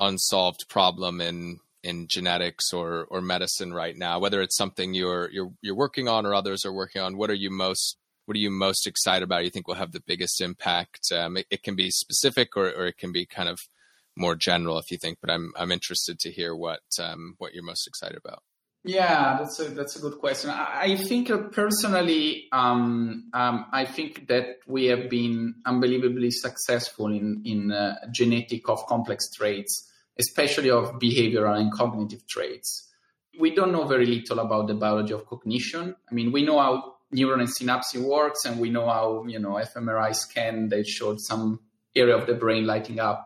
unsolved 0.00 0.64
problem 0.70 1.20
in 1.20 1.58
in 1.82 2.06
genetics 2.08 2.72
or 2.72 3.06
or 3.10 3.20
medicine 3.20 3.74
right 3.74 3.94
now. 3.94 4.18
Whether 4.18 4.40
it's 4.40 4.56
something 4.56 4.94
you're 4.94 5.30
you're 5.30 5.52
you're 5.60 5.76
working 5.76 6.08
on 6.08 6.24
or 6.24 6.34
others 6.34 6.64
are 6.64 6.72
working 6.72 7.02
on. 7.02 7.18
What 7.18 7.28
are 7.28 7.34
you 7.34 7.50
most 7.50 7.98
what 8.24 8.34
are 8.34 8.40
you 8.40 8.50
most 8.50 8.86
excited 8.86 9.22
about? 9.22 9.44
You 9.44 9.50
think 9.50 9.68
will 9.68 9.74
have 9.74 9.92
the 9.92 10.02
biggest 10.06 10.40
impact? 10.40 11.12
Um, 11.12 11.36
it, 11.36 11.46
it, 11.50 11.62
can 11.62 11.76
be 11.76 11.90
specific 11.90 12.56
or 12.56 12.70
or 12.70 12.86
it 12.86 12.96
can 12.96 13.12
be 13.12 13.26
kind 13.26 13.50
of 13.50 13.58
more 14.16 14.34
general 14.34 14.78
if 14.78 14.90
you 14.90 14.96
think. 14.96 15.18
But 15.20 15.30
I'm 15.30 15.52
I'm 15.58 15.72
interested 15.72 16.18
to 16.20 16.32
hear 16.32 16.56
what 16.56 16.80
um, 16.98 17.34
what 17.36 17.52
you're 17.52 17.62
most 17.62 17.86
excited 17.86 18.16
about. 18.16 18.42
Yeah, 18.88 19.38
that's 19.38 19.58
a 19.58 19.64
that's 19.70 19.96
a 19.96 20.00
good 20.00 20.18
question. 20.18 20.50
I, 20.50 20.82
I 20.92 20.96
think 20.96 21.28
uh, 21.28 21.38
personally, 21.50 22.46
um, 22.52 23.30
um, 23.34 23.66
I 23.72 23.84
think 23.84 24.28
that 24.28 24.58
we 24.66 24.86
have 24.86 25.10
been 25.10 25.56
unbelievably 25.66 26.30
successful 26.30 27.08
in 27.08 27.42
in 27.44 27.72
uh, 27.72 27.96
genetic 28.12 28.68
of 28.68 28.86
complex 28.86 29.30
traits. 29.32 29.74
especially 30.18 30.70
of 30.70 30.84
behavioral 30.98 31.56
and 31.60 31.70
cognitive 31.72 32.22
traits. 32.26 32.88
We 33.38 33.50
don't 33.54 33.70
know 33.72 33.84
very 33.84 34.06
little 34.06 34.38
about 34.40 34.66
the 34.66 34.74
biology 34.74 35.12
of 35.12 35.26
cognition. 35.26 35.94
I 36.10 36.14
mean, 36.14 36.32
we 36.32 36.42
know 36.42 36.58
how 36.58 36.94
neuron 37.14 37.40
and 37.40 37.50
synapse 37.50 37.94
works, 37.96 38.44
and 38.46 38.58
we 38.58 38.70
know 38.70 38.86
how 38.86 39.24
you 39.26 39.38
know 39.38 39.54
fMRI 39.72 40.14
scan 40.14 40.70
they 40.70 40.84
showed 40.84 41.20
some 41.20 41.60
area 41.94 42.16
of 42.16 42.26
the 42.26 42.34
brain 42.34 42.64
lighting 42.66 42.98
up. 43.00 43.20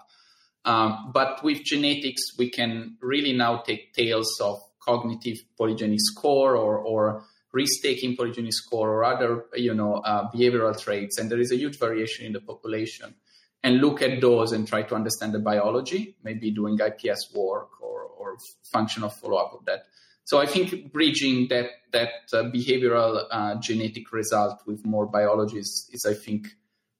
Um, 0.64 1.10
but 1.14 1.42
with 1.44 1.64
genetics, 1.64 2.22
we 2.38 2.50
can 2.50 2.96
really 3.00 3.32
now 3.32 3.58
take 3.68 3.92
tales 3.94 4.40
of 4.40 4.58
cognitive 4.80 5.38
polygenic 5.58 6.00
score 6.00 6.56
or, 6.56 6.78
or 6.78 7.24
risk-taking 7.52 8.16
polygenic 8.16 8.52
score 8.52 8.90
or 8.90 9.04
other 9.04 9.46
you 9.54 9.74
know 9.74 9.94
uh, 9.96 10.30
behavioral 10.30 10.78
traits, 10.78 11.18
and 11.18 11.30
there 11.30 11.40
is 11.40 11.52
a 11.52 11.56
huge 11.56 11.78
variation 11.78 12.26
in 12.26 12.32
the 12.32 12.40
population. 12.40 13.14
And 13.62 13.82
look 13.82 14.00
at 14.00 14.22
those 14.22 14.52
and 14.52 14.66
try 14.66 14.82
to 14.84 14.94
understand 14.94 15.34
the 15.34 15.38
biology, 15.38 16.16
maybe 16.24 16.50
doing 16.50 16.78
IPS 16.80 17.34
work 17.34 17.82
or, 17.82 18.04
or 18.04 18.38
functional 18.72 19.10
follow-up 19.10 19.52
of 19.52 19.66
that. 19.66 19.84
So 20.24 20.38
I 20.38 20.46
think 20.46 20.92
bridging 20.92 21.48
that 21.48 21.66
that 21.92 22.08
uh, 22.32 22.44
behavioral 22.44 23.26
uh, 23.30 23.56
genetic 23.56 24.12
result 24.12 24.60
with 24.66 24.86
more 24.86 25.06
biology 25.06 25.58
is, 25.58 25.90
is 25.92 26.06
I 26.08 26.14
think, 26.14 26.48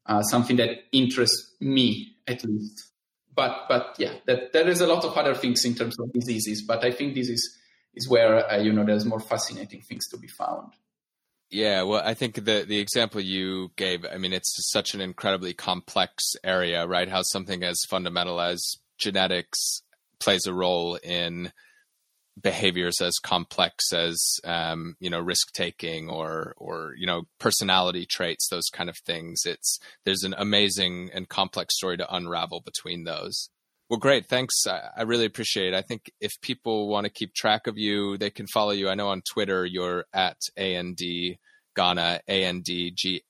uh, 0.04 0.22
something 0.22 0.56
that 0.56 0.70
interests 0.92 1.54
me 1.60 2.16
at 2.26 2.44
least. 2.44 2.88
But 3.34 3.66
but 3.68 3.94
yeah, 3.98 4.14
that 4.26 4.52
there 4.52 4.68
is 4.68 4.80
a 4.80 4.86
lot 4.86 5.04
of 5.04 5.16
other 5.16 5.34
things 5.34 5.64
in 5.64 5.74
terms 5.74 5.98
of 6.00 6.12
diseases. 6.12 6.62
But 6.62 6.84
I 6.84 6.90
think 6.90 7.14
this 7.14 7.28
is 7.28 7.56
is 7.94 8.08
where 8.08 8.50
uh, 8.50 8.58
you 8.58 8.72
know 8.72 8.84
there's 8.84 9.04
more 9.04 9.20
fascinating 9.20 9.80
things 9.80 10.08
to 10.08 10.18
be 10.18 10.28
found. 10.28 10.72
Yeah, 11.50 11.82
well, 11.82 12.02
I 12.04 12.14
think 12.14 12.36
the 12.36 12.64
the 12.66 12.78
example 12.78 13.20
you 13.20 13.72
gave, 13.76 14.04
I 14.04 14.18
mean, 14.18 14.32
it's 14.32 14.54
such 14.70 14.94
an 14.94 15.00
incredibly 15.00 15.52
complex 15.52 16.34
area, 16.44 16.86
right? 16.86 17.08
How 17.08 17.22
something 17.22 17.64
as 17.64 17.80
fundamental 17.88 18.40
as 18.40 18.76
genetics 18.98 19.82
plays 20.20 20.46
a 20.46 20.54
role 20.54 20.96
in 21.02 21.52
behaviors 22.40 23.00
as 23.00 23.18
complex 23.18 23.92
as 23.92 24.22
um, 24.44 24.96
you 25.00 25.10
know 25.10 25.20
risk 25.20 25.52
taking 25.52 26.08
or 26.08 26.54
or 26.56 26.94
you 26.96 27.06
know 27.06 27.22
personality 27.38 28.06
traits 28.06 28.48
those 28.48 28.68
kind 28.72 28.88
of 28.88 28.96
things 28.98 29.42
it's 29.44 29.78
there's 30.04 30.22
an 30.22 30.34
amazing 30.38 31.10
and 31.12 31.28
complex 31.28 31.76
story 31.76 31.96
to 31.96 32.14
unravel 32.14 32.60
between 32.60 33.04
those 33.04 33.50
well 33.90 33.98
great 33.98 34.26
thanks 34.26 34.66
I, 34.66 35.02
really 35.02 35.26
appreciate 35.26 35.74
it 35.74 35.76
i 35.76 35.82
think 35.82 36.10
if 36.20 36.32
people 36.40 36.88
want 36.88 37.04
to 37.04 37.10
keep 37.10 37.34
track 37.34 37.66
of 37.66 37.76
you 37.76 38.16
they 38.16 38.30
can 38.30 38.46
follow 38.46 38.70
you 38.70 38.88
i 38.88 38.94
know 38.94 39.08
on 39.08 39.20
twitter 39.30 39.66
you're 39.66 40.06
at 40.14 40.38
and 40.56 40.96
Ganna 41.76 42.20
a-n-d-g-a-n-n-a 42.26 43.20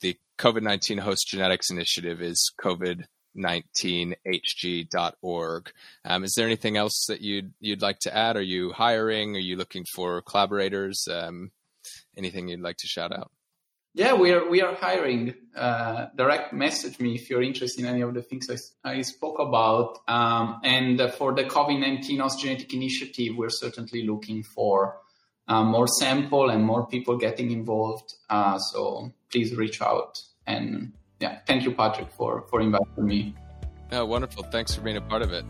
the 0.00 0.16
covid-19 0.38 1.00
host 1.00 1.26
genetics 1.28 1.70
initiative 1.70 2.20
is 2.20 2.52
covid 2.60 3.06
19hg.org. 3.36 5.70
Um, 6.04 6.24
is 6.24 6.34
there 6.34 6.46
anything 6.46 6.76
else 6.76 7.06
that 7.08 7.22
you'd 7.22 7.52
you'd 7.60 7.82
like 7.82 7.98
to 8.00 8.14
add? 8.14 8.36
Are 8.36 8.42
you 8.42 8.72
hiring? 8.72 9.36
Are 9.36 9.40
you 9.40 9.56
looking 9.56 9.86
for 9.94 10.20
collaborators? 10.22 11.06
Um, 11.10 11.50
anything 12.16 12.48
you'd 12.48 12.60
like 12.60 12.76
to 12.78 12.86
shout 12.86 13.12
out? 13.12 13.30
Yeah, 13.94 14.14
we 14.14 14.32
are 14.32 14.48
we 14.48 14.62
are 14.62 14.74
hiring. 14.74 15.34
Uh, 15.54 16.06
direct 16.16 16.54
message 16.54 16.98
me 16.98 17.14
if 17.14 17.28
you're 17.28 17.42
interested 17.42 17.84
in 17.84 17.86
any 17.86 18.00
of 18.00 18.14
the 18.14 18.22
things 18.22 18.48
I, 18.84 18.90
I 18.90 19.02
spoke 19.02 19.38
about. 19.38 19.98
Um, 20.08 20.60
and 20.64 20.98
for 21.12 21.34
the 21.34 21.44
COVID-19 21.44 22.20
host 22.20 22.40
genetic 22.40 22.72
initiative, 22.72 23.36
we're 23.36 23.50
certainly 23.50 24.06
looking 24.06 24.44
for 24.44 24.96
uh, 25.46 25.62
more 25.62 25.86
sample 25.86 26.48
and 26.48 26.64
more 26.64 26.86
people 26.86 27.18
getting 27.18 27.50
involved. 27.50 28.14
Uh, 28.30 28.58
so 28.58 29.12
please 29.30 29.54
reach 29.54 29.82
out 29.82 30.22
and 30.46 30.92
yeah, 31.20 31.38
thank 31.46 31.62
you, 31.64 31.72
Patrick, 31.72 32.10
for 32.10 32.42
for 32.50 32.60
inviting 32.60 33.06
me. 33.06 33.34
Oh, 33.92 34.04
wonderful! 34.04 34.42
Thanks 34.44 34.74
for 34.74 34.80
being 34.80 34.96
a 34.96 35.00
part 35.00 35.22
of 35.22 35.32
it. 35.32 35.44